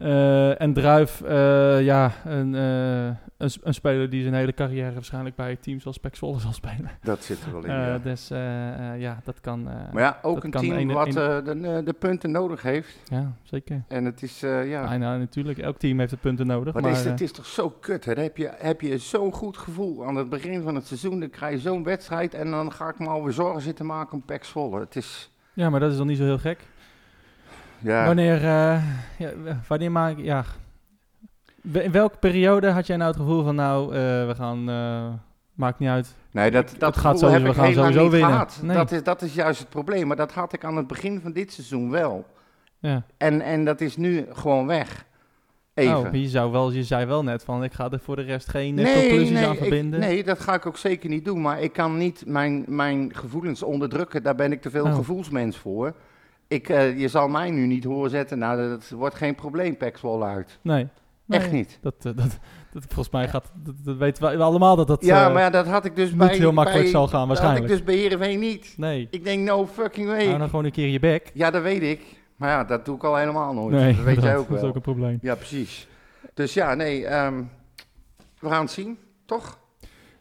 Eh, 0.00 0.60
en 0.60 0.72
Druif, 0.72 1.20
eh, 1.20 1.82
ja, 1.82 2.12
een, 2.24 2.54
eh, 2.54 3.04
een, 3.36 3.50
een 3.62 3.74
speler 3.74 4.10
die 4.10 4.22
zijn 4.22 4.34
hele 4.34 4.54
carrière 4.54 4.92
waarschijnlijk 4.92 5.36
bij 5.36 5.56
teams 5.56 5.86
als 5.86 5.98
Pek 5.98 6.16
Zwolle 6.16 6.40
zal 6.40 6.52
spelen. 6.52 6.90
dat 7.02 7.24
zit 7.24 7.42
er 7.42 7.52
wel 7.52 7.64
in. 7.64 7.72
Ja. 7.72 7.98
Dus 7.98 8.28
ja, 8.98 9.20
dat 9.24 9.40
kan. 9.40 9.62
Maar 9.62 10.02
ja, 10.02 10.18
ook 10.22 10.44
een 10.44 10.50
team 10.50 10.88
wat 10.88 11.12
de, 11.12 11.82
de, 11.84 11.92
punten 11.92 12.30
nodig 12.30 12.62
heeft. 12.62 12.96
ja, 13.10 13.32
zeker. 13.42 13.82
En 13.88 14.04
het 14.04 14.22
is, 14.22 14.40
ja... 14.40 14.60
Ja. 14.60 14.96
nou, 14.96 15.18
natuurlijk, 15.18 15.58
elk 15.58 15.78
team 15.78 15.98
heeft 15.98 16.10
de 16.10 16.16
punten 16.16 16.46
nodig. 16.46 16.74
Maar 16.74 16.82
Maar, 16.82 16.90
het 16.90 17.00
is, 17.00 17.06
het 17.10 17.20
is 17.20 17.32
toch 17.32 17.46
zo 17.46 17.70
kut, 17.80 18.04
hè? 18.04 18.14
Dan 18.14 18.22
heb 18.22 18.36
je, 18.36 18.50
heb 18.56 18.80
je 18.80 18.98
zo'n 18.98 19.32
goed 19.32 19.56
gevoel 19.56 20.06
aan 20.06 20.16
het 20.16 20.28
begin 20.28 20.62
van 20.62 20.74
het 20.74 20.86
seizoen. 20.86 21.20
Dan 21.20 21.30
krijg 21.30 21.52
je 21.52 21.60
zo'n 21.60 21.84
wedstrijd 21.84 22.34
en 22.34 22.50
dan 22.50 22.72
ga 22.72 22.88
ik 22.88 22.98
me 22.98 23.06
alweer 23.06 23.32
zorgen 23.32 23.62
zitten 23.62 23.86
maken 23.86 24.12
om 24.12 24.22
Pek 24.22 24.44
Zwolle. 24.44 24.80
Het 24.80 24.96
is, 24.96 25.30
ja, 25.52 25.70
maar 25.70 25.80
dat 25.80 25.90
is 25.90 25.96
dan 25.96 26.06
niet 26.06 26.18
zo 26.18 26.24
heel 26.24 26.38
gek. 26.38 26.58
Ja... 27.80 28.04
Wanneer, 28.06 28.34
eh, 28.36 28.82
ja, 29.18 29.30
wanneer 29.68 29.92
maak 29.92 30.18
ja. 30.18 30.44
W- 31.62 31.76
In 31.76 31.92
welke 31.92 32.16
periode 32.18 32.68
had 32.70 32.86
jij 32.86 32.96
nou 32.96 33.08
het 33.10 33.20
gevoel 33.20 33.44
van, 33.44 33.54
nou, 33.54 33.84
eh, 33.94 33.98
we 34.26 34.32
gaan, 34.36 34.68
eh, 34.68 35.06
maakt 35.54 35.78
niet 35.78 35.88
uit. 35.88 36.14
Nee, 36.30 36.50
dat, 36.50 36.74
dat 36.78 36.96
gaat 36.96 37.22
ik 37.22 37.28
we 37.42 37.54
gaan 37.54 37.72
sowieso 37.72 38.02
niet 38.02 38.10
winnen. 38.10 38.30
gehad. 38.30 38.60
Nee. 38.62 38.76
Dat, 38.76 38.92
is, 38.92 39.02
dat 39.02 39.22
is 39.22 39.34
juist 39.34 39.58
het 39.60 39.68
probleem. 39.68 40.06
Maar 40.06 40.16
dat 40.16 40.32
had 40.32 40.52
ik 40.52 40.64
aan 40.64 40.76
het 40.76 40.86
begin 40.86 41.20
van 41.20 41.32
dit 41.32 41.52
seizoen 41.52 41.90
wel. 41.90 42.26
Ja. 42.78 43.02
En, 43.16 43.40
en 43.40 43.64
dat 43.64 43.80
is 43.80 43.96
nu 43.96 44.26
gewoon 44.32 44.66
weg. 44.66 45.04
Even. 45.74 45.96
Oh, 45.96 46.12
je, 46.14 46.28
zou 46.28 46.52
wel, 46.52 46.72
je 46.72 46.82
zei 46.84 47.06
wel 47.06 47.22
net 47.22 47.44
van, 47.44 47.64
ik 47.64 47.72
ga 47.72 47.90
er 47.90 48.00
voor 48.00 48.16
de 48.16 48.22
rest 48.22 48.48
geen 48.48 48.74
conclusies 48.76 49.42
aan 49.44 49.52
ik- 49.52 49.58
verbinden. 49.58 50.00
nee, 50.00 50.24
dat 50.24 50.40
ga 50.40 50.54
ik 50.54 50.66
ook 50.66 50.76
zeker 50.76 51.08
niet 51.10 51.24
doen. 51.24 51.40
Maar 51.40 51.60
ik 51.60 51.72
kan 51.72 51.96
niet 51.98 52.22
mijn, 52.26 52.64
mijn 52.68 53.14
gevoelens 53.14 53.62
onderdrukken. 53.62 54.22
Daar 54.22 54.34
ben 54.34 54.52
ik 54.52 54.62
te 54.62 54.70
veel 54.70 54.84
Oh. 54.84 54.94
gevoelsmens 54.94 55.56
voor. 55.56 55.94
Ik, 56.50 56.68
eh, 56.68 56.98
je 56.98 57.08
zal 57.08 57.28
mij 57.28 57.50
nu 57.50 57.66
niet 57.66 57.84
horen 57.84 58.10
zetten. 58.10 58.38
Nou, 58.38 58.68
dat 58.68 58.88
wordt 58.88 59.14
geen 59.14 59.34
probleem, 59.34 59.76
Zwolle 59.94 60.24
uit. 60.24 60.58
Nee. 60.62 60.88
Nee, 61.24 61.38
Echt 61.40 61.52
niet. 61.52 61.78
Dat, 61.82 61.94
eh, 61.98 62.02
dat, 62.16 62.38
dat, 62.72 62.84
volgens 62.86 63.10
mij 63.10 63.28
gaat, 63.28 63.52
dat, 63.54 63.74
dat 63.84 63.96
weten 63.96 64.38
we 64.38 64.42
allemaal 64.42 64.76
dat 64.76 64.86
dat 64.86 65.04
ja, 65.04 65.26
eh, 65.26 65.32
maar 65.32 65.42
ja, 65.42 65.50
dat 65.50 65.66
had 65.66 65.84
ik 65.84 65.96
dus 65.96 66.08
niet 66.08 66.18
bij... 66.18 66.36
heel 66.36 66.52
makkelijk 66.52 66.82
bij- 66.82 66.90
zal 66.92 67.08
gaan, 67.08 67.18
Dat 67.18 67.28
waarschijnlijk. 67.28 67.62
had 67.70 67.78
ik 67.78 67.84
dus 67.84 67.94
bij 67.94 68.02
Heerenveen 68.02 68.38
niet. 68.38 68.74
Nee. 68.76 69.08
Ik 69.10 69.24
denk, 69.24 69.46
no 69.48 69.66
fucking 69.66 70.06
way. 70.06 70.26
Hou 70.26 70.38
dan 70.38 70.48
gewoon 70.48 70.64
een 70.64 70.70
keer 70.70 70.88
je 70.88 71.00
bek. 71.00 71.30
Ja, 71.34 71.50
dat 71.50 71.62
weet 71.62 71.82
ik. 71.82 72.00
Maar 72.36 72.48
ja, 72.48 72.64
dat 72.64 72.84
doe 72.84 72.96
ik 72.96 73.04
al 73.04 73.16
helemaal 73.16 73.54
nooit. 73.54 73.74
Nee, 73.74 73.94
dat 73.94 74.04
weet 74.04 74.22
jij 74.22 74.36
ook 74.36 74.48
Dat 74.48 74.58
is 74.58 74.64
ook 74.68 74.74
een 74.74 74.80
probleem. 74.80 75.18
Ja, 75.22 75.34
precies. 75.34 75.88
Dus 76.34 76.54
ja, 76.54 76.74
nee, 76.74 77.06
ehm, 77.06 77.42
we 78.38 78.48
gaan 78.48 78.62
het 78.62 78.70
zien, 78.70 78.98
toch? 79.26 79.58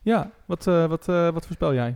Ja, 0.01 0.32
wat, 0.45 0.63
wat, 0.65 1.05
wat 1.05 1.45
voorspel 1.45 1.73
jij? 1.73 1.95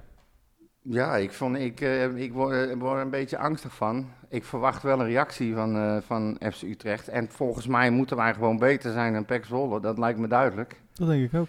Ja, 0.85 1.15
ik, 1.15 1.31
vond, 1.33 1.57
ik, 1.57 1.81
eh, 1.81 2.15
ik 2.15 2.33
word, 2.33 2.69
eh, 2.69 2.75
word 2.77 2.95
er 2.95 3.01
een 3.01 3.09
beetje 3.09 3.37
angstig 3.37 3.75
van. 3.75 4.09
Ik 4.29 4.43
verwacht 4.43 4.83
wel 4.83 4.99
een 4.99 5.05
reactie 5.05 5.53
van, 5.53 5.75
eh, 5.75 5.97
van 6.01 6.37
FC 6.51 6.61
Utrecht. 6.61 7.07
En 7.07 7.29
volgens 7.29 7.67
mij 7.67 7.89
moeten 7.91 8.17
wij 8.17 8.33
gewoon 8.33 8.57
beter 8.57 8.91
zijn 8.91 9.13
dan 9.13 9.25
PEC 9.25 9.45
Zwolle. 9.45 9.79
Dat 9.81 9.97
lijkt 9.97 10.19
me 10.19 10.27
duidelijk. 10.27 10.81
Dat 10.93 11.07
denk 11.07 11.23
ik 11.31 11.39
ook. 11.39 11.47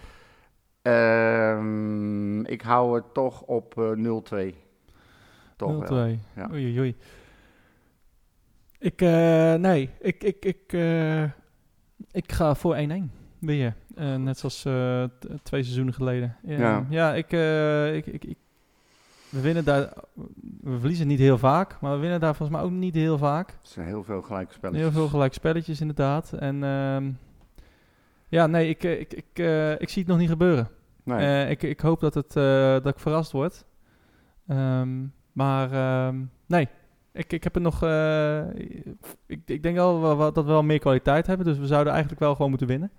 Ehm, 0.81 2.39
ik 2.45 2.61
hou 2.61 2.95
het 2.95 3.13
toch 3.13 3.41
op 3.41 3.77
eh 3.77 3.91
0-2. 3.91 4.55
Toch 5.55 5.87
wel. 5.89 6.07
0-2. 6.15 6.19
ja. 6.35 6.49
Oei, 6.51 6.79
oei. 6.79 6.95
Ik, 8.79 8.99
nee, 9.59 9.89
ik, 9.99 10.23
ik, 10.23 10.45
ik, 10.45 10.73
ik 12.11 12.31
ga 12.31 12.55
voor 12.55 12.75
1-1 12.75 13.11
weer. 13.39 13.75
Eh, 13.95 14.15
net 14.15 14.37
zoals 14.37 14.61
twee 15.43 15.63
seizoenen 15.63 15.93
geleden. 15.93 16.35
Ja, 16.43 16.85
Ja. 16.89 17.13
ik, 17.13 17.31
ik, 18.05 18.23
ik- 18.23 18.37
we 19.35 19.41
winnen 19.41 19.65
daar, 19.65 19.93
we 20.61 20.79
verliezen 20.79 21.07
niet 21.07 21.19
heel 21.19 21.37
vaak, 21.37 21.77
maar 21.81 21.93
we 21.93 21.99
winnen 21.99 22.19
daar 22.19 22.35
volgens 22.35 22.57
mij 22.57 22.67
ook 22.67 22.73
niet 22.73 22.93
heel 22.93 23.17
vaak. 23.17 23.49
Er 23.49 23.55
zijn 23.61 23.87
heel 23.87 24.03
veel 24.03 24.21
gelijke 24.21 24.53
spelletjes. 24.53 24.83
Heel 24.83 24.93
veel 24.93 25.07
gelijk 25.07 25.33
spelletjes 25.33 25.81
inderdaad. 25.81 26.33
En 26.33 26.63
ehm, 26.63 27.11
ja, 28.29 28.47
nee, 28.47 28.69
ik, 28.69 28.83
eh, 28.83 28.99
ik, 28.99 29.13
ik, 29.13 29.25
eh, 29.33 29.71
ik 29.71 29.89
zie 29.89 30.01
het 30.01 30.11
nog 30.11 30.17
niet 30.17 30.29
gebeuren. 30.29 30.69
Nee. 31.03 31.17
Eh, 31.17 31.49
ik, 31.49 31.63
ik 31.63 31.79
hoop 31.79 31.99
dat, 31.99 32.13
het, 32.13 32.33
dat 32.83 32.87
ik 32.87 32.99
verrast 32.99 33.31
word. 33.31 33.65
Ehm, 34.47 35.05
maar 35.31 35.71
ehm, 35.71 36.21
nee, 36.45 36.67
ik, 37.11 37.33
ik 37.33 37.43
heb 37.43 37.53
het 37.53 37.63
nog. 37.63 37.83
ik, 39.27 39.39
ik 39.45 39.63
denk 39.63 39.75
wel 39.75 40.17
dat 40.17 40.45
we 40.45 40.51
wel 40.51 40.63
meer 40.63 40.79
kwaliteit 40.79 41.27
hebben. 41.27 41.45
Dus 41.45 41.57
we 41.57 41.67
zouden 41.67 41.93
eigenlijk 41.93 42.21
wel 42.21 42.35
gewoon 42.35 42.49
moeten 42.49 42.67
winnen. 42.67 42.91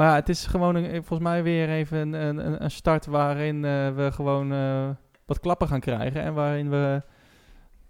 Maar 0.00 0.08
ja, 0.08 0.14
het 0.14 0.28
is 0.28 0.46
gewoon 0.46 0.74
een, 0.74 0.90
volgens 0.90 1.28
mij 1.28 1.42
weer 1.42 1.68
even 1.68 1.98
een, 2.12 2.38
een, 2.46 2.64
een 2.64 2.70
start 2.70 3.06
waarin 3.06 3.64
eh, 3.64 3.94
we 3.94 4.08
gewoon 4.12 4.52
eh, 4.52 4.88
wat 5.26 5.40
klappen 5.40 5.68
gaan 5.68 5.80
krijgen. 5.80 6.22
En 6.22 6.34
waarin 6.34 6.70
we 6.70 7.02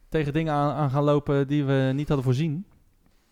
tegen 0.08 0.32
dingen 0.32 0.52
aan, 0.52 0.74
aan 0.74 0.90
gaan 0.90 1.02
lopen 1.04 1.48
die 1.48 1.64
we 1.64 1.90
niet 1.94 2.06
hadden 2.08 2.24
voorzien. 2.26 2.64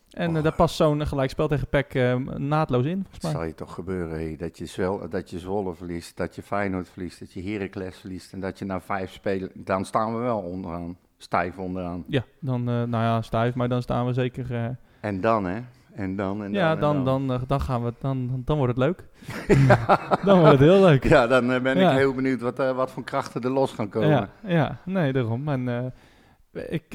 En 0.09 0.35
eh, 0.35 0.43
daar 0.43 0.55
past 0.55 0.75
zo'n 0.75 1.07
gelijkspel 1.07 1.47
tegen 1.47 1.67
PEC 1.67 1.93
eh, 1.93 2.15
naadloos 2.37 2.85
in, 2.85 3.05
Het 3.11 3.21
zal 3.21 3.43
je 3.43 3.53
toch 3.53 3.73
gebeuren, 3.73 4.19
hé, 4.19 4.35
dat, 4.35 4.57
je 4.57 4.65
Zwel, 4.65 5.09
dat 5.09 5.29
je 5.29 5.39
Zwolle 5.39 5.75
verliest, 5.75 6.17
dat 6.17 6.35
je 6.35 6.41
Feyenoord 6.41 6.89
verliest, 6.89 7.19
dat 7.19 7.33
je 7.33 7.43
Heracles 7.43 7.97
verliest 7.97 8.33
en 8.33 8.39
dat 8.39 8.59
je 8.59 8.65
na 8.65 8.81
vijf 8.81 9.11
spelen, 9.11 9.51
dan 9.53 9.85
staan 9.85 10.15
we 10.15 10.19
wel 10.21 10.39
onderaan, 10.39 10.97
stijf 11.17 11.57
onderaan. 11.57 12.03
Ja, 12.07 12.23
dan, 12.39 12.59
eh, 12.59 12.75
nou 12.75 13.03
ja, 13.03 13.21
stijf, 13.21 13.55
maar 13.55 13.69
dan 13.69 13.81
staan 13.81 14.05
we 14.05 14.13
zeker. 14.13 14.55
eh, 14.55 14.69
En 14.99 15.21
dan, 15.21 15.45
hè? 15.45 15.59
En 15.99 16.15
dan, 16.15 16.43
en 16.43 16.51
dan. 16.51 16.61
ja, 16.61 16.71
en 16.73 16.79
dan, 16.79 17.05
dan, 17.05 17.31
eh, 17.33 17.41
dan 17.47 17.61
gaan 17.61 17.83
we, 17.83 17.93
dan, 17.99 18.41
dan 18.45 18.57
wordt 18.57 18.75
het 18.77 18.85
leuk. 18.85 19.07
dan 20.25 20.37
wordt 20.39 20.51
het 20.51 20.69
heel 20.69 20.81
leuk. 20.81 21.03
Ja, 21.03 21.27
dan 21.27 21.51
eh, 21.51 21.61
ben 21.61 21.77
Ja. 21.77 21.91
ik 21.91 21.97
heel 21.97 22.13
benieuwd 22.13 22.41
wat, 22.41 22.59
eh, 22.59 22.71
wat 22.75 22.91
voor 22.91 23.03
krachten 23.03 23.41
er 23.41 23.49
los 23.49 23.71
gaan 23.71 23.89
komen. 23.89 24.09
Ja, 24.09 24.29
ja, 24.45 24.77
nee, 24.85 25.13
daarom. 25.13 25.47
En, 25.47 25.93
ik, 26.69 26.91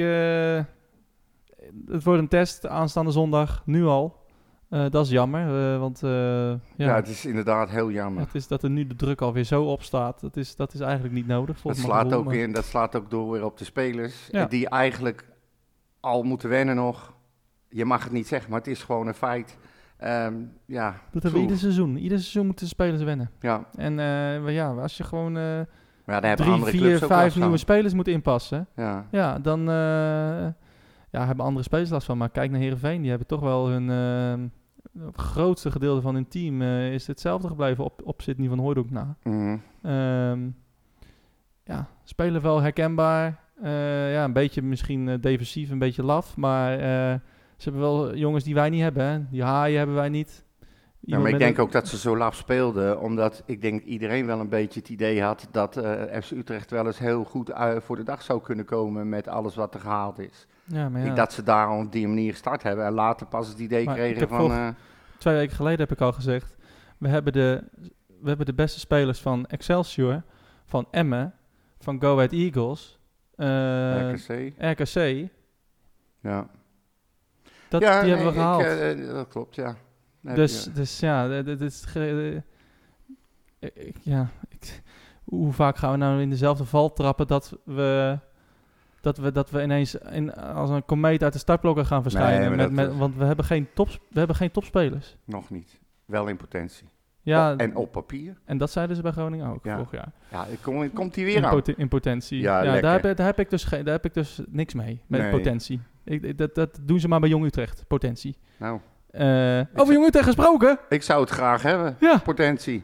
het 1.86 2.04
wordt 2.04 2.20
een 2.20 2.28
test 2.28 2.66
aanstaande 2.66 3.10
zondag, 3.10 3.62
nu 3.64 3.84
al. 3.84 4.22
Dat 4.68 5.04
is 5.04 5.10
jammer, 5.10 5.78
want 5.78 6.00
Ja, 6.00 6.58
ja, 6.76 6.94
het 6.94 7.08
is 7.08 7.26
inderdaad 7.26 7.70
heel 7.70 7.90
jammer. 7.90 8.22
het 8.24 8.34
is 8.34 8.48
dat 8.48 8.62
er 8.62 8.70
nu 8.70 8.86
de 8.86 8.96
druk 8.96 9.20
alweer 9.20 9.44
zo 9.44 9.62
op 9.64 9.82
staat. 9.82 10.20
Dat 10.20 10.36
is, 10.36 10.56
dat 10.56 10.74
is 10.74 10.80
eigenlijk 10.80 11.14
niet 11.14 11.26
nodig. 11.26 11.60
Dat 11.62 11.76
slaat, 11.76 12.02
gevoel, 12.02 12.18
ook 12.18 12.24
maar- 12.24 12.34
in, 12.34 12.52
dat 12.52 12.64
slaat 12.64 12.96
ook 12.96 13.10
door 13.10 13.30
weer 13.32 13.44
op 13.44 13.58
de 13.58 13.64
spelers. 13.64 14.30
Die 14.48 14.68
eigenlijk 14.68 15.24
al 16.00 16.22
moeten 16.22 16.48
wennen 16.48 16.76
nog. 16.76 17.13
Je 17.74 17.84
mag 17.84 18.02
het 18.04 18.12
niet 18.12 18.26
zeggen, 18.26 18.50
maar 18.50 18.58
het 18.58 18.68
is 18.68 18.82
gewoon 18.82 19.06
een 19.06 19.14
feit. 19.14 19.58
Ehm, 19.96 20.34
ja, 20.66 20.90
Dat 21.10 21.22
hebben 21.22 21.32
we 21.32 21.46
ieder 21.46 21.58
seizoen. 21.58 21.96
Ieder 21.96 22.18
seizoen 22.18 22.46
moeten 22.46 22.66
spelers 22.68 23.02
wennen. 23.02 23.30
ja, 23.40 23.64
En 23.76 23.94
maar 24.42 24.50
ja, 24.52 24.70
als 24.72 24.96
je 24.96 25.04
gewoon 25.04 25.32
maar 25.32 25.66
ja, 26.06 26.12
hebben 26.12 26.36
drie, 26.36 26.52
andere 26.52 26.70
vier, 26.70 26.98
vijf 26.98 27.36
nieuwe 27.36 27.56
spelers 27.56 27.94
moet 27.94 28.08
inpassen, 28.08 28.66
Ja. 28.76 29.06
ja, 29.10 29.38
dan 29.38 29.60
eh, 29.60 30.46
ja, 31.10 31.26
hebben 31.26 31.44
andere 31.44 31.64
spelers 31.64 31.90
last 31.90 32.06
van. 32.06 32.18
Maar 32.18 32.30
kijk 32.30 32.50
naar 32.50 32.60
Heerenveen, 32.60 33.00
die 33.00 33.08
hebben 33.10 33.28
toch 33.28 33.40
wel 33.40 33.68
hun 33.68 34.52
grootste 35.12 35.70
gedeelte 35.70 36.00
van 36.00 36.14
hun 36.14 36.28
team 36.28 36.62
is 36.92 37.06
hetzelfde 37.06 37.48
gebleven 37.48 37.84
op, 37.84 38.00
op 38.04 38.22
Sidney 38.22 38.48
van 38.48 38.58
Hooydonk 38.58 38.90
na. 38.90 39.16
Mhm. 39.22 39.56
Ehm, 39.82 40.48
ja, 41.64 41.88
spelen 42.04 42.42
wel 42.42 42.60
herkenbaar. 42.60 43.38
Ja, 43.62 44.24
een 44.24 44.32
beetje 44.32 44.62
misschien 44.62 45.18
defensief, 45.20 45.70
een 45.70 45.78
beetje 45.78 46.02
laf. 46.04 46.36
Maar 46.36 46.78
ze 47.64 47.70
hebben 47.70 47.88
wel 47.90 48.14
jongens 48.14 48.44
die 48.44 48.54
wij 48.54 48.70
niet 48.70 48.80
hebben. 48.82 49.04
Hè. 49.04 49.20
Die 49.30 49.42
haaien 49.42 49.78
hebben 49.78 49.96
wij 49.96 50.08
niet. 50.08 50.44
Ja, 51.00 51.18
maar 51.18 51.30
ik 51.30 51.38
denk 51.38 51.58
ook 51.58 51.72
dat 51.72 51.88
ze 51.88 51.98
zo 51.98 52.16
laf 52.16 52.34
speelden, 52.34 53.00
omdat 53.00 53.42
ik 53.46 53.60
denk 53.60 53.82
iedereen 53.82 54.26
wel 54.26 54.40
een 54.40 54.48
beetje 54.48 54.80
het 54.80 54.88
idee 54.88 55.22
had 55.22 55.48
dat 55.50 55.76
eh, 55.76 56.20
FC 56.20 56.30
Utrecht 56.30 56.70
wel 56.70 56.86
eens 56.86 56.98
heel 56.98 57.24
goed 57.24 57.50
eh, 57.50 57.76
voor 57.80 57.96
de 57.96 58.02
dag 58.02 58.22
zou 58.22 58.40
kunnen 58.42 58.64
komen 58.64 59.08
met 59.08 59.28
alles 59.28 59.54
wat 59.54 59.74
er 59.74 59.80
gehaald 59.80 60.18
is. 60.18 60.46
Ja, 60.64 60.88
maar 60.88 61.00
ja. 61.00 61.06
Ik, 61.10 61.16
dat 61.16 61.32
ze 61.32 61.42
daarom 61.42 61.84
op 61.86 61.92
die 61.92 62.08
manier 62.08 62.30
gestart 62.30 62.62
hebben 62.62 62.84
en 62.84 62.92
later 62.92 63.26
pas 63.26 63.48
het 63.48 63.58
idee 63.58 63.84
Maar 63.84 63.94
kregen 63.94 64.28
van... 64.28 64.50
eh, 64.50 64.68
Twee 65.18 65.34
weken 65.36 65.56
geleden 65.56 65.78
heb 65.80 65.92
ik 65.92 66.00
al 66.00 66.12
gezegd. 66.12 66.56
We 66.98 67.08
hebben 67.08 67.32
de, 67.32 67.64
we 68.20 68.28
hebben 68.28 68.46
de 68.46 68.54
beste 68.54 68.78
spelers 68.80 69.20
van 69.20 69.46
Excelsior, 69.46 70.22
van 70.64 70.86
Emmen, 70.90 71.34
van 71.78 72.00
Go 72.00 72.14
Ahead 72.14 72.32
Eagles, 72.32 72.98
eh, 73.36 74.10
RKC. 74.12 74.52
RKC. 74.58 75.28
Ja, 76.20 76.46
Dat, 77.80 77.82
ja 77.82 78.00
die 78.02 78.10
hebben 78.10 78.26
we 78.32 78.32
gehaald. 78.38 78.62
ik, 78.62 78.68
eh, 78.68 79.06
dat 79.14 79.28
klopt, 79.28 79.54
ja. 79.54 79.74
Dus, 80.20 80.64
je- 80.64 80.72
dus 80.72 81.00
ja, 81.00 81.42
dit 81.42 81.60
is. 81.60 81.84
eh, 81.94 82.40
ja, 84.02 84.28
ik, 84.48 84.82
hoe 85.24 85.52
vaak 85.52 85.76
gaan 85.76 85.90
we 85.90 85.96
nou 85.96 86.20
in 86.20 86.30
dezelfde 86.30 86.64
val 86.64 86.92
trappen 86.92 87.26
dat 87.26 87.58
we. 87.64 88.18
Dat 89.00 89.18
we, 89.18 89.32
dat 89.32 89.50
we 89.50 89.62
ineens 89.62 89.94
in, 89.94 90.34
als 90.34 90.70
een 90.70 90.84
komeet 90.84 91.22
uit 91.22 91.32
de 91.32 91.38
startblokken 91.38 91.86
gaan 91.86 92.02
verschijnen. 92.02 92.56
met, 92.56 92.70
met, 92.72 92.96
want 92.96 93.16
we 93.16 93.24
hebben, 93.24 93.44
geen 93.44 93.68
top, 93.74 93.88
we 93.88 94.18
hebben 94.18 94.36
geen 94.36 94.50
topspelers. 94.50 95.16
Nog 95.24 95.50
niet. 95.50 95.78
Wel 96.04 96.26
in 96.26 96.36
potentie. 96.36 96.88
Ja, 97.22 97.52
Op- 97.52 97.60
en 97.60 97.76
op 97.76 97.92
papier. 97.92 98.36
en 98.44 98.58
dat 98.58 98.70
zeiden 98.70 98.96
ze 98.96 99.02
bij 99.02 99.12
Groningen 99.12 99.46
ook 99.52 99.64
Ja. 99.64 99.74
vorig 99.76 99.90
jaar. 99.92 100.12
Ja, 100.30 100.46
kom, 100.62 100.92
komt 100.92 101.14
hij 101.14 101.24
weer 101.24 101.36
in, 101.36 101.44
aan. 101.46 101.62
in 101.76 101.88
potentie. 101.88 102.40
Ja, 102.40 102.62
daar, 102.80 103.02
heb, 103.02 103.16
daar, 103.16 103.26
heb 103.26 103.38
ik 103.38 103.50
dus 103.50 103.64
geen, 103.64 103.84
daar 103.84 103.94
heb 103.94 104.04
ik 104.04 104.14
dus 104.14 104.40
niks 104.48 104.74
mee, 104.74 105.00
met 105.06 105.20
Nee. 105.20 105.30
potentie. 105.30 105.80
Ik, 106.04 106.38
dat, 106.38 106.54
dat 106.54 106.78
doen 106.82 107.00
ze 107.00 107.08
maar 107.08 107.20
bij 107.20 107.28
Jong 107.28 107.44
Utrecht, 107.44 107.84
potentie. 107.88 108.36
Nou, 108.58 108.80
Eh, 109.10 109.60
over 109.74 109.94
Jong 109.94 110.06
Utrecht 110.06 110.26
gesproken? 110.26 110.78
ik 110.88 111.02
zou 111.02 111.20
het 111.20 111.30
graag 111.30 111.62
hebben. 111.62 111.96
Ja, 112.00 112.18
Potentie. 112.18 112.82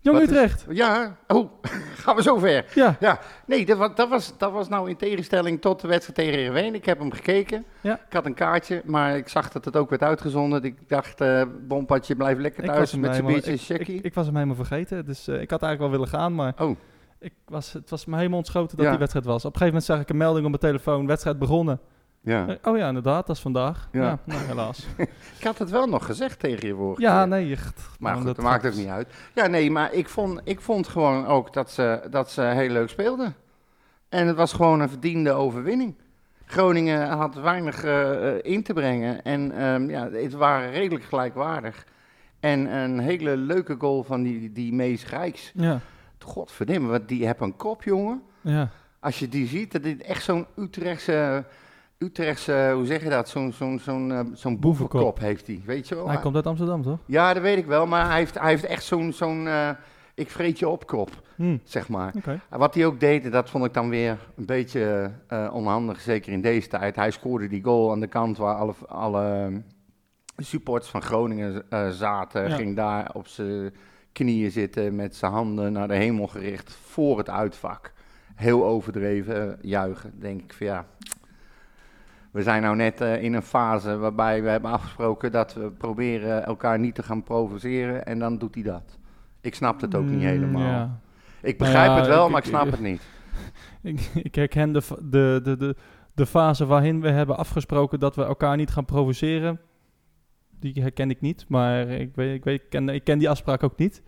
Jong 0.00 0.18
Wat 0.18 0.28
is- 0.28 0.32
Utrecht. 0.36 0.66
Ja, 0.70 1.16
oh, 1.26 1.50
gaan 2.02 2.16
we 2.16 2.22
zo 2.22 2.36
ver. 2.38 2.64
Ja, 2.74 3.18
Nee, 3.46 3.66
dat 3.66 3.78
was, 3.78 3.90
dat, 3.94 4.08
was, 4.08 4.38
dat 4.38 4.52
was 4.52 4.68
nou 4.68 4.88
in 4.88 4.96
tegenstelling 4.96 5.60
tot 5.60 5.80
de 5.80 5.88
wedstrijd 5.88 6.18
tegen 6.18 6.34
Heerenveen. 6.38 6.74
Ik 6.74 6.84
heb 6.84 6.98
hem 6.98 7.12
gekeken. 7.12 7.64
Ja. 7.80 7.94
Ik 8.06 8.12
had 8.12 8.26
een 8.26 8.34
kaartje, 8.34 8.82
maar 8.84 9.16
ik 9.16 9.28
zag 9.28 9.50
dat 9.50 9.64
het 9.64 9.76
ook 9.76 9.90
werd 9.90 10.02
uitgezonden. 10.02 10.62
Ik 10.64 10.88
dacht, 10.88 11.20
eh 11.20 11.42
Bompatje, 11.68 12.16
blijf 12.16 12.38
lekker 12.38 12.64
thuis 12.64 12.94
met 12.94 13.14
zijn 13.14 13.26
biertje 13.26 13.52
ik, 13.52 13.60
checkie. 13.60 13.96
ik, 13.98 14.04
ik 14.04 14.14
was 14.14 14.26
hem 14.26 14.34
helemaal 14.34 14.56
vergeten. 14.56 15.04
Dus 15.04 15.28
eh, 15.28 15.40
ik 15.40 15.50
had 15.50 15.62
eigenlijk 15.62 15.78
wel 15.92 16.00
willen 16.00 16.20
gaan, 16.20 16.34
maar 16.34 16.52
Oh, 16.58 16.76
ik 17.18 17.32
was, 17.48 17.72
het 17.72 17.90
was 17.90 18.04
me 18.06 18.16
helemaal 18.16 18.38
ontschoten 18.38 18.76
dat 18.76 18.84
Ja. 18.84 18.90
die 18.90 18.98
wedstrijd 19.00 19.26
was. 19.26 19.44
Op 19.44 19.52
een 19.54 19.58
gegeven 19.60 19.66
moment 19.66 19.84
zag 19.84 20.00
ik 20.00 20.08
een 20.10 20.16
melding 20.16 20.44
op 20.44 20.50
mijn 20.60 20.72
telefoon, 20.72 21.06
wedstrijd 21.06 21.38
begonnen. 21.38 21.80
Ja. 22.20 22.48
Eh, 22.48 22.54
Oh 22.62 22.76
ja, 22.76 22.88
inderdaad, 22.88 23.26
dat 23.26 23.36
is 23.36 23.42
vandaag. 23.42 23.88
Ja. 23.92 24.02
Ja, 24.02 24.18
nou 24.24 24.40
helaas. 24.40 24.86
Ik 25.38 25.44
had 25.44 25.58
het 25.58 25.70
wel 25.70 25.86
nog 25.86 26.06
gezegd 26.06 26.38
tegen 26.38 26.68
je 26.68 26.74
vorige 26.74 27.00
ja, 27.02 27.24
nee. 27.24 27.52
echt, 27.52 27.88
Maar 27.98 28.16
goed, 28.16 28.24
dat, 28.24 28.36
maakt 28.36 28.66
ook 28.66 28.74
niet 28.74 28.88
uit. 28.88 29.14
Ja, 29.34 29.46
nee, 29.46 29.70
maar 29.70 29.92
ik 29.92 30.08
vond, 30.08 30.40
ik 30.44 30.60
vond 30.60 30.88
gewoon 30.88 31.26
ook 31.26 31.52
dat 31.52 31.70
ze, 31.70 32.06
dat 32.10 32.30
ze 32.30 32.42
heel 32.42 32.68
leuk 32.70 32.88
speelden. 32.88 33.34
En 34.08 34.26
het 34.26 34.36
was 34.36 34.52
gewoon 34.52 34.80
een 34.80 34.88
verdiende 34.88 35.32
overwinning. 35.32 35.94
Groningen 36.46 37.08
had 37.08 37.34
weinig 37.34 37.84
eh, 37.84 38.28
eh, 38.28 38.38
in 38.42 38.62
te 38.62 38.72
brengen. 38.72 39.22
En 39.24 39.52
ehm, 39.52 39.90
ja, 39.90 40.10
het 40.10 40.32
waren 40.32 40.70
redelijk 40.70 41.04
gelijkwaardig. 41.04 41.86
En 42.40 42.74
een 42.76 42.98
hele 42.98 43.36
leuke 43.36 43.76
goal 43.78 44.02
van 44.02 44.22
die, 44.22 44.52
die 44.52 44.72
Mees 44.72 45.06
Rijks. 45.06 45.52
Ja, 45.54 45.80
Godverdomme, 46.18 46.88
want 46.88 47.08
die 47.08 47.26
heeft 47.26 47.40
een 47.40 47.56
kop, 47.56 47.82
jongen. 47.82 48.22
ja. 48.40 48.70
Als 49.00 49.18
je 49.18 49.28
die 49.28 49.46
ziet, 49.46 49.72
dat 49.72 49.84
is 49.84 50.02
echt 50.02 50.22
zo'n 50.22 50.46
Utrechtse... 50.56 51.44
Utrechtse, 51.98 52.70
hoe 52.74 52.86
zeg 52.86 53.02
je 53.02 53.08
dat? 53.08 53.28
Zo'n 53.28 53.52
zo'n 53.52 53.78
zo'n 53.78 54.12
eh, 54.12 54.20
zo'n 54.32 54.58
boevenkop 54.58 55.18
heeft 55.18 55.46
hij, 55.46 55.62
weet 55.66 55.88
je 55.88 55.94
wel? 55.94 56.08
Hij 56.08 56.18
komt 56.18 56.34
uit 56.34 56.46
Amsterdam, 56.46 56.82
toch? 56.82 56.98
Ja, 57.06 57.32
dat 57.34 57.42
weet 57.42 57.58
ik 57.58 57.66
wel, 57.66 57.86
maar 57.86 58.06
hij 58.06 58.18
heeft, 58.18 58.38
hij 58.38 58.48
heeft 58.48 58.64
echt 58.64 58.84
zo'n, 58.84 59.12
zo'n 59.12 59.46
eh, 59.46 59.70
ik 60.14 60.30
vreet 60.30 60.58
je 60.58 60.68
op 60.68 60.86
kop, 60.86 61.10
Hm, 61.36 61.56
zeg 61.64 61.88
maar. 61.88 62.12
Wat 62.50 62.74
hij 62.74 62.86
ook 62.86 63.00
deed, 63.00 63.32
dat 63.32 63.50
vond 63.50 63.64
ik 63.64 63.74
dan 63.74 63.88
weer 63.88 64.18
een 64.36 64.46
beetje 64.46 65.10
eh, 65.26 65.50
onhandig, 65.52 66.00
zeker 66.00 66.32
in 66.32 66.40
deze 66.40 66.68
tijd. 66.68 66.96
Hij 66.96 67.10
scoorde 67.10 67.48
die 67.48 67.64
goal 67.64 67.90
aan 67.90 68.00
de 68.00 68.06
kant 68.06 68.36
waar 68.36 68.54
alle, 68.54 68.74
alle 68.86 69.52
supporters 70.36 70.90
van 70.90 71.02
Groningen 71.02 71.64
zaten. 71.90 72.48
Ja. 72.48 72.56
Ging 72.56 72.76
daar 72.76 73.10
op 73.12 73.26
zijn 73.26 73.74
knieën 74.12 74.50
zitten 74.50 74.96
met 74.96 75.16
zijn 75.16 75.32
handen 75.32 75.72
naar 75.72 75.88
de 75.88 75.94
hemel 75.94 76.26
gericht 76.26 76.72
voor 76.72 77.18
het 77.18 77.30
uitvak. 77.30 77.92
Heel 78.34 78.64
overdreven 78.64 79.58
juichen, 79.60 80.12
denk 80.20 80.42
ik 80.42 80.52
van 80.52 80.66
ja... 80.66 80.86
We 82.30 82.42
zijn 82.42 82.62
nou 82.62 82.76
net 82.76 83.00
eh, 83.00 83.22
in 83.22 83.34
een 83.34 83.42
fase 83.42 83.96
waarbij 83.96 84.42
we 84.42 84.48
hebben 84.48 84.70
afgesproken 84.70 85.32
dat 85.32 85.54
we 85.54 85.70
proberen 85.70 86.44
elkaar 86.44 86.78
niet 86.78 86.94
te 86.94 87.02
gaan 87.02 87.22
provoceren 87.22 88.06
en 88.06 88.18
dan 88.18 88.38
doet 88.38 88.54
hij 88.54 88.64
dat. 88.64 88.98
Ik 89.40 89.54
snap 89.54 89.80
het 89.80 89.94
ook 89.94 90.04
niet 90.04 90.20
Mm, 90.20 90.26
helemaal. 90.26 90.62
ja. 90.62 91.00
Ik 91.42 91.58
Nou 91.58 91.70
begrijp 91.70 91.90
ja, 91.90 91.96
het 91.96 92.06
wel, 92.06 92.24
ik- 92.24 92.30
maar 92.30 92.40
ik 92.42 92.48
snap 92.48 92.64
ik- 92.64 92.70
het 92.70 92.80
niet. 92.80 93.02
Ik, 93.82 94.00
ik 94.24 94.34
herken 94.34 94.72
de, 94.72 94.82
de, 95.02 95.40
de, 95.42 95.56
de, 95.56 95.76
de 96.14 96.26
fase 96.26 96.66
waarin 96.66 97.00
we 97.00 97.08
hebben 97.10 97.36
afgesproken 97.36 98.00
dat 98.00 98.16
we 98.16 98.24
elkaar 98.24 98.56
niet 98.56 98.70
gaan 98.70 98.84
provoceren. 98.84 99.60
Die 100.60 100.82
herken 100.82 101.10
ik 101.10 101.20
niet, 101.20 101.44
maar 101.48 101.88
ik, 101.88 102.14
weet, 102.14 102.34
ik, 102.34 102.44
weet, 102.44 102.60
ik, 102.60 102.70
ken, 102.70 102.88
ik 102.88 103.04
ken 103.04 103.18
die 103.18 103.28
afspraak 103.30 103.62
ook 103.62 103.76
niet. 103.76 104.02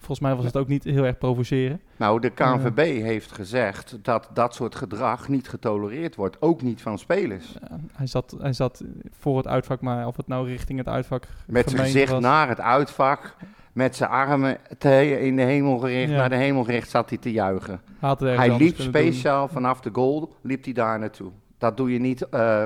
Volgens 0.00 0.20
mij 0.20 0.34
was 0.34 0.44
het 0.44 0.56
ook 0.56 0.68
niet 0.68 0.84
heel 0.84 1.04
erg 1.04 1.18
provoceren. 1.18 1.80
Nou, 1.96 2.20
de 2.20 2.30
KNVB 2.30 3.02
heeft 3.02 3.32
gezegd 3.32 3.98
dat 4.02 4.28
dat 4.34 4.54
soort 4.54 4.74
gedrag 4.74 5.28
niet 5.28 5.48
getolereerd 5.48 6.14
wordt, 6.16 6.36
ook 6.42 6.62
niet 6.62 6.82
van 6.82 6.98
spelers. 6.98 7.54
Ja, 7.60 7.78
hij, 7.92 8.06
zat, 8.06 8.36
hij 8.40 8.52
zat 8.52 8.82
voor 9.18 9.36
het 9.36 9.46
uitvak, 9.46 9.80
maar 9.80 10.06
of 10.06 10.16
het 10.16 10.26
nou 10.28 10.48
richting 10.48 10.78
het 10.78 10.88
uitvak 10.88 11.24
Met 11.46 11.70
zijn 11.70 11.82
gezicht 11.82 12.10
was. 12.12 12.20
naar 12.22 12.48
het 12.48 12.60
uitvak, 12.60 13.36
met 13.72 13.96
zijn 13.96 14.10
armen 14.10 14.56
te- 14.78 15.20
in 15.20 15.36
de 15.36 15.42
hemel 15.42 15.78
gericht, 15.78 16.10
Ja. 16.10 16.16
naar 16.16 16.28
de 16.28 16.36
hemel 16.36 16.64
gericht 16.64 16.90
zat 16.90 17.08
hij 17.08 17.18
te 17.18 17.32
juichen. 17.32 17.80
Hij 18.18 18.56
liep 18.56 18.76
doen. 18.76 18.86
speciaal 18.86 19.48
vanaf 19.48 19.80
de 19.80 19.90
goal, 19.92 20.32
liep 20.42 20.64
hij 20.64 20.72
daar 20.72 20.98
naartoe. 20.98 21.30
Dat 21.58 21.76
doe 21.76 21.92
je 21.92 21.98
niet 21.98 22.28
eh, 22.28 22.62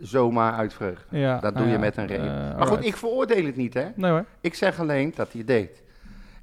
zomaar 0.00 0.52
uit 0.52 0.74
vreugde. 0.74 1.18
Ja, 1.18 1.32
Dat 1.32 1.42
nou 1.42 1.54
doe 1.54 1.66
je 1.66 1.72
ja, 1.72 1.78
met 1.78 1.96
een 1.96 2.06
reden. 2.06 2.50
eh, 2.52 2.58
maar 2.58 2.66
goed, 2.66 2.84
ik 2.84 2.96
veroordeel 2.96 3.44
het 3.44 3.56
niet, 3.56 3.74
hè. 3.74 3.86
Nee 3.94 4.10
hoor. 4.10 4.24
Ik 4.40 4.54
zeg 4.54 4.80
alleen 4.80 5.12
dat 5.16 5.28
hij 5.32 5.38
het 5.38 5.46
deed. 5.46 5.82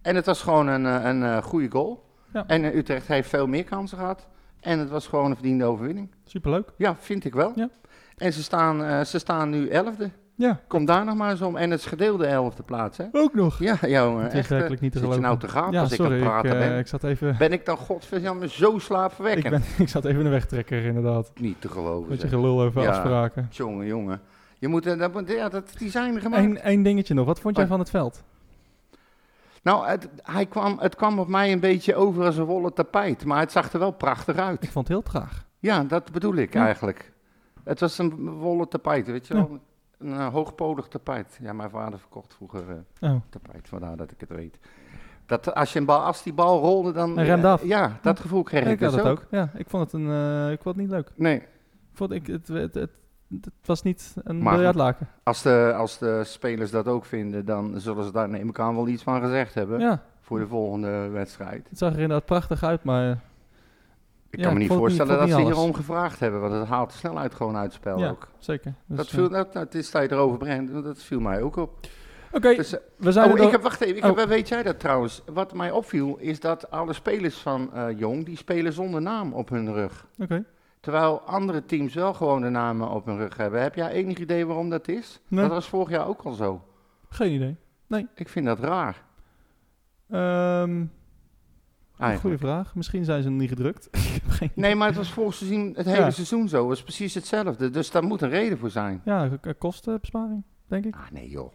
En 0.06 0.16
het 0.16 0.26
was 0.26 0.42
gewoon 0.42 0.68
een, 0.68 0.86
eh, 0.86 1.10
een, 1.10 1.24
eh, 1.24 1.38
goede 1.44 1.72
goal. 1.72 2.04
Ja. 2.34 2.44
En 2.48 2.64
eh, 2.64 2.76
Utrecht 2.76 3.08
heeft 3.08 3.30
veel 3.30 3.48
meer 3.48 3.64
kansen 3.64 3.98
gehad. 3.98 4.28
En 4.60 4.80
het 4.80 4.90
was 4.90 5.08
gewoon 5.08 5.30
een 5.30 5.36
verdiende 5.36 5.66
overwinning. 5.66 6.12
Superleuk. 6.26 6.70
Ja, 6.78 6.96
vind 7.00 7.26
ik 7.26 7.34
wel. 7.34 7.52
Ja. 7.56 7.70
En 8.18 8.34
ze 8.34 8.44
staan, 8.44 9.06
ze 9.06 9.20
staan 9.20 9.50
nu 9.50 9.68
elfde. 9.68 10.10
Ja, 10.36 10.60
Kom 10.68 10.86
daar 10.86 11.06
nog 11.06 11.16
maar 11.16 11.32
eens 11.32 11.42
om. 11.42 11.56
En 11.56 11.72
het 11.72 11.80
is 11.80 11.86
gedeelde 11.86 12.26
elfde 12.26 12.64
plaats, 12.64 12.98
hè? 12.98 13.06
ook 13.12 13.34
nog. 13.34 13.60
Ja, 13.60 13.78
jongen. 13.88 14.24
Het 14.24 14.34
is 14.34 14.40
echt, 14.40 14.50
werkelijk 14.50 14.82
niet 14.82 14.92
te 14.92 14.98
zit 14.98 15.08
je 15.08 15.14
geloven. 15.14 15.38
nou 15.38 15.52
te 15.52 15.60
gaan 15.60 15.72
ja, 15.72 15.82
als 15.82 15.94
sorry, 15.96 16.18
ik 16.18 16.24
aan 16.26 16.34
het 16.34 16.42
praten 16.42 16.62
ik, 16.62 16.68
ben? 16.70 16.78
ik 16.80 16.88
zat 16.88 17.04
even... 17.04 17.36
Ben 17.38 17.52
ik 17.52 17.66
dan 17.66 17.78
godverdamme 17.78 18.50
zo 18.50 18.76
Ik, 18.76 18.82
slaapverwekkend? 18.82 19.50
ben, 19.50 19.64
ik 19.86 19.90
zat 19.90 20.06
even 20.06 20.24
de 20.24 20.30
wegtrekker, 20.30 20.86
inderdaad. 20.86 21.32
Niet 21.40 21.62
te 21.62 21.70
geloven, 21.70 22.10
Met 22.10 22.22
je 22.22 22.28
gelul 22.28 22.62
over 22.62 22.82
Ja. 22.82 22.90
afspraken. 22.90 23.48
Jongen, 23.52 23.86
jongen. 23.86 24.22
Je 24.60 24.68
moet, 24.68 24.84
dat, 24.84 25.24
ja, 25.28 25.50
dat, 25.50 25.74
die 25.78 25.90
zijn 25.90 26.16
er 26.16 26.22
gemaakt. 26.22 26.60
Eén 26.64 26.84
dingetje 26.84 27.14
nog. 27.14 27.26
Wat 27.26 27.40
vond 27.40 27.56
jij 27.56 27.68
Wat? 27.68 27.74
van 27.74 27.82
het 27.84 27.90
veld? 27.90 28.24
Nou, 29.66 29.88
het, 29.88 30.10
hij 30.24 30.46
kwam, 30.46 30.78
het 30.80 30.96
kwam 30.96 31.20
op 31.20 31.28
mij 31.28 31.52
een 31.52 31.60
beetje 31.60 31.96
over 31.96 32.26
als 32.26 32.38
een 32.38 32.44
wollen 32.46 32.74
tapijt. 32.74 33.26
Maar 33.26 33.40
het 33.40 33.52
zag 33.52 33.74
er 33.74 33.80
wel 33.80 33.92
prachtig 33.92 34.36
uit. 34.38 34.64
Ik 34.64 34.70
vond 34.72 34.88
het 34.88 34.98
heel 34.98 35.06
traag. 35.06 35.46
Ja, 35.60 35.84
dat 35.84 36.12
bedoel 36.12 36.36
ik 36.36 36.54
Ja. 36.54 36.66
eigenlijk. 36.66 37.14
Het 37.64 37.80
was 37.80 37.98
een 37.98 38.30
wollen 38.30 38.68
tapijt, 38.70 39.08
weet 39.08 39.28
je 39.28 39.34
Ja. 39.36 39.40
wel. 39.48 39.60
Een 39.98 40.14
eh, 40.14 40.28
hoogpolig 40.28 40.88
tapijt. 40.88 41.38
Ja, 41.42 41.54
mijn 41.54 41.70
vader 41.70 42.00
verkocht 42.00 42.34
vroeger 42.34 42.64
eh, 43.00 43.12
Oh. 43.12 43.22
tapijt, 43.30 43.68
vandaar 43.68 43.98
dat 43.98 44.12
ik 44.12 44.20
het 44.20 44.30
weet. 44.30 44.58
Dat 45.26 45.54
als, 45.56 45.74
je 45.74 45.80
een 45.80 45.86
bal, 45.86 46.00
als 46.02 46.24
die 46.24 46.34
bal 46.34 46.60
rolde, 46.60 46.92
dan... 46.92 47.18
Hij 47.18 47.30
eh, 47.38 47.44
af. 47.44 47.64
Ja, 47.64 48.00
dat 48.02 48.20
gevoel 48.20 48.44
kreeg 48.44 48.64
ik, 48.66 48.70
ik 48.72 48.80
dus 48.80 48.98
ook. 48.98 49.06
ook. 49.06 49.26
Ja, 49.32 49.50
ik 49.54 49.70
vond 49.70 49.92
het, 49.92 50.02
een, 50.02 50.52
ik 50.52 50.62
vond 50.62 50.76
het 50.76 50.86
niet 50.86 50.94
leuk. 50.94 51.12
Nee, 51.16 51.36
Ik 51.36 51.48
vond 51.94 52.12
ik, 52.12 52.28
het, 52.28 52.48
het, 52.48 52.74
het- 52.74 52.92
Het 53.42 53.68
was 53.68 53.82
niet 53.82 54.14
een 54.24 54.40
biljartlaken. 54.44 55.08
Als 55.24 55.42
de, 55.42 55.74
als 55.78 55.98
de 55.98 56.22
spelers 56.24 56.72
dat 56.72 56.88
ook 56.88 57.06
vinden, 57.06 57.46
dan 57.46 57.80
zullen 57.80 58.04
ze 58.04 58.12
daar 58.12 58.30
neem 58.30 58.50
ik 58.50 58.60
aan 58.60 58.76
wel 58.76 58.88
iets 58.88 59.04
van 59.04 59.22
gezegd 59.22 59.54
hebben 59.54 59.80
Ja, 59.80 60.04
voor 60.22 60.40
de 60.40 60.48
volgende 60.48 61.08
wedstrijd. 61.08 61.68
het 61.70 61.78
zag 61.78 61.94
er 61.94 62.00
inderdaad 62.00 62.26
prachtig 62.26 62.64
uit, 62.64 62.84
maar 62.84 63.10
Ik 64.30 64.42
Ja, 64.42 64.44
kan 64.46 64.54
me 64.54 64.60
niet 64.60 64.70
het 64.70 64.78
voorstellen 64.78 65.18
dat 65.18 65.30
ze 65.30 65.36
niet 65.36 65.46
hierom 65.46 65.74
gevraagd 65.74 66.20
hebben, 66.20 66.42
want 66.42 66.54
het 66.54 66.68
haalt 66.68 66.92
de 66.92 66.98
snelheid 66.98 67.36
gewoon 67.36 67.56
uit 67.56 67.64
het 67.66 67.74
spel 67.74 68.00
Ja, 68.00 68.10
ook. 68.10 68.28
zeker. 68.40 68.74
Dus, 68.86 68.98
dat 68.98 69.06
eh, 69.08 69.14
viel, 69.14 69.30
dat, 69.30 69.54
dat 69.54 69.74
is 69.74 69.92
dat 69.92 70.02
je 70.02 70.12
erover 70.12 70.38
brengt, 70.38 70.84
dat 70.84 71.00
viel 71.04 71.20
mij 71.20 71.42
ook 71.42 71.56
op. 71.56 71.88
Oké, 72.32 72.56
Dus, 72.56 72.74
eh, 72.74 72.80
we 72.98 73.12
zijn 73.12 73.32
oh, 73.32 73.40
ik 73.40 73.52
heb, 73.52 73.62
wacht 73.62 73.82
even, 73.82 73.98
ik 73.98 74.04
Oh. 74.12 74.18
heb, 74.18 74.28
weet 74.28 74.48
jij 74.48 74.64
dat 74.64 74.80
trouwens? 74.80 75.22
Wat 75.34 75.54
mij 75.54 75.72
opviel 75.72 76.18
is 76.20 76.40
dat 76.40 76.72
alle 76.72 76.94
spelers 76.94 77.38
van 77.38 77.74
eh, 77.74 78.00
Jong, 78.00 78.26
die 78.26 78.38
spelen 78.38 78.74
zonder 78.74 79.02
naam 79.02 79.34
op 79.34 79.50
hun 79.50 79.74
rug. 79.74 80.08
Oké. 80.20 80.44
Terwijl 80.86 81.22
andere 81.22 81.66
teams 81.66 81.94
wel 81.94 82.14
gewoon 82.14 82.42
de 82.42 82.50
namen 82.50 82.90
op 82.90 83.06
hun 83.06 83.18
rug 83.18 83.38
hebben. 83.38 83.62
Heb 83.62 83.76
jij 83.76 83.92
enig 83.92 84.18
idee 84.18 84.46
waarom 84.46 84.70
dat 84.70 84.88
is? 84.88 85.22
Nee. 85.28 85.42
Dat 85.42 85.52
was 85.52 85.68
vorig 85.68 85.90
jaar 85.90 86.08
ook 86.08 86.22
al 86.22 86.34
zo. 86.34 86.64
Geen 87.10 87.32
idee. 87.34 87.58
Ik 88.16 88.30
vind 88.30 88.46
dat 88.46 88.60
raar. 88.60 89.04
Eigenlijk. 90.10 90.90
goeie 92.20 92.38
vraag. 92.38 92.76
Misschien 92.76 93.06
zijn 93.06 93.24
ze 93.24 93.30
nog 93.30 93.40
niet 93.40 93.50
gedrukt. 93.50 93.90
Nee, 94.56 94.76
maar 94.76 94.88
het 94.88 94.98
was 94.98 95.12
vorig 95.12 95.34
seizoen, 95.34 95.74
het 95.76 95.86
hele 95.86 95.98
Ja. 96.00 96.10
seizoen 96.10 96.48
zo. 96.50 96.58
Het 96.60 96.68
was 96.68 96.84
precies 96.84 97.14
hetzelfde. 97.14 97.70
Dus 97.70 97.92
daar 97.92 98.04
moet 98.04 98.22
een 98.22 98.30
reden 98.30 98.58
voor 98.58 98.70
zijn. 98.70 99.02
Ja, 99.06 99.30
kostenbesparing, 99.58 100.44
denk 100.68 100.86
ik. 100.86 100.96
Ah, 100.96 101.12
nee 101.12 101.30
joh. 101.30 101.52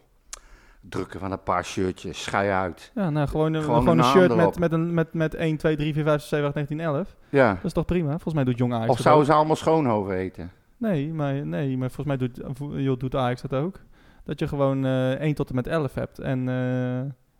Drukken 0.89 1.19
van 1.19 1.31
een 1.31 1.43
paar 1.43 1.65
shirtjes, 1.65 2.23
schei 2.23 2.49
uit. 2.49 2.91
Ja, 2.95 3.09
nou 3.09 3.27
gewoon, 3.27 3.53
een- 3.53 3.61
Gewoon 3.63 3.79
gewoon 3.79 3.97
een 3.97 4.03
een 4.03 4.09
shirt 4.11 4.35
met, 4.35 4.59
met, 4.59 4.71
een, 4.71 4.93
met, 4.93 5.13
met 5.13 5.35
1, 5.35 5.57
2, 5.57 5.75
3, 5.75 5.93
4, 5.93 6.03
5, 6.03 6.19
6, 6.19 6.29
7, 6.29 6.45
8, 6.45 6.55
19, 6.55 6.79
11. 6.79 7.15
Ja. 7.29 7.53
Dat 7.53 7.63
is 7.63 7.73
toch 7.73 7.85
prima? 7.85 8.09
Volgens 8.09 8.33
mij 8.33 8.43
doet 8.43 8.57
Jong 8.57 8.73
Ajax 8.73 8.89
Of 8.89 8.99
zouden 8.99 9.25
ze 9.25 9.33
allemaal 9.33 9.55
Schoonhoven 9.55 10.15
eten? 10.15 10.51
Nee, 10.77 11.13
maar, 11.13 11.45
nee, 11.45 11.77
maar 11.77 11.91
volgens 11.91 12.17
mij 12.17 12.27
doet, 12.27 12.41
joh, 12.83 12.99
doet 12.99 13.15
Ajax 13.15 13.41
dat 13.41 13.53
ook. 13.53 13.79
Dat 14.23 14.39
je 14.39 14.47
gewoon 14.47 14.85
eh 14.85 15.11
1 15.11 15.33
tot 15.35 15.49
en 15.49 15.55
met 15.55 15.67
11 15.67 15.93
hebt. 15.93 16.19
En, 16.19 16.49
eh, 16.49 16.97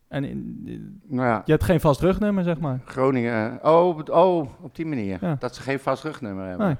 en 0.08 0.24
in- 0.24 1.02
Nou 1.08 1.28
ja, 1.28 1.42
je 1.46 1.52
hebt 1.52 1.64
geen 1.64 1.80
vast 1.80 2.02
rugnummer, 2.02 2.44
zeg 2.44 2.60
maar. 2.60 2.80
Groningen. 2.86 3.60
Oh, 3.64 3.88
op- 3.88 4.10
oh 4.10 4.50
op 4.62 4.76
die 4.76 4.86
manier. 4.86 5.18
Ja. 5.22 5.36
Dat 5.39 5.56
ze 5.56 5.62
geen 5.62 5.80
vast 5.80 6.04
rugnummer 6.04 6.48
hebben. 6.48 6.66
Nee. 6.68 6.76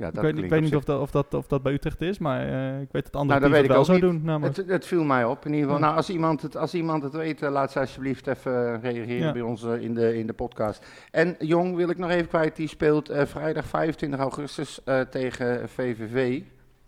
Ja, 0.00 0.06
Ik 0.08 0.14
weet, 0.20 0.38
ik 0.38 0.50
weet 0.50 0.60
niet 0.60 0.76
of 0.76 0.84
dat, 0.84 1.00
of, 1.00 1.10
dat, 1.10 1.34
of 1.34 1.46
dat 1.46 1.62
bij 1.62 1.72
Utrecht 1.72 2.00
is, 2.00 2.18
maar 2.18 2.40
eh, 2.40 2.80
ik 2.80 2.88
weet 2.92 3.04
dat 3.04 3.16
andere 3.16 3.40
Nou, 3.40 3.40
dat 3.40 3.40
teams 3.40 3.52
weet 3.52 3.60
het 3.60 3.64
ik 3.70 3.70
wel 3.76 3.84
zo 3.84 3.92
niet. 3.92 4.00
doen. 4.02 4.22
Namelijk. 4.24 4.56
Het, 4.56 4.68
het 4.68 4.86
viel 4.86 5.04
mij 5.04 5.24
op 5.24 5.44
in 5.46 5.52
ieder 5.52 5.64
geval. 5.64 5.78
Ja. 5.80 5.84
Nou, 5.84 5.96
als 5.96 6.10
iemand 6.10 6.42
het, 6.42 6.56
als 6.56 6.74
iemand 6.74 7.02
het 7.02 7.12
weet, 7.12 7.42
eh, 7.42 7.50
laat 7.50 7.72
ze 7.72 7.80
alsjeblieft 7.80 8.26
even 8.26 8.80
reageren 8.80 9.26
Ja. 9.26 9.32
bij 9.32 9.40
ons 9.42 9.64
eh, 9.64 9.82
in, 9.82 9.94
de, 9.94 10.18
in 10.18 10.26
de 10.26 10.32
podcast. 10.32 10.86
En 11.10 11.34
Jong 11.38 11.76
wil 11.76 11.88
ik 11.88 11.98
nog 11.98 12.10
even 12.10 12.28
kwijt, 12.28 12.56
die 12.56 12.68
speelt 12.68 13.08
eh, 13.08 13.26
vrijdag 13.26 13.64
25 13.66 14.20
augustus 14.20 14.84
eh, 14.84 15.00
tegen 15.00 15.68
VVV. 15.68 16.42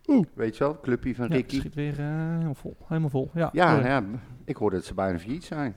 Oeh. 0.07 0.27
Weet 0.35 0.57
je 0.57 0.65
wel, 0.65 0.81
clubje 0.81 1.15
van 1.15 1.29
ja, 1.29 1.35
Ricky. 1.35 1.59
schiet 1.59 1.75
weer 1.75 1.99
eh, 1.99 2.07
helemaal 2.07 2.55
vol. 2.55 2.77
Helemaal 2.87 3.11
vol. 3.11 3.31
Ja, 3.35 3.49
Ja, 3.53 3.87
ja, 3.87 4.03
ik 4.45 4.57
hoorde 4.57 4.77
dat 4.77 4.85
ze 4.85 4.95
bijna 4.95 5.19
failliet 5.19 5.45
zijn. 5.45 5.75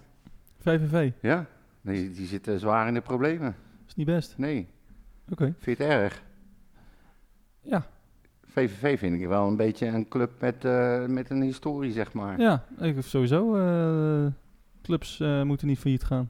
VVV, 0.60 1.12
Ja, 1.22 1.46
die, 1.82 2.12
die 2.12 2.28
zitten 2.28 2.60
zwaar 2.60 2.88
in 2.88 2.94
de 2.94 3.02
problemen. 3.02 3.56
is 3.88 3.96
niet 3.96 4.06
best. 4.06 4.34
Nee, 4.38 4.68
Oké. 5.32 5.54
vind 5.60 5.78
je 5.78 5.84
het 5.84 5.92
erg? 5.94 6.24
Ja, 7.66 7.86
VVV 8.45 8.99
vind 8.99 9.22
ik 9.22 9.28
wel 9.28 9.47
een 9.47 9.55
beetje 9.57 9.88
een 9.88 10.07
club 10.07 10.32
met, 10.39 10.66
eh, 10.66 11.05
met 11.05 11.30
een 11.30 11.41
historie, 11.41 11.91
zeg 11.91 12.13
maar. 12.13 12.39
ja 12.39 12.63
ik, 12.80 12.95
sowieso. 13.01 13.55
eh, 13.55 14.32
clubs 14.84 15.20
eh, 15.20 15.41
moeten 15.41 15.68
niet 15.68 15.80
failliet 15.80 16.03
gaan. 16.03 16.30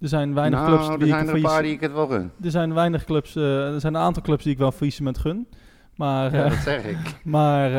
Er 0.00 0.08
zijn 0.08 0.34
weinig 0.34 0.58
nou, 0.60 0.70
clubs 0.72 0.88
er 0.88 0.98
die 0.98 1.08
zijn 1.08 1.22
ik 1.22 1.28
er 1.28 1.34
een 1.36 1.42
paar 1.42 1.62
die 1.62 1.72
ik 1.72 1.80
het 1.80 1.92
wel 1.92 2.06
gun. 2.06 2.30
Er 2.42 2.50
zijn 2.50 2.74
weinig 2.74 3.04
clubs, 3.04 3.34
er 3.34 3.80
zijn 3.80 3.94
een 3.94 4.00
aantal 4.00 4.22
clubs 4.22 4.42
die 4.42 4.52
ik 4.52 4.58
wel 4.58 4.72
faillissement 4.72 5.18
gun. 5.18 5.48
Maar, 5.96 6.34
Ja, 6.34 6.48
dat 6.48 6.58
zeg 6.58 6.84
ik. 6.84 6.96
maar 7.24 7.70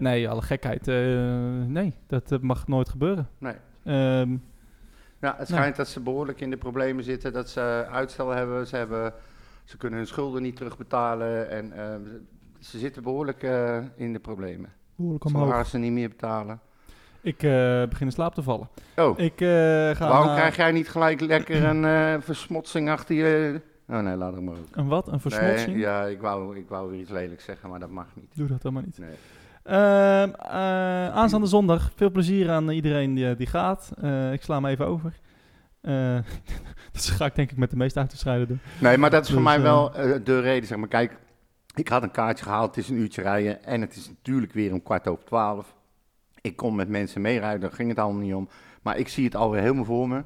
nee, 0.00 0.28
alle 0.28 0.42
gekheid. 0.42 0.86
nee, 1.68 1.94
dat 2.06 2.42
mag 2.42 2.66
nooit 2.66 2.88
gebeuren. 2.88 3.28
Nee. 3.38 3.54
Ehm, 3.84 4.36
Ja, 5.20 5.34
het 5.38 5.48
schijnt 5.48 5.76
dat 5.76 5.88
ze 5.88 6.00
behoorlijk 6.00 6.40
in 6.40 6.50
de 6.50 6.56
problemen 6.56 7.04
zitten, 7.04 7.32
dat 7.32 7.48
ze 7.48 7.86
uitstel 7.90 8.30
hebben. 8.30 8.66
Ze, 8.66 8.76
hebben, 8.76 9.12
ze 9.64 9.76
kunnen 9.76 9.98
hun 9.98 10.08
schulden 10.08 10.42
niet 10.42 10.56
terugbetalen 10.56 11.50
en 11.50 11.72
eh, 11.72 11.94
ze- 12.60 12.78
zitten 12.78 13.02
behoorlijk 13.02 13.42
eh, 13.42 13.78
in 13.96 14.12
de 14.12 14.18
problemen. 14.18 14.72
behoorlijk 14.96 15.24
omhoog. 15.24 15.50
gaan 15.50 15.66
ze 15.66 15.78
niet 15.78 15.92
meer 15.92 16.08
betalen. 16.08 16.60
Ik 17.20 17.42
eh, 17.42 17.50
begin 17.88 18.06
in 18.06 18.12
slaap 18.12 18.34
te 18.34 18.42
vallen. 18.42 18.68
Oh, 18.96 19.18
Ik 19.18 19.40
eh, 19.40 19.48
ga 19.90 20.08
waarom 20.08 20.34
krijg 20.34 20.56
jij 20.56 20.72
niet 20.72 20.88
gelijk 20.88 21.20
lekker 21.20 21.64
een 21.64 22.22
versmotsing 22.22 22.90
achter 22.90 23.14
je... 23.16 23.60
Oh 23.88 23.98
nee, 23.98 24.16
laat 24.16 24.34
het 24.34 24.42
maar 24.42 24.54
ook. 24.54 24.66
Een 24.76 24.88
wat? 24.88 25.08
Een 25.08 25.20
versmotsing? 25.20 25.66
Nee, 25.72 25.78
ja, 25.78 26.04
ik 26.04 26.20
wou, 26.20 26.56
ik 26.56 26.68
wou 26.68 26.90
weer 26.90 27.00
iets 27.00 27.10
lelijks 27.10 27.44
zeggen, 27.44 27.68
maar 27.70 27.80
dat 27.80 27.90
mag 27.90 28.06
niet. 28.14 28.36
Doe 28.36 28.46
dat 28.48 28.62
helemaal 28.62 28.82
niet. 28.84 28.98
Nee. 28.98 29.14
Ehm, 29.62 30.30
eh, 30.30 31.08
aanstaande 31.14 31.46
zondag. 31.46 31.92
Veel 31.94 32.10
plezier 32.10 32.50
aan 32.50 32.70
iedereen 32.70 33.14
die, 33.14 33.36
die 33.36 33.46
gaat. 33.46 33.90
Ik 34.32 34.42
sla 34.42 34.54
hem 34.54 34.66
even 34.66 34.86
over. 34.86 35.12
Dat 37.04 37.04
ga 37.04 37.24
ik 37.24 37.34
denk 37.34 37.50
ik 37.50 37.56
met 37.56 37.70
de 37.70 37.76
meeste 37.76 37.98
uitstrijden 37.98 38.48
doen. 38.48 38.60
Nee, 38.80 38.98
maar 38.98 39.10
dat 39.10 39.22
is 39.22 39.28
voor 39.28 39.36
Dus, 39.36 39.46
mij 39.46 39.56
eh, 39.56 39.62
wel 39.62 39.94
eh, 39.94 40.20
de 40.24 40.40
reden. 40.40 40.68
Zeg 40.68 40.78
maar, 40.78 40.88
kijk, 40.88 41.16
ik 41.74 41.88
had 41.88 42.02
een 42.02 42.10
kaartje 42.10 42.44
gehaald, 42.44 42.74
het 42.74 42.84
is 42.84 42.90
een 42.90 42.96
uurtje 42.96 43.22
rijden 43.22 43.64
en 43.64 43.80
het 43.80 43.96
is 43.96 44.08
natuurlijk 44.08 44.52
weer 44.52 44.72
om 44.72 44.82
kwart 44.82 45.08
over 45.08 45.24
twaalf. 45.24 45.74
Ik 46.40 46.56
kon 46.56 46.74
met 46.74 46.88
mensen 46.88 47.20
meerijden, 47.20 47.60
daar 47.60 47.72
ging 47.72 47.88
het 47.88 47.98
allemaal 47.98 48.22
niet 48.22 48.34
om. 48.34 48.48
Maar 48.82 48.98
ik 48.98 49.08
zie 49.08 49.24
het 49.24 49.36
alweer 49.36 49.60
helemaal 49.60 49.84
voor 49.84 50.08
me, 50.08 50.22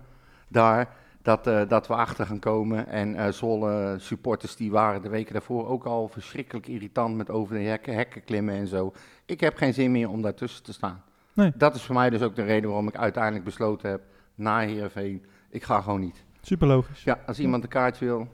daar, 0.49 0.89
dat, 1.23 1.47
eh, 1.47 1.69
dat 1.69 1.87
we 1.87 1.95
achter 1.95 2.27
gaan 2.27 2.39
komen. 2.39 2.87
En 2.89 3.15
eh 3.15 3.33
Zwolle 3.33 3.97
supporters, 3.99 4.57
die 4.57 4.71
waren 4.71 5.03
de 5.03 5.09
weken 5.09 5.33
daarvoor 5.33 5.69
ook 5.69 5.85
al 5.85 6.09
verschrikkelijk 6.09 6.67
irritant 6.67 7.17
met 7.17 7.31
over 7.31 7.57
de 7.57 7.63
hekken, 7.63 7.95
hekken 7.95 8.25
klimmen 8.25 8.55
en 8.55 8.67
zo. 8.67 8.93
Ik 9.27 9.41
heb 9.41 9.57
geen 9.57 9.75
zin 9.75 9.91
meer 9.93 10.09
om 10.09 10.23
daartussen 10.23 10.63
te 10.65 10.73
staan. 10.73 11.03
Nee. 11.33 11.53
Dat 11.55 11.75
is 11.75 11.83
voor 11.83 11.95
mij 11.95 12.11
dus 12.11 12.23
ook 12.23 12.37
de 12.37 12.43
reden 12.43 12.69
waarom 12.69 12.89
ik 12.89 12.97
uiteindelijk 12.97 13.45
besloten 13.45 13.91
heb, 13.91 14.03
na 14.35 14.59
Heerenveen, 14.59 15.25
ik 15.51 15.65
ga 15.65 15.81
gewoon 15.81 16.01
niet. 16.01 16.25
Super 16.43 16.67
logisch. 16.67 17.03
Ja, 17.05 17.19
als 17.27 17.39
iemand 17.39 17.63
een 17.63 17.69
kaartje 17.69 18.05
wil, 18.05 18.29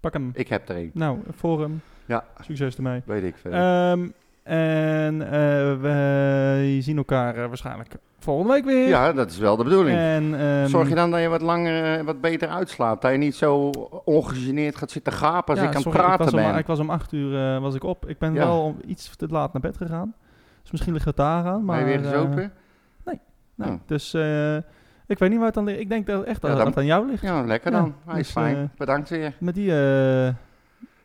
Pak 0.00 0.12
hem. 0.12 0.30
ik 0.34 0.48
heb 0.48 0.68
er 0.68 0.76
een. 0.76 0.90
Nou, 0.94 1.18
Forum. 1.36 1.80
Ja. 2.06 2.24
Succes 2.40 2.76
ermee. 2.76 3.02
Weet 3.06 3.22
ik 3.24 3.36
veel. 3.36 3.52
Ehm, 3.52 4.08
en 4.42 5.22
eh, 5.22 5.30
we 5.80 6.78
zien 6.80 6.96
elkaar 6.96 7.36
eh, 7.36 7.46
waarschijnlijk 7.46 7.94
volgende 8.18 8.52
week 8.52 8.64
weer. 8.64 8.88
ja, 8.88 9.12
dat 9.12 9.30
is 9.30 9.38
wel 9.38 9.56
de 9.56 9.64
bedoeling. 9.64 9.98
En, 9.98 10.40
ehm, 10.40 10.66
Zorg 10.66 10.88
je 10.88 10.94
dan 10.94 11.10
dat 11.10 11.20
je 11.20 11.28
wat 11.28 11.40
langer, 11.42 11.98
eh, 11.98 12.04
wat 12.04 12.20
beter 12.20 12.48
uitslaapt. 12.48 13.02
Dat 13.02 13.10
je 13.12 13.18
niet 13.18 13.34
zo 13.34 13.70
ongegeneerd 14.04 14.76
gaat 14.76 14.90
zitten 14.90 15.12
gapen 15.12 15.54
als 15.54 15.58
ja, 15.62 15.70
ik 15.70 15.76
aan 15.76 15.82
het 15.82 15.82
sorry, 15.92 15.98
praten 15.98 16.24
was 16.24 16.34
om, 16.34 16.40
ben. 16.50 16.58
Ik 16.58 16.66
was 16.66 16.78
om 16.78 16.90
acht 16.90 17.12
uur 17.12 17.54
eh, 17.54 17.60
was 17.60 17.74
ik 17.74 17.84
op. 17.84 18.08
Ik 18.08 18.18
ben 18.18 18.34
Ja. 18.34 18.46
wel 18.46 18.62
om 18.62 18.76
iets 18.86 19.16
te 19.16 19.26
laat 19.28 19.52
naar 19.52 19.62
bed 19.62 19.76
gegaan. 19.76 20.14
Dus 20.62 20.70
misschien 20.70 20.92
ligt 20.92 21.04
het 21.04 21.16
daar 21.16 21.44
aan. 21.44 21.64
Maar, 21.64 21.84
ben 21.84 21.92
je 21.92 21.98
weer 21.98 22.06
eh, 22.06 22.12
gezopen? 22.12 22.52
nee, 23.04 23.68
Oh. 23.68 23.74
Dus 23.86 24.14
eh, 24.14 24.56
ik 25.06 25.18
weet 25.18 25.30
niet 25.30 25.38
waar 25.38 25.48
het 25.48 25.56
aan 25.56 25.64
ligt. 25.64 25.80
Ik 25.80 25.88
denk 25.88 26.06
dat 26.06 26.24
echt 26.24 26.40
dat 26.40 26.50
Ja, 26.50 26.56
dan- 26.56 26.66
het 26.66 26.76
aan 26.76 26.86
jou 26.86 27.06
ligt. 27.10 27.22
ja, 27.22 27.42
lekker 27.42 27.70
dan. 27.70 27.94
Hij 28.06 28.20
is 28.20 28.24
dus, 28.24 28.30
fijn. 28.42 28.56
eh, 28.56 28.62
Bedankt 28.76 29.08
weer. 29.08 29.32
Met 29.40 29.54
die, 29.54 29.70
eh, 29.80 30.28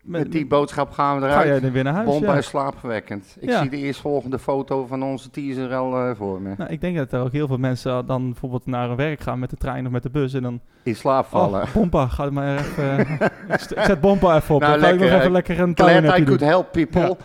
Met, 0.04 0.32
die 0.32 0.48
boodschap 0.48 0.92
gaan 0.92 1.20
we 1.20 1.28
ga 1.28 1.34
jij 1.38 1.46
eruit. 1.46 1.62
dan 1.62 1.72
weer 1.72 1.84
naar 1.84 1.94
huis. 1.94 2.06
Bomba 2.08 2.32
ja. 2.32 2.38
is 2.38 2.46
slaapverwekkend. 2.46 3.38
Ik 3.40 3.50
Ja. 3.50 3.62
zie 3.62 3.70
de 3.70 3.78
eerstvolgende 3.78 4.40
foto 4.40 4.86
van 4.86 5.04
onze 5.04 5.30
teaser 5.30 5.74
al 5.76 5.96
eh, 5.98 6.16
voor 6.16 6.42
me. 6.42 6.54
Nou, 6.58 6.70
ik 6.72 6.82
denk 6.82 6.98
dat 6.98 7.12
er 7.12 7.22
ook 7.22 7.32
heel 7.32 7.48
veel 7.48 7.58
mensen 7.58 8.06
dan 8.06 8.26
bijvoorbeeld 8.30 8.66
naar 8.66 8.88
hun 8.88 8.96
werk 8.98 9.20
gaan 9.22 9.40
met 9.40 9.50
de 9.50 9.56
trein 9.58 9.86
of 9.86 9.92
met 9.92 10.04
de 10.04 10.10
bus. 10.10 10.34
En 10.34 10.42
dan, 10.42 10.60
In 10.84 10.96
slaap 10.96 11.26
vallen. 11.26 11.62
oh, 11.62 11.74
Bompa, 11.74 12.08
ga 12.08 12.24
er 12.26 12.34
maar 12.34 12.58
even... 12.58 13.00
ik 13.56 13.60
zet 13.84 14.02
Bompa 14.02 14.36
even 14.36 14.56
op. 14.56 14.62
Nou, 14.62 14.74
dan 14.80 14.82
ga 14.82 14.94
ik 14.96 15.00
nog 15.00 15.10
even 15.20 15.32
lekker 15.32 15.60
een 15.60 15.76
Glad 15.76 15.90
I 16.04 16.16
doen. 16.16 16.26
could 16.26 16.40
help 16.42 16.72
people. 16.72 17.18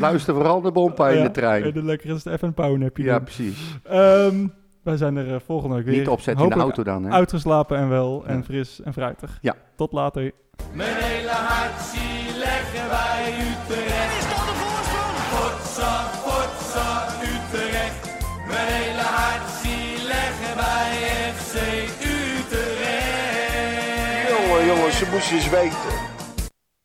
Luister 0.00 0.34
vooral 0.34 0.60
de 0.60 0.72
bompa 0.72 1.08
in 1.08 1.22
de 1.22 1.30
trein. 1.30 1.62
En 1.62 1.72
dan 1.72 1.84
lekker 1.84 2.10
eens 2.10 2.24
even 2.24 2.48
een 2.48 2.54
powernapje 2.54 3.02
Ja, 3.02 3.18
precies. 3.18 3.78
Ehm, 3.84 4.46
wij 4.82 4.96
zijn 4.96 5.16
er 5.16 5.34
eh, 5.34 5.40
volgende 5.46 5.74
week 5.74 5.84
weer. 5.84 5.98
Niet 5.98 6.08
opzetten 6.08 6.44
in 6.44 6.50
de 6.50 6.58
auto 6.60 6.82
dan, 6.82 7.04
hè? 7.04 7.10
Uitgeslapen 7.10 7.76
en 7.78 7.88
wel 7.88 8.24
en 8.26 8.44
fris 8.44 8.80
en 8.82 8.92
fruitig. 8.92 9.38
Ja. 9.40 9.54
Tot 9.76 9.92
later. 9.92 10.32
Mijn 10.72 10.94
hele 10.94 11.30
hart 11.30 11.80
zie 11.80 12.38
leggen 12.38 12.88
wij 12.88 13.34
Utrecht. 13.50 14.18
Is 14.18 14.28
dat 14.28 14.46
de 14.50 14.54
voorsprong? 14.62 15.16
Potsa, 15.32 15.92
potsa, 16.24 17.06
Utrecht. 17.22 18.18
Mijn 18.46 18.68
hele 18.72 19.06
hart 19.18 19.48
zie 19.62 20.06
leggen 20.06 20.56
wij 20.56 20.92
FC 21.34 21.54
Utrecht. 23.00 24.28
Jongen, 24.28 24.66
jongens, 24.66 24.98
ze 24.98 25.06
moesten 25.12 25.36
eens 25.36 25.48
weten. 25.50 26.09